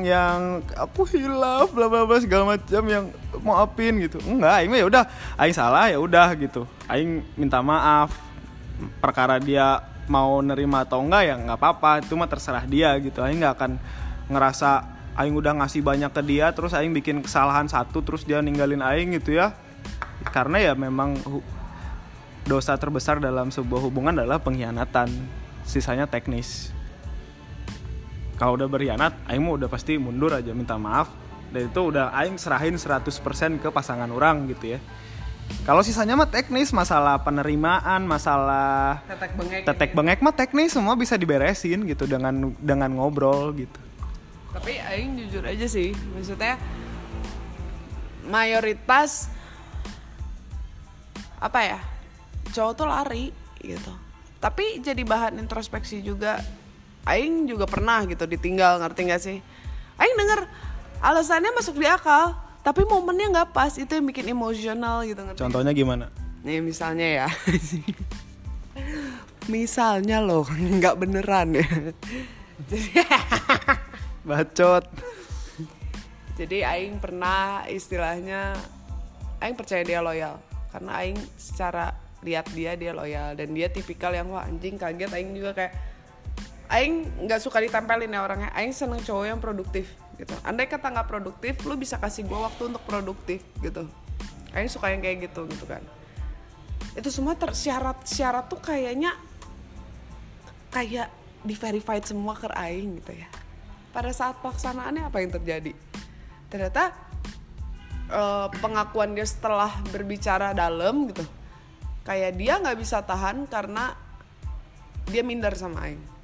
yang 0.05 0.61
aku 0.77 1.05
hilaf 1.09 1.73
bla 1.73 1.89
bla 1.89 2.05
bla 2.05 2.17
segala 2.21 2.57
macam 2.57 2.85
yang 2.85 3.09
maafin 3.41 4.01
gitu. 4.01 4.21
Enggak 4.25 4.53
aing 4.61 4.69
mah 4.73 4.79
ya 4.81 4.87
udah 4.89 5.05
aing 5.41 5.57
salah 5.57 5.89
ya 5.89 6.01
udah 6.01 6.33
gitu. 6.37 6.69
Aing 6.89 7.25
minta 7.37 7.61
maaf 7.65 8.13
perkara 9.01 9.41
dia 9.41 9.81
mau 10.09 10.41
nerima 10.45 10.85
atau 10.85 11.01
enggak 11.01 11.23
ya 11.25 11.35
nggak 11.41 11.57
apa-apa 11.57 12.05
itu 12.05 12.13
mah 12.17 12.29
terserah 12.29 12.65
dia 12.69 12.93
gitu. 13.01 13.21
Aing 13.25 13.41
nggak 13.41 13.55
akan 13.57 13.73
ngerasa 14.29 14.71
aing 15.17 15.37
udah 15.37 15.57
ngasih 15.61 15.81
banyak 15.81 16.13
ke 16.13 16.23
dia 16.25 16.53
terus 16.53 16.73
aing 16.77 16.93
bikin 16.93 17.25
kesalahan 17.25 17.69
satu 17.69 18.05
terus 18.05 18.29
dia 18.29 18.45
ninggalin 18.45 18.85
aing 18.85 19.17
gitu 19.21 19.41
ya. 19.41 19.57
Karena 20.33 20.61
ya 20.61 20.73
memang 20.77 21.17
dosa 22.45 22.77
terbesar 22.77 23.19
dalam 23.21 23.49
sebuah 23.49 23.81
hubungan 23.89 24.21
adalah 24.21 24.41
pengkhianatan 24.41 25.09
sisanya 25.65 26.05
teknis. 26.05 26.71
Kalau 28.37 28.61
udah 28.61 28.69
berkhianat 28.69 29.17
aing 29.31 29.47
udah 29.47 29.71
pasti 29.71 29.97
mundur 29.97 30.37
aja 30.37 30.53
minta 30.53 30.77
maaf. 30.77 31.09
Dan 31.55 31.71
itu 31.71 31.81
udah 31.81 32.11
aing 32.19 32.35
serahin 32.35 32.75
100% 32.75 33.63
ke 33.63 33.69
pasangan 33.71 34.11
orang 34.11 34.51
gitu 34.51 34.75
ya. 34.75 34.79
Kalau 35.65 35.85
sisanya 35.85 36.17
mah 36.17 36.29
teknis 36.29 36.73
masalah 36.73 37.21
penerimaan 37.21 38.09
masalah 38.09 39.05
tetek 39.05 39.33
bengek 39.37 39.61
tetek 39.69 39.91
gitu. 39.93 39.97
bengek 40.01 40.19
mah 40.25 40.35
teknis 40.35 40.73
semua 40.73 40.97
bisa 40.97 41.21
diberesin 41.21 41.85
gitu 41.85 42.09
dengan 42.09 42.53
dengan 42.61 42.91
ngobrol 42.97 43.53
gitu. 43.53 43.81
Tapi 44.57 44.81
aing 44.81 45.21
jujur 45.21 45.45
aja 45.45 45.69
sih 45.69 45.93
maksudnya 46.17 46.57
mayoritas 48.25 49.29
apa 51.41 51.61
ya 51.61 51.81
cowok 52.55 52.73
tuh 52.79 52.87
lari 52.87 53.35
gitu. 53.59 53.93
Tapi 54.39 54.79
jadi 54.79 55.03
bahan 55.03 55.43
introspeksi 55.43 55.99
juga. 56.01 56.39
Aing 57.05 57.45
juga 57.45 57.69
pernah 57.69 58.01
gitu 58.09 58.25
ditinggal 58.25 58.81
ngerti 58.81 59.01
gak 59.13 59.21
sih? 59.21 59.37
Aing 60.01 60.17
denger 60.17 60.49
alasannya 61.05 61.53
masuk 61.53 61.77
di 61.77 61.85
akal 61.85 62.33
tapi 62.65 62.81
momennya 62.89 63.29
nggak 63.29 63.51
pas. 63.53 63.77
Itu 63.77 63.93
yang 63.93 64.09
bikin 64.09 64.33
emosional 64.33 65.05
gitu 65.05 65.21
ngerti? 65.21 65.37
Contohnya 65.37 65.77
gimana? 65.77 66.09
Nih 66.41 66.65
misalnya 66.65 67.25
ya. 67.25 67.29
Misalnya 69.45 70.25
loh 70.25 70.49
nggak 70.81 70.97
beneran 70.97 71.61
ya. 71.61 71.69
Jadi 72.73 73.05
bacot. 74.29 74.85
Jadi 76.41 76.65
Aing 76.65 76.99
pernah 76.99 77.69
istilahnya 77.69 78.57
Aing 79.45 79.55
percaya 79.55 79.85
dia 79.85 80.01
loyal. 80.01 80.41
Karena 80.73 81.05
Aing 81.05 81.21
secara 81.37 81.93
lihat 82.25 82.49
dia 82.57 82.75
dia 82.75 82.97
loyal. 82.97 83.37
Dan 83.37 83.53
dia 83.53 83.69
tipikal 83.69 84.11
yang 84.17 84.33
wah 84.33 84.49
anjing 84.49 84.81
kaget. 84.81 85.13
Aing 85.13 85.37
juga 85.37 85.53
kayak 85.53 85.73
Aing 86.73 87.05
nggak 87.29 87.41
suka 87.45 87.61
ditempelin 87.61 88.09
ya 88.09 88.25
orangnya. 88.25 88.51
Aing 88.57 88.73
seneng 88.73 89.05
cowok 89.05 89.25
yang 89.29 89.39
produktif 89.39 89.93
gitu. 90.17 90.33
Andai 90.43 90.67
kata 90.67 90.91
nggak 90.91 91.09
produktif 91.11 91.61
Lu 91.69 91.77
bisa 91.77 92.01
kasih 92.01 92.25
gue 92.25 92.39
waktu 92.41 92.73
untuk 92.73 92.83
produktif 92.89 93.45
gitu. 93.61 93.85
Aing 94.57 94.73
suka 94.73 94.89
yang 94.91 95.05
kayak 95.05 95.29
gitu 95.31 95.45
gitu 95.47 95.69
kan. 95.69 95.85
Itu 96.97 97.13
semua 97.13 97.37
tersyarat 97.37 98.09
syarat 98.09 98.49
tuh 98.49 98.59
kayaknya 98.65 99.13
kayak 100.73 101.13
di 101.45 101.53
verified 101.53 102.03
semua 102.03 102.33
ke 102.33 102.49
aing 102.49 103.05
gitu 103.05 103.13
ya. 103.13 103.29
Pada 103.93 104.11
saat 104.11 104.41
pelaksanaannya 104.41 105.07
apa 105.07 105.21
yang 105.21 105.31
terjadi? 105.37 105.73
Ternyata 106.49 106.97
eh, 108.09 108.49
pengakuan 108.59 109.13
dia 109.13 109.27
setelah 109.29 109.71
berbicara 109.93 110.57
dalam 110.57 111.13
gitu 111.13 111.23
kayak 112.05 112.37
dia 112.37 112.61
nggak 112.61 112.79
bisa 112.79 113.01
tahan 113.01 113.49
karena 113.49 113.97
dia 115.09 115.25
minder 115.25 115.53
sama 115.57 115.89
aing. 115.89 116.15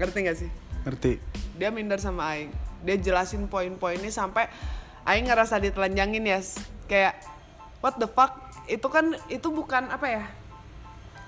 Ngerti 0.00 0.18
gak 0.24 0.38
sih? 0.40 0.50
Ngerti. 0.88 1.12
Dia 1.60 1.68
minder 1.68 2.00
sama 2.00 2.32
Aing. 2.32 2.48
Dia 2.80 2.96
jelasin 2.96 3.44
poin-poinnya 3.52 4.08
sampai 4.08 4.48
Aing 5.04 5.28
ngerasa 5.28 5.60
ditelanjangin 5.60 6.24
ya 6.24 6.40
kayak 6.88 7.20
what 7.84 8.00
the 8.00 8.08
fuck? 8.08 8.36
Itu 8.64 8.88
kan 8.88 9.16
itu 9.28 9.48
bukan 9.52 9.92
apa 9.92 10.06
ya? 10.08 10.24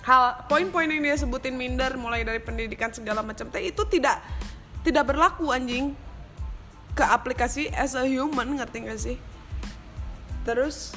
Hal 0.02 0.48
poin-poin 0.48 0.88
yang 0.88 1.04
dia 1.04 1.16
sebutin 1.20 1.54
minder 1.54 1.94
mulai 2.00 2.24
dari 2.24 2.40
pendidikan 2.40 2.90
segala 2.90 3.20
macam 3.20 3.48
teh 3.52 3.68
itu 3.68 3.84
tidak 3.88 4.24
tidak 4.84 5.04
berlaku 5.08 5.52
anjing. 5.52 5.92
Ke 6.92 7.08
aplikasi 7.08 7.72
as 7.72 7.96
a 7.96 8.04
human 8.04 8.60
ngerti 8.60 8.84
gak 8.84 9.00
sih? 9.00 9.16
Terus 10.44 10.92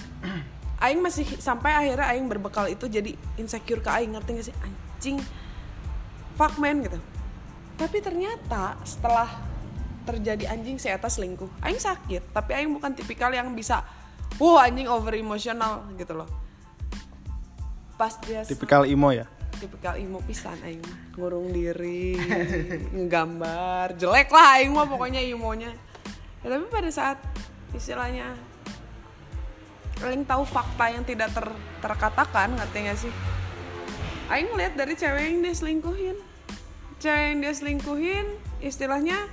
Aing 0.85 1.01
masih 1.01 1.25
sampai 1.41 1.73
akhirnya 1.73 2.05
Aing 2.13 2.29
berbekal 2.29 2.69
itu 2.69 2.85
jadi 2.85 3.17
insecure 3.41 3.81
ke 3.81 3.89
Aing 3.89 4.13
ngerti 4.13 4.29
gak 4.37 4.45
sih? 4.45 4.55
Anjing. 4.61 5.17
Fuck 6.37 6.61
man 6.61 6.85
gitu. 6.85 7.01
Tapi 7.75 7.97
ternyata 7.99 8.77
setelah 8.85 9.27
terjadi 10.05 10.53
anjing 10.53 10.77
si 10.77 10.85
Eta 10.85 11.09
selingkuh 11.09 11.49
Aing 11.65 11.81
sakit. 11.81 12.29
Tapi 12.29 12.51
Aing 12.53 12.77
bukan 12.77 12.93
tipikal 12.93 13.33
yang 13.33 13.49
bisa 13.57 13.81
wow 14.37 14.61
anjing 14.61 14.85
over 14.85 15.17
emosional 15.17 15.89
gitu 15.97 16.13
loh. 16.13 16.29
Pas 17.97 18.13
dia 18.21 18.45
tipikal 18.45 18.85
imo 18.85 19.09
ya? 19.09 19.25
Tipikal 19.57 19.97
imo 19.97 20.21
pisan 20.21 20.59
Aing 20.61 20.85
ngurung 21.17 21.49
diri 21.49 22.13
ngegambar. 22.95 23.97
Jelek 23.97 24.29
lah 24.29 24.61
Aing 24.61 24.69
mah 24.69 24.85
pokoknya 24.85 25.23
imonya 25.25 25.73
ya, 26.45 26.53
tapi 26.53 26.69
pada 26.69 26.93
saat 26.93 27.17
istilahnya 27.73 28.37
Aing 30.03 30.27
tahu 30.27 30.43
fakta 30.43 30.91
yang 30.91 31.07
tidak 31.07 31.31
ter, 31.31 31.47
terkatakan 31.79 32.55
ngerti 32.57 32.77
gak 32.89 32.99
sih? 32.99 33.13
Aing 34.27 34.51
lihat 34.57 34.75
dari 34.75 34.97
cewek 34.97 35.23
yang 35.23 35.39
dia 35.45 35.53
selingkuhin 35.55 36.17
cewek 36.99 37.23
yang 37.31 37.37
dia 37.43 37.53
selingkuhin 37.53 38.25
istilahnya 38.63 39.29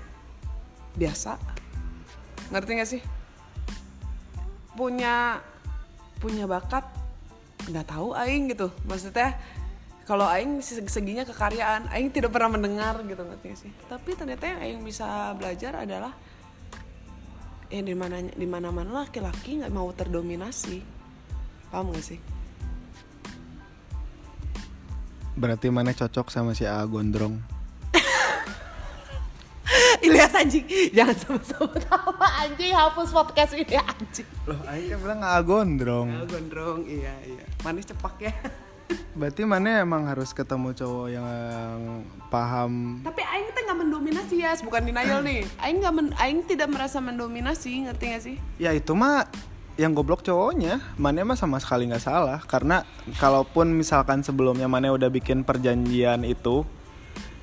biasa. 0.99 1.39
Ngerti 2.53 2.71
gak 2.77 2.91
sih? 2.91 3.03
Punya 4.77 5.41
punya 6.21 6.47
bakat 6.47 6.87
nggak 7.67 7.87
tahu 7.89 8.13
aing 8.13 8.51
gitu. 8.53 8.69
Maksudnya 8.85 9.39
kalau 10.05 10.27
aing 10.27 10.61
se- 10.61 10.85
seginya 10.91 11.23
kekaryaan 11.23 11.87
aing 11.95 12.11
tidak 12.11 12.35
pernah 12.35 12.59
mendengar 12.59 13.01
gitu 13.07 13.23
ngerti 13.25 13.45
gak 13.57 13.61
sih? 13.69 13.73
Tapi 13.89 14.11
ternyata 14.19 14.45
yang 14.45 14.59
aing 14.61 14.81
bisa 14.85 15.33
belajar 15.39 15.87
adalah 15.87 16.13
ya 17.73 17.81
di 17.81 17.97
mana 17.97 18.21
di 18.21 18.45
mana 18.45 18.69
mana 18.69 19.01
laki-laki 19.01 19.65
nggak 19.65 19.73
mau 19.73 19.89
terdominasi. 19.97 20.85
Paham 21.73 21.89
gak 21.97 22.05
sih? 22.05 22.21
Berarti 25.33 25.73
mana 25.73 25.97
cocok 25.97 26.29
sama 26.29 26.53
si 26.53 26.69
A 26.69 26.85
gondrong? 26.85 27.41
Ilyas 30.05 30.37
anjing. 30.37 30.69
Jangan 30.93 31.17
sebut-sebut 31.17 31.89
apa 31.89 32.29
anjing. 32.45 32.77
Hapus 32.77 33.09
podcast 33.09 33.57
ini 33.57 33.81
anjing. 33.81 34.29
Loh 34.45 34.61
aing 34.69 34.93
kan 34.93 34.99
bilang 35.01 35.21
A 35.25 35.41
gondrong. 35.41 36.13
Ah, 36.13 36.29
gondrong 36.29 36.85
iya 36.85 37.17
iya. 37.25 37.45
Manis 37.65 37.89
cepak 37.89 38.21
ya 38.21 38.37
berarti 39.13 39.43
mana 39.45 39.83
emang 39.83 40.07
harus 40.09 40.31
ketemu 40.33 40.73
cowok 40.77 41.09
yang 41.13 42.03
paham? 42.29 43.03
Tapi 43.05 43.23
Aing 43.23 43.49
teh 43.53 43.63
nggak 43.65 43.79
mendominasi 43.79 44.35
ya, 44.41 44.53
bukan 44.63 44.83
denial 44.89 45.21
nih. 45.21 45.43
Aing 45.61 45.79
nggak, 45.83 45.95
men- 45.95 46.17
Aing 46.17 46.41
tidak 46.47 46.69
merasa 46.73 46.99
mendominasi, 46.99 47.89
ngerti 47.89 48.05
gak 48.13 48.23
sih? 48.23 48.37
ya 48.57 48.71
itu 48.73 48.93
mah 48.93 49.29
yang 49.81 49.97
goblok 49.97 50.21
cowoknya. 50.23 50.81
Mana 51.01 51.25
mah 51.25 51.37
sama 51.37 51.57
sekali 51.59 51.89
nggak 51.89 52.05
salah. 52.05 52.41
Karena 52.45 52.85
kalaupun 53.17 53.73
misalkan 53.73 54.21
sebelumnya 54.21 54.69
mana 54.69 54.93
udah 54.93 55.09
bikin 55.09 55.43
perjanjian 55.43 56.23
itu 56.29 56.65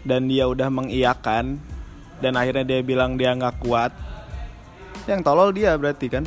dan 0.08 0.30
dia 0.32 0.48
udah 0.48 0.72
mengiyakan 0.72 1.60
dan 2.20 2.34
akhirnya 2.36 2.64
dia 2.68 2.80
bilang 2.84 3.16
dia 3.16 3.36
nggak 3.36 3.64
kuat 3.64 3.92
yang 5.08 5.24
tolol 5.24 5.50
dia 5.52 5.76
berarti 5.76 6.08
kan 6.12 6.24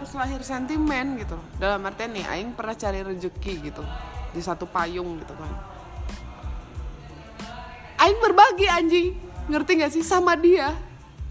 harus 0.00 0.16
lahir 0.16 0.40
sentimen 0.40 1.20
gitu. 1.20 1.36
Dalam 1.60 1.84
artian 1.84 2.16
nih, 2.16 2.24
Aing 2.24 2.56
pernah 2.56 2.72
cari 2.72 3.04
rezeki 3.04 3.54
gitu 3.68 3.84
di 4.32 4.40
satu 4.40 4.64
payung 4.64 5.20
gitu 5.20 5.36
kan. 5.36 5.52
Aing 8.00 8.16
berbagi 8.24 8.64
anjing, 8.64 9.12
ngerti 9.52 9.72
gak 9.76 9.92
sih 9.92 10.00
sama 10.00 10.40
dia? 10.40 10.72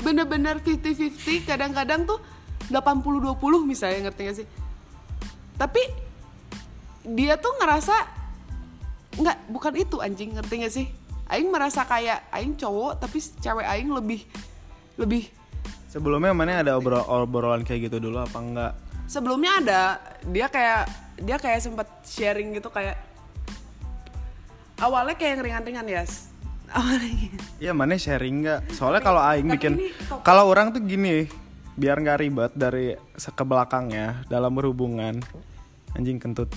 Bener-bener 0.06 0.62
50-50, 0.62 1.50
kadang-kadang 1.50 2.06
tuh 2.06 2.22
80-20 2.70 3.66
misalnya, 3.66 4.06
ngerti 4.06 4.22
gak 4.30 4.38
sih? 4.38 4.48
Tapi 5.58 5.82
dia 7.10 7.42
tuh 7.42 7.58
ngerasa 7.58 7.96
nggak 9.18 9.38
bukan 9.50 9.74
itu 9.74 9.98
anjing 9.98 10.38
ngerti 10.38 10.56
gak 10.62 10.74
sih 10.74 10.88
Aing 11.30 11.50
merasa 11.50 11.82
kayak 11.84 12.30
Aing 12.30 12.54
cowok 12.54 13.02
tapi 13.02 13.18
cewek 13.18 13.66
Aing 13.66 13.90
lebih 13.90 14.22
lebih 14.96 15.28
sebelumnya 15.90 16.32
mana 16.32 16.62
ada 16.62 16.78
obrol 16.78 17.02
obrolan 17.10 17.66
kayak 17.66 17.90
gitu 17.90 17.98
dulu 17.98 18.22
apa 18.22 18.38
enggak 18.38 18.74
sebelumnya 19.10 19.52
ada 19.58 19.82
dia 20.30 20.48
kayak 20.48 20.86
dia 21.20 21.38
kayak 21.42 21.60
sempat 21.60 21.90
sharing 22.06 22.56
gitu 22.56 22.70
kayak 22.70 22.96
awalnya 24.80 25.18
kayak 25.18 25.32
yang 25.36 25.42
ringan-ringan 25.44 25.88
ya 25.90 26.04
awalnya 26.78 27.10
gitu. 27.10 27.44
Iya 27.60 27.72
mana 27.74 27.98
sharing 27.98 28.46
nggak? 28.46 28.60
Soalnya 28.78 29.02
kalau 29.02 29.22
aing 29.26 29.50
bikin, 29.58 29.74
kalau 30.22 30.46
orang 30.54 30.70
tuh 30.70 30.86
gini, 30.86 31.26
biar 31.74 31.98
nggak 31.98 32.20
ribet 32.22 32.52
dari 32.54 32.94
se- 33.18 33.34
ke 33.34 33.42
belakangnya 33.42 34.22
dalam 34.30 34.54
berhubungan, 34.54 35.18
anjing 35.98 36.22
kentut. 36.22 36.54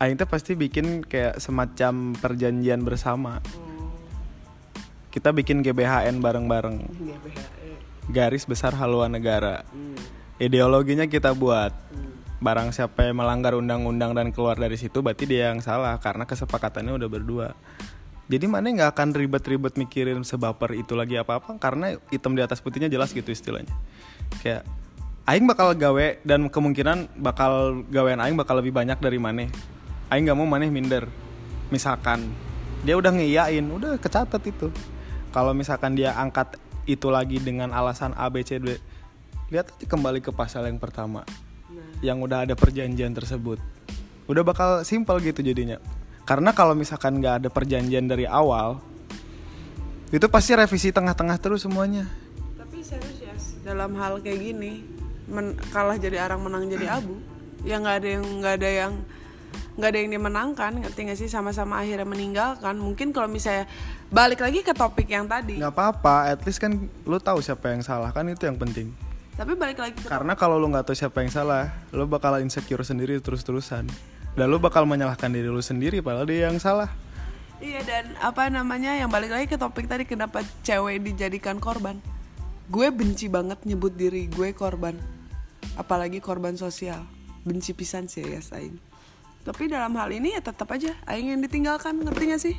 Aing 0.00 0.16
tuh 0.16 0.24
pasti 0.24 0.56
bikin 0.56 1.04
kayak 1.04 1.36
semacam 1.36 2.16
perjanjian 2.16 2.80
bersama. 2.80 3.44
Kita 5.10 5.34
bikin 5.34 5.66
GBHN 5.66 6.22
bareng-bareng, 6.22 6.86
garis 8.14 8.46
besar 8.46 8.78
haluan 8.78 9.10
negara. 9.10 9.66
Ideologinya 10.38 11.10
kita 11.10 11.34
buat. 11.34 11.74
Barang 12.40 12.72
siapa 12.72 13.04
yang 13.04 13.20
melanggar 13.20 13.52
undang-undang 13.52 14.16
dan 14.16 14.32
keluar 14.32 14.56
dari 14.56 14.78
situ, 14.78 15.04
berarti 15.04 15.28
dia 15.28 15.52
yang 15.52 15.60
salah 15.60 15.98
karena 16.00 16.24
kesepakatannya 16.24 16.96
udah 16.96 17.08
berdua. 17.10 17.48
Jadi 18.30 18.46
mana 18.46 18.70
nggak 18.70 18.94
akan 18.94 19.08
ribet-ribet 19.10 19.74
mikirin 19.74 20.22
sebaper 20.22 20.78
itu 20.78 20.94
lagi 20.94 21.18
apa-apa 21.18 21.58
karena 21.58 21.98
hitam 22.14 22.38
di 22.38 22.46
atas 22.46 22.62
putihnya 22.62 22.86
jelas 22.86 23.10
gitu 23.10 23.26
istilahnya. 23.34 23.74
Kayak 24.38 24.62
aing 25.26 25.50
bakal 25.50 25.74
gawe 25.74 26.22
dan 26.22 26.46
kemungkinan 26.46 27.18
bakal 27.18 27.82
gawean 27.90 28.22
aing 28.22 28.38
bakal 28.38 28.62
lebih 28.62 28.70
banyak 28.70 29.02
dari 29.02 29.18
maneh. 29.18 29.50
Aing 30.14 30.30
nggak 30.30 30.38
mau 30.38 30.46
maneh 30.46 30.70
minder. 30.70 31.10
Misalkan 31.74 32.30
dia 32.86 32.94
udah 32.94 33.10
ngiyain, 33.10 33.66
udah 33.66 33.98
kecatat 33.98 34.40
itu. 34.46 34.70
Kalau 35.30 35.54
misalkan 35.54 35.94
dia 35.94 36.14
angkat 36.18 36.58
itu 36.90 37.06
lagi 37.06 37.38
dengan 37.38 37.70
alasan 37.70 38.14
A 38.18 38.26
B 38.26 38.42
C 38.42 38.58
D, 38.58 38.78
lihat 39.54 39.70
kembali 39.78 40.18
ke 40.18 40.34
pasal 40.34 40.66
yang 40.66 40.82
pertama. 40.82 41.22
Yang 42.02 42.18
udah 42.26 42.38
ada 42.48 42.54
perjanjian 42.58 43.14
tersebut. 43.14 43.62
Udah 44.26 44.42
bakal 44.42 44.82
simpel 44.82 45.22
gitu 45.22 45.42
jadinya. 45.42 45.78
Karena 46.26 46.54
kalau 46.54 46.74
misalkan 46.74 47.18
nggak 47.18 47.42
ada 47.42 47.48
perjanjian 47.50 48.06
dari 48.06 48.26
awal, 48.26 48.82
itu 50.10 50.26
pasti 50.26 50.54
revisi 50.58 50.90
tengah-tengah 50.90 51.38
terus 51.38 51.62
semuanya. 51.62 52.06
tapi 52.80 52.86
serius 52.86 53.18
ya 53.18 53.34
dalam 53.66 53.98
hal 53.98 54.22
kayak 54.22 54.38
gini 54.38 54.86
men- 55.26 55.58
kalah 55.74 55.98
jadi 55.98 56.22
arang 56.22 56.46
menang 56.46 56.70
jadi 56.70 57.02
abu 57.02 57.18
ya 57.66 57.82
nggak 57.82 57.96
ada 57.98 58.08
yang 58.14 58.24
nggak 58.38 58.54
ada 58.62 58.70
yang 58.70 58.92
nggak 59.80 59.96
ada 59.96 60.00
yang 60.04 60.12
dimenangkan 60.20 60.72
ngerti 60.84 61.00
nggak 61.08 61.18
sih 61.18 61.32
sama-sama 61.32 61.80
akhirnya 61.80 62.04
meninggalkan 62.04 62.76
mungkin 62.76 63.16
kalau 63.16 63.32
misalnya 63.32 63.64
balik 64.12 64.44
lagi 64.44 64.60
ke 64.60 64.76
topik 64.76 65.08
yang 65.08 65.24
tadi 65.24 65.56
nggak 65.56 65.72
apa-apa, 65.72 66.28
at 66.28 66.44
least 66.44 66.60
kan 66.60 66.76
lu 67.08 67.16
tahu 67.16 67.40
siapa 67.40 67.72
yang 67.72 67.80
salah 67.80 68.12
kan 68.12 68.28
itu 68.28 68.44
yang 68.44 68.60
penting. 68.60 68.92
tapi 69.40 69.56
balik 69.56 69.80
lagi 69.80 69.96
ke 69.96 70.04
Karena 70.04 70.36
kalau 70.36 70.60
lu 70.60 70.68
nggak 70.68 70.84
tahu 70.84 70.92
siapa 70.92 71.24
yang 71.24 71.32
salah, 71.32 71.72
lu 71.96 72.04
bakal 72.04 72.36
insecure 72.44 72.84
sendiri 72.84 73.16
terus-terusan. 73.24 73.88
Dan 74.36 74.46
lu 74.52 74.60
bakal 74.60 74.84
menyalahkan 74.84 75.32
diri 75.32 75.48
lu 75.48 75.64
sendiri 75.64 76.04
padahal 76.04 76.28
dia 76.28 76.52
yang 76.52 76.60
salah. 76.60 76.92
Iya 77.60 77.80
dan 77.88 78.04
apa 78.20 78.52
namanya 78.52 78.96
yang 78.96 79.08
balik 79.08 79.32
lagi 79.32 79.48
ke 79.48 79.56
topik 79.56 79.88
tadi 79.88 80.04
kenapa 80.04 80.44
cewek 80.60 81.00
dijadikan 81.00 81.56
korban? 81.56 82.00
Gue 82.68 82.92
benci 82.92 83.32
banget 83.32 83.64
nyebut 83.64 83.96
diri 83.96 84.28
gue 84.28 84.52
korban, 84.52 84.96
apalagi 85.80 86.20
korban 86.20 86.60
sosial. 86.60 87.04
Benci 87.44 87.72
pisan 87.72 88.12
sih 88.12 88.24
ya 88.24 88.40
Aing. 88.52 88.89
Tapi 89.40 89.72
dalam 89.72 89.96
hal 89.96 90.12
ini 90.12 90.36
ya 90.36 90.44
tetap 90.44 90.68
aja 90.72 90.92
Aing 91.08 91.32
yang 91.32 91.40
ditinggalkan, 91.40 91.96
ngerti 91.96 92.24
gak 92.28 92.42
sih? 92.42 92.56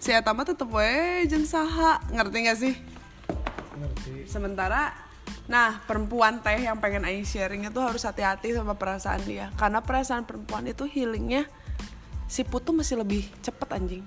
Si 0.00 0.08
Eta 0.10 0.32
mah 0.32 0.48
tetep 0.48 0.68
we 0.72 1.28
jeung 1.28 1.44
saha, 1.44 2.00
ngerti 2.08 2.36
gak 2.48 2.58
sih? 2.58 2.74
Sementara 4.24 5.10
Nah, 5.50 5.82
perempuan 5.82 6.38
teh 6.38 6.62
yang 6.62 6.78
pengen 6.78 7.02
Aing 7.02 7.26
sharing 7.26 7.66
itu 7.66 7.80
harus 7.82 8.06
hati-hati 8.06 8.54
sama 8.54 8.78
perasaan 8.78 9.18
dia. 9.26 9.50
Karena 9.58 9.82
perasaan 9.82 10.22
perempuan 10.22 10.62
itu 10.70 10.86
healingnya 10.86 11.50
si 12.30 12.46
put 12.46 12.62
tuh 12.62 12.70
masih 12.70 13.02
lebih 13.02 13.26
cepet 13.42 13.66
anjing. 13.74 14.04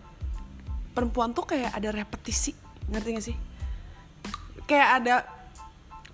Perempuan 0.96 1.36
tuh 1.36 1.44
kayak 1.44 1.76
ada 1.76 1.92
repetisi, 1.92 2.56
ngerti 2.88 3.10
gak 3.12 3.26
sih? 3.28 3.38
Kayak 4.64 4.90
ada 5.04 5.16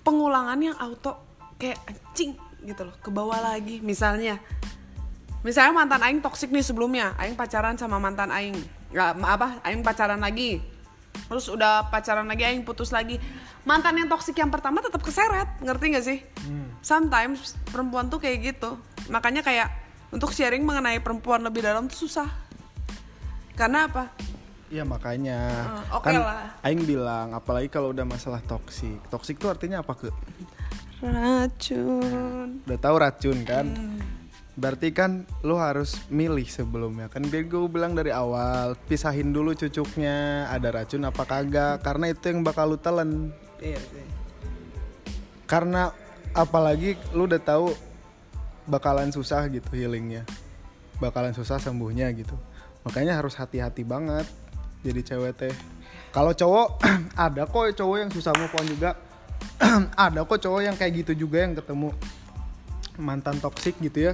pengulangan 0.01 0.57
yang 0.57 0.73
auto 0.81 1.21
kayak 1.61 1.77
anjing 1.85 2.33
gitu 2.65 2.89
loh, 2.89 2.97
ke 2.97 3.13
bawah 3.13 3.37
lagi. 3.37 3.85
Misalnya, 3.85 4.41
misalnya 5.45 5.73
mantan 5.73 6.01
Aing 6.03 6.19
toksik 6.19 6.51
nih 6.51 6.63
sebelumnya, 6.65 7.15
Aing 7.15 7.35
pacaran 7.35 7.79
sama 7.79 7.99
mantan 8.01 8.29
Aing, 8.31 8.55
nggak 8.91 9.19
apa, 9.19 9.63
Aing 9.63 9.81
pacaran 9.81 10.19
lagi, 10.19 10.59
terus 11.29 11.45
udah 11.49 11.89
pacaran 11.93 12.25
lagi 12.25 12.43
Aing 12.45 12.65
putus 12.65 12.89
lagi 12.89 13.21
mantan 13.67 13.99
yang 13.99 14.09
toksik 14.09 14.37
yang 14.39 14.49
pertama 14.49 14.79
tetap 14.79 15.03
keseret 15.03 15.59
ngerti 15.61 15.85
gak 15.93 16.05
sih 16.05 16.19
sometimes 16.81 17.53
perempuan 17.69 18.07
tuh 18.07 18.17
kayak 18.17 18.55
gitu 18.55 18.79
makanya 19.11 19.43
kayak 19.43 19.69
untuk 20.09 20.33
sharing 20.33 20.65
mengenai 20.65 20.97
perempuan 21.03 21.43
lebih 21.43 21.61
dalam 21.61 21.85
tuh 21.85 22.09
susah 22.09 22.29
karena 23.53 23.85
apa 23.85 24.09
Iya 24.69 24.85
makanya 24.85 25.65
Eh, 25.65 25.97
oke 25.97 26.05
kan 26.05 26.21
lah. 26.21 26.53
Aing 26.61 26.85
bilang 26.85 27.33
apalagi 27.33 27.73
kalau 27.73 27.89
udah 27.89 28.05
masalah 28.05 28.37
toksik. 28.45 29.01
Toksik 29.09 29.41
tuh 29.41 29.49
artinya 29.49 29.81
apa 29.81 29.97
ke? 29.97 30.13
racun 31.01 32.61
Udah 32.69 32.77
tahu 32.77 32.95
racun 33.01 33.37
kan? 33.49 33.65
Hmm. 33.65 33.97
Berarti 34.59 34.91
kan 34.91 35.23
lu 35.47 35.55
harus 35.55 35.95
milih 36.11 36.43
sebelumnya. 36.51 37.07
Kan 37.07 37.31
biar 37.31 37.47
gue 37.47 37.71
bilang 37.71 37.95
dari 37.95 38.11
awal 38.11 38.75
pisahin 38.91 39.31
dulu 39.31 39.55
cucuknya 39.55 40.45
ada 40.51 40.67
racun 40.75 41.07
apa 41.07 41.23
kagak 41.23 41.79
karena 41.79 42.11
itu 42.11 42.27
yang 42.27 42.43
bakal 42.43 42.75
lu 42.75 42.77
telan 42.77 43.31
iya 43.63 43.79
sih 43.79 44.03
karena 45.49 45.89
apalagi 46.35 46.93
lu 47.15 47.25
udah 47.25 47.41
tahu 47.41 47.73
bakalan 48.69 49.09
susah 49.09 49.49
gitu 49.49 49.65
healingnya. 49.73 50.27
Bakalan 51.01 51.33
susah 51.33 51.57
sembuhnya 51.57 52.11
gitu. 52.13 52.37
Makanya 52.85 53.17
harus 53.17 53.33
hati-hati 53.33 53.81
banget 53.81 54.29
jadi 54.85 55.01
cewek 55.01 55.33
teh. 55.39 55.55
Kalau 56.13 56.35
cowok 56.37 56.83
ada 57.25 57.49
kok 57.49 57.73
cowok 57.73 57.97
yang 57.97 58.11
susah 58.13 58.35
move 58.37 58.53
on 58.53 58.67
juga. 58.69 58.91
Ada 59.95 60.27
kok 60.27 60.39
cowok 60.39 60.61
yang 60.67 60.75
kayak 60.75 61.03
gitu 61.03 61.27
juga 61.27 61.47
yang 61.47 61.55
ketemu 61.55 61.95
mantan 62.99 63.39
toksik 63.39 63.79
gitu 63.79 64.11
ya 64.11 64.13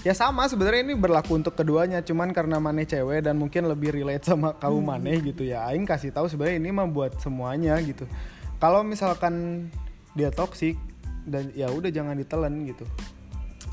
ya 0.00 0.16
sama 0.16 0.48
sebenarnya 0.48 0.80
ini 0.80 0.94
berlaku 0.96 1.36
untuk 1.36 1.52
keduanya 1.52 2.00
cuman 2.00 2.32
karena 2.32 2.56
maneh 2.56 2.88
cewek 2.88 3.20
dan 3.20 3.36
mungkin 3.36 3.68
lebih 3.68 3.92
relate 3.92 4.24
sama 4.24 4.56
kamu 4.56 4.78
maneh 4.80 5.16
gitu 5.20 5.44
ya. 5.44 5.68
Aing 5.68 5.84
kasih 5.84 6.12
tahu 6.12 6.28
sebenarnya 6.28 6.56
ini 6.56 6.70
mah 6.72 6.88
buat 6.88 7.20
semuanya 7.20 7.76
gitu. 7.84 8.08
Kalau 8.60 8.80
misalkan 8.80 9.68
dia 10.16 10.32
toksik 10.32 10.76
dan 11.28 11.52
ya 11.52 11.68
udah 11.68 11.92
jangan 11.92 12.16
ditelan 12.16 12.64
gitu. 12.64 12.84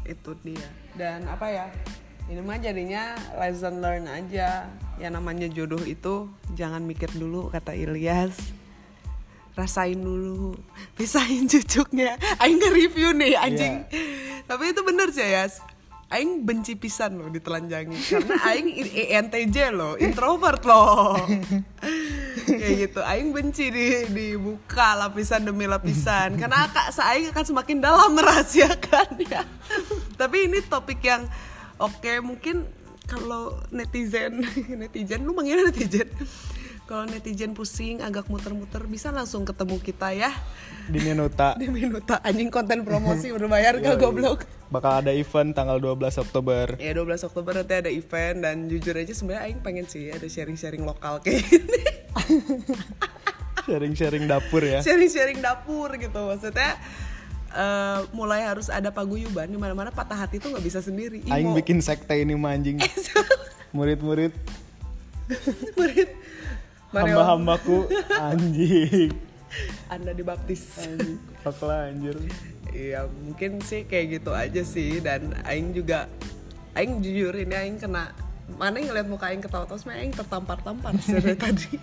Itu 0.03 0.35
dia. 0.43 0.67
Dan 0.95 1.27
apa 1.31 1.47
ya? 1.47 1.65
Ini 2.27 2.43
mah 2.43 2.59
jadinya 2.59 3.15
lesson 3.39 3.79
learn 3.79 4.11
aja. 4.11 4.67
Yang 4.99 5.11
namanya 5.15 5.47
jodoh 5.47 5.79
itu 5.87 6.27
jangan 6.59 6.83
mikir 6.83 7.07
dulu 7.15 7.47
kata 7.47 7.71
Ilyas. 7.71 8.35
Rasain 9.55 9.97
dulu 9.97 10.59
pisahin 10.99 11.47
cucuknya. 11.47 12.19
Aing 12.43 12.59
nge-review 12.59 13.15
nih 13.15 13.39
anjing. 13.39 13.75
Tapi 14.43 14.63
itu 14.75 14.81
bener 14.83 15.07
sih 15.15 15.23
ya 15.23 15.47
Aing 16.07 16.47
benci 16.47 16.79
pisan 16.79 17.19
loh 17.19 17.27
ditelanjangi. 17.27 17.99
Karena 18.07 18.35
Aing 18.47 18.67
ENTJ 18.79 19.57
loh 19.75 19.99
introvert 19.99 20.63
loh. 20.63 21.19
Kayak 22.47 22.73
gitu. 22.87 22.99
Aing 23.03 23.35
benci 23.35 23.67
di 23.67 24.07
dibuka 24.07 24.95
lapisan 24.95 25.43
demi 25.43 25.67
lapisan. 25.67 26.39
Karena 26.39 26.71
kak 26.71 26.95
Aing 26.95 27.27
akan 27.35 27.45
semakin 27.45 27.77
dalam 27.83 28.15
merahasiakannya 28.15 29.43
tapi 30.17 30.49
ini 30.49 30.59
topik 30.65 30.99
yang 31.05 31.29
oke. 31.77 32.13
Mungkin 32.25 32.65
kalau 33.07 33.55
netizen 33.71 34.43
netizen 34.81 35.23
lu 35.23 35.31
manggilnya 35.31 35.71
netizen 35.71 36.09
kalau 36.87 37.03
netizen 37.03 37.51
pusing 37.51 37.99
agak 37.99 38.31
muter-muter 38.31 38.79
bisa 38.87 39.11
langsung 39.11 39.43
ketemu 39.43 39.75
kita 39.83 40.15
ya. 40.15 40.31
Di 40.87 41.03
Minuta. 41.03 41.53
Di 41.59 41.67
minuta. 41.67 42.23
Anjing 42.23 42.47
konten 42.47 42.87
promosi 42.87 43.27
berbayar 43.35 43.75
gak 43.83 43.99
goblok? 43.99 44.47
Bakal 44.71 45.03
ada 45.03 45.11
event 45.11 45.51
tanggal 45.51 45.83
12 45.83 46.23
Oktober. 46.23 46.79
Ya 46.79 46.95
12 46.95 47.27
Oktober 47.27 47.59
nanti 47.59 47.75
ada 47.75 47.91
event 47.91 48.39
dan 48.39 48.71
jujur 48.71 48.95
aja 48.95 49.11
sebenarnya 49.11 49.51
Aing 49.51 49.59
pengen 49.59 49.83
sih 49.83 50.07
ada 50.07 50.23
sharing-sharing 50.23 50.87
lokal 50.87 51.19
kayak 51.19 51.43
gini. 51.43 51.83
Sharing-sharing 53.67 54.31
dapur 54.31 54.63
ya. 54.63 54.79
Sharing-sharing 54.79 55.43
dapur 55.43 55.91
gitu. 55.99 56.19
Maksudnya 56.23 56.79
eh, 57.51 57.99
mulai 58.15 58.47
harus 58.47 58.71
ada 58.71 58.95
paguyuban 58.95 59.51
di 59.51 59.59
mana-mana 59.59 59.91
patah 59.91 60.15
hati 60.15 60.39
tuh 60.39 60.55
nggak 60.55 60.63
bisa 60.63 60.79
sendiri. 60.79 61.19
Imo. 61.27 61.35
aing 61.35 61.51
bikin 61.51 61.83
sekte 61.83 62.15
ini 62.15 62.31
mah 62.31 62.55
anjing. 62.55 62.79
Murid-murid. 63.75 64.31
Murid 65.75 66.16
hamba-hambaku 66.91 67.87
anjing 68.15 69.11
anda 69.87 70.11
dibaptis 70.11 70.67
Fuck 71.39 71.63
lah 71.63 71.87
anjir 71.87 72.19
Iya 72.75 73.07
mungkin 73.07 73.63
sih 73.63 73.87
kayak 73.87 74.19
gitu 74.19 74.35
aja 74.35 74.61
sih 74.61 74.99
dan 74.99 75.31
Aing 75.47 75.71
juga 75.71 76.11
Aing 76.75 76.99
jujur 76.99 77.31
ini 77.31 77.55
Aing 77.55 77.79
kena 77.79 78.11
mana 78.59 78.75
yang 78.77 78.91
ngeliat 78.91 79.07
muka 79.07 79.31
Aing 79.31 79.39
ketawa 79.39 79.63
terus 79.63 79.87
Aing 79.87 80.11
tertampar-tampar 80.11 80.93
dari 80.99 81.33
tadi 81.47 81.79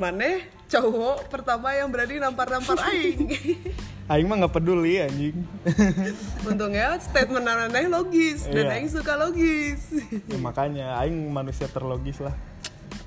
Mana 0.00 0.42
cowok 0.70 1.28
pertama 1.28 1.74
yang 1.76 1.90
berani 1.92 2.22
nampar-nampar 2.22 2.78
aing. 2.88 3.36
Aing 4.10 4.26
mah 4.26 4.42
nggak 4.42 4.54
peduli 4.58 4.98
anjing. 4.98 5.46
Untungnya 6.48 6.98
statement 6.98 7.46
aneh 7.46 7.86
logis 7.86 8.42
dan 8.50 8.66
Iya. 8.66 8.74
aing 8.74 8.90
suka 8.90 9.14
logis. 9.14 9.86
Ya, 10.26 10.38
makanya 10.40 10.98
Aing 10.98 11.30
manusia 11.30 11.70
terlogis 11.70 12.18
lah. 12.18 12.34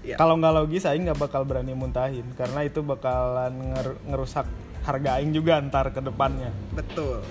Iya. 0.04 0.20
Kalau 0.20 0.36
nggak 0.36 0.54
logis 0.54 0.84
Aing 0.84 1.08
nggak 1.08 1.16
bakal 1.18 1.48
berani 1.48 1.72
muntahin 1.72 2.28
karena 2.36 2.62
itu 2.62 2.84
bakalan 2.84 3.56
nger- 3.72 4.00
ngerusak 4.04 4.44
harga 4.84 5.16
Aing 5.16 5.32
juga 5.32 5.58
ntar 5.60 5.90
ke 5.90 6.00
depannya. 6.00 6.52
Betul. 6.72 7.24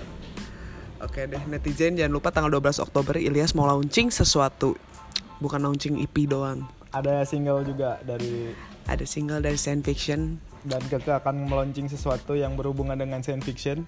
Oke 0.97 1.27
deh 1.27 1.41
netizen 1.45 1.93
jangan 1.93 2.13
lupa 2.13 2.31
tanggal 2.31 2.49
12 2.49 2.81
Oktober 2.81 3.15
Ilyas 3.15 3.53
mau 3.53 3.67
launching 3.67 4.09
sesuatu. 4.09 4.73
Bukan 5.37 5.59
launching 5.59 5.99
EP 5.99 6.25
doang. 6.25 6.63
Ada 6.89 7.21
single 7.23 7.61
juga 7.61 7.99
dari 8.01 8.55
Ada 8.83 9.03
single 9.03 9.39
dari 9.39 9.55
Science 9.55 9.83
Fiction. 9.83 10.39
dan 10.63 10.79
Keke 10.81 11.11
akan 11.11 11.45
meluncing 11.45 11.91
sesuatu 11.91 12.33
yang 12.33 12.55
berhubungan 12.55 12.95
dengan 12.95 13.19
science 13.19 13.43
fiction. 13.43 13.83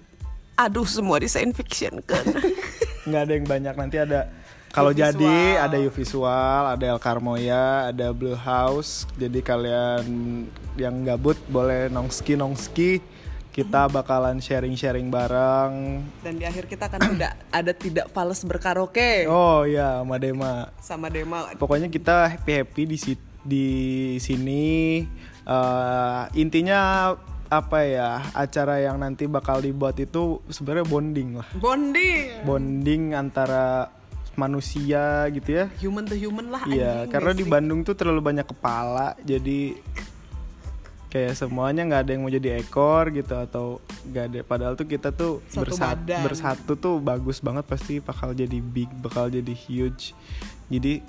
Aduh 0.54 0.84
semua 0.84 1.16
di 1.16 1.24
Science 1.24 1.56
Fiction 1.56 2.04
kan. 2.04 2.20
Nggak 3.08 3.22
ada 3.22 3.32
yang 3.32 3.46
banyak 3.46 3.74
nanti 3.74 3.96
ada 3.96 4.28
kalau 4.76 4.92
jadi 4.92 5.34
ada 5.58 5.76
U 5.80 5.88
visual, 5.88 6.60
ada 6.68 6.84
El 6.84 7.00
Carmoya, 7.00 7.88
ada 7.88 8.12
Blue 8.12 8.36
House. 8.36 9.08
Jadi 9.16 9.40
kalian 9.40 10.04
yang 10.76 11.00
gabut 11.02 11.40
boleh 11.48 11.88
nongski 11.88 12.36
nongski. 12.36 13.00
Kita 13.48 13.88
bakalan 13.88 14.36
sharing-sharing 14.36 15.08
bareng. 15.08 16.04
Dan 16.20 16.36
di 16.36 16.44
akhir 16.44 16.68
kita 16.68 16.92
akan 16.92 17.16
tidak 17.16 17.32
ada 17.48 17.72
tidak 17.72 18.06
fals 18.12 18.44
berkaraoke 18.44 19.24
Oh 19.24 19.64
ya, 19.64 20.04
Madema. 20.04 20.68
sama 20.76 21.08
Dema. 21.08 21.56
Pokoknya 21.56 21.88
kita 21.88 22.28
happy 22.28 22.52
happy 22.52 22.82
di 22.84 22.96
si- 23.00 23.26
di 23.40 23.66
sini. 24.20 25.00
Eh, 25.40 26.22
intinya 26.36 27.16
apa 27.48 27.78
ya 27.80 28.20
acara 28.34 28.76
yang 28.76 28.98
nanti 28.98 29.24
bakal 29.24 29.62
dibuat 29.62 29.96
itu 29.96 30.44
sebenarnya 30.52 30.84
bonding 30.84 31.40
lah. 31.40 31.48
Bonding. 31.56 32.44
Bonding 32.44 33.16
antara 33.16 33.88
manusia 34.36 35.26
gitu 35.32 35.50
ya. 35.50 35.66
Human 35.80 36.04
to 36.04 36.14
human 36.14 36.52
lah. 36.52 36.62
Iya, 36.68 37.08
karena 37.08 37.32
di. 37.32 37.42
Bandung 37.48 37.82
tuh 37.82 37.96
terlalu 37.96 38.20
banyak 38.20 38.46
kepala, 38.46 39.16
jadi 39.24 39.74
kayak 41.06 41.32
semuanya 41.38 41.88
nggak 41.88 42.02
ada 42.04 42.10
yang 42.12 42.22
mau 42.26 42.32
jadi 42.32 42.60
ekor 42.60 43.08
gitu 43.14 43.34
atau 43.34 43.80
nggak 44.04 44.24
ada. 44.28 44.40
Padahal 44.44 44.74
tuh 44.76 44.84
kita 44.84 45.08
tuh 45.14 45.40
Satu 45.48 45.64
bersatu, 45.64 46.12
bersatu 46.20 46.72
tuh 46.76 46.94
bagus 47.00 47.40
banget 47.40 47.64
pasti 47.64 47.98
bakal 48.04 48.36
jadi 48.36 48.60
big, 48.60 48.92
bakal 49.00 49.32
jadi 49.32 49.54
huge. 49.56 50.12
Jadi 50.68 51.00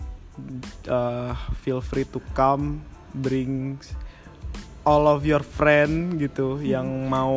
uh, 0.88 1.36
feel 1.59 1.84
free 1.84 2.07
to 2.07 2.23
come, 2.32 2.80
bring 3.11 3.75
all 4.88 5.03
of 5.11 5.28
your 5.28 5.43
friend 5.43 6.15
gitu 6.15 6.63
yang 6.63 6.88
mau 7.11 7.36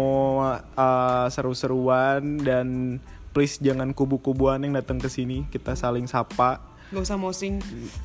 uh, 0.54 1.26
seru-seruan 1.26 2.38
dan 2.38 3.00
please 3.30 3.58
jangan 3.58 3.90
kubu-kubuan 3.90 4.58
yang 4.58 4.72
datang 4.72 4.96
ke 4.96 5.06
sini 5.06 5.46
kita 5.46 5.72
saling 5.72 6.04
sapa 6.04 6.60
Gak 6.90 7.06
usah 7.06 7.14
mosing. 7.14 7.62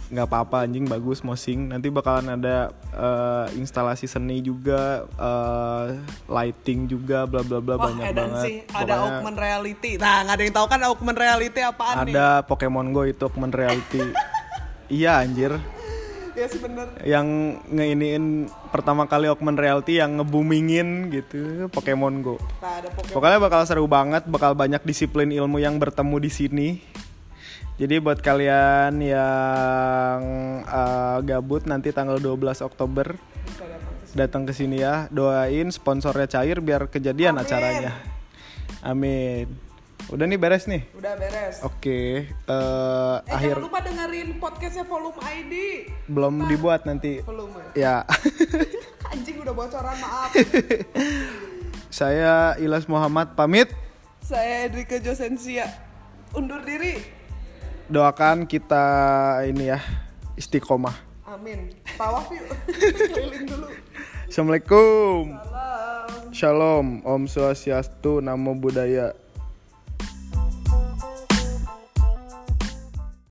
nggak 0.07 0.29
apa-apa 0.29 0.61
anjing 0.61 0.85
bagus 0.85 1.19
mosing 1.19 1.73
nanti 1.73 1.89
bakalan 1.89 2.29
ada 2.31 2.69
eh, 2.93 3.57
instalasi 3.57 4.05
seni 4.05 4.39
juga 4.39 5.09
eh, 5.11 5.85
lighting 6.27 6.85
juga 6.85 7.25
bla 7.25 7.41
bla 7.41 7.57
bla 7.57 7.75
Wah, 7.75 7.89
banyak 7.89 8.03
edan 8.05 8.29
banget 8.29 8.45
sih. 8.45 8.55
Ada 8.63 8.77
Pokoknya 8.93 8.97
augment 9.01 9.37
reality. 9.39 9.91
Nah, 9.97 10.15
nggak 10.21 10.35
ada 10.37 10.43
yang 10.43 10.53
tahu 10.53 10.67
kan 10.67 10.79
augment 10.85 11.17
reality 11.17 11.59
apaan 11.59 11.95
nih? 12.05 12.13
ada 12.13 12.27
Pokemon 12.43 12.87
Go 12.91 13.01
itu 13.03 13.23
augment 13.25 13.53
reality 13.53 14.05
iya 14.93 15.17
anjir 15.17 15.57
Ya 16.35 16.51
sih 16.51 16.59
bener. 16.59 16.91
yang 17.07 17.57
ngeiniin 17.71 18.51
pertama 18.75 19.07
kali 19.07 19.31
augment 19.31 19.55
reality 19.55 20.03
yang 20.03 20.19
ngebumingin 20.19 21.07
gitu 21.07 21.71
Pokemon 21.71 22.19
Go 22.19 22.35
Nah, 22.59 22.83
ada 22.83 22.91
Pokemon. 22.91 23.15
Pokoknya 23.15 23.39
bakal 23.39 23.61
seru 23.63 23.87
banget, 23.87 24.27
bakal 24.27 24.51
banyak 24.51 24.83
disiplin 24.83 25.31
ilmu 25.31 25.63
yang 25.63 25.79
bertemu 25.79 26.15
di 26.19 26.31
sini. 26.31 26.69
Jadi 27.75 27.99
buat 27.99 28.23
kalian 28.23 29.03
yang 29.03 30.19
uh, 30.63 31.19
gabut 31.23 31.67
nanti 31.67 31.91
tanggal 31.91 32.19
12 32.23 32.63
Oktober 32.63 33.19
datang 34.15 34.47
ke 34.47 34.55
sini 34.55 34.79
ya. 34.79 35.11
Doain 35.11 35.71
sponsornya 35.71 36.27
cair 36.27 36.63
biar 36.63 36.87
kejadian 36.87 37.35
Amin. 37.35 37.43
acaranya. 37.43 37.91
Amin. 38.79 39.64
Udah 40.05 40.25
nih 40.29 40.37
beres 40.37 40.69
nih. 40.69 40.85
Udah 40.93 41.17
beres. 41.17 41.65
Oke, 41.65 42.29
eh, 42.29 43.15
Eh, 43.17 43.17
akhir 43.25 43.57
jangan 43.57 43.65
lupa 43.65 43.79
dengerin 43.81 44.29
podcastnya 44.37 44.85
Volume 44.85 45.17
ID. 45.17 45.53
belum 46.05 46.45
dibuat 46.45 46.85
nanti. 46.85 47.25
Volume. 47.25 47.57
Ya, 47.73 48.05
Anjing 49.11 49.41
udah 49.41 49.53
bocoran, 49.53 49.97
maaf. 49.97 50.29
saya 51.99 52.53
Ilas 52.57 52.85
Muhammad 52.85 53.33
pamit. 53.33 53.69
Saya 54.21 54.65
Edrika 54.69 54.97
Josensia. 54.97 55.69
Undur 56.33 56.61
diri. 56.61 57.01
Doakan 57.85 58.49
kita 58.49 58.85
ini 59.45 59.69
ya 59.69 59.79
istiqomah. 60.33 60.93
Amin. 61.25 61.69
Tawaf 61.97 62.29
yuk. 62.29 62.45
Keliling 63.09 63.45
dulu. 63.45 63.67
Assalamualaikum. 64.29 65.37
Salam. 65.37 66.09
Shalom, 66.33 66.87
Om 67.01 67.23
Swastiastu, 67.25 68.19
Namo 68.21 68.57
Buddhaya. 68.57 69.13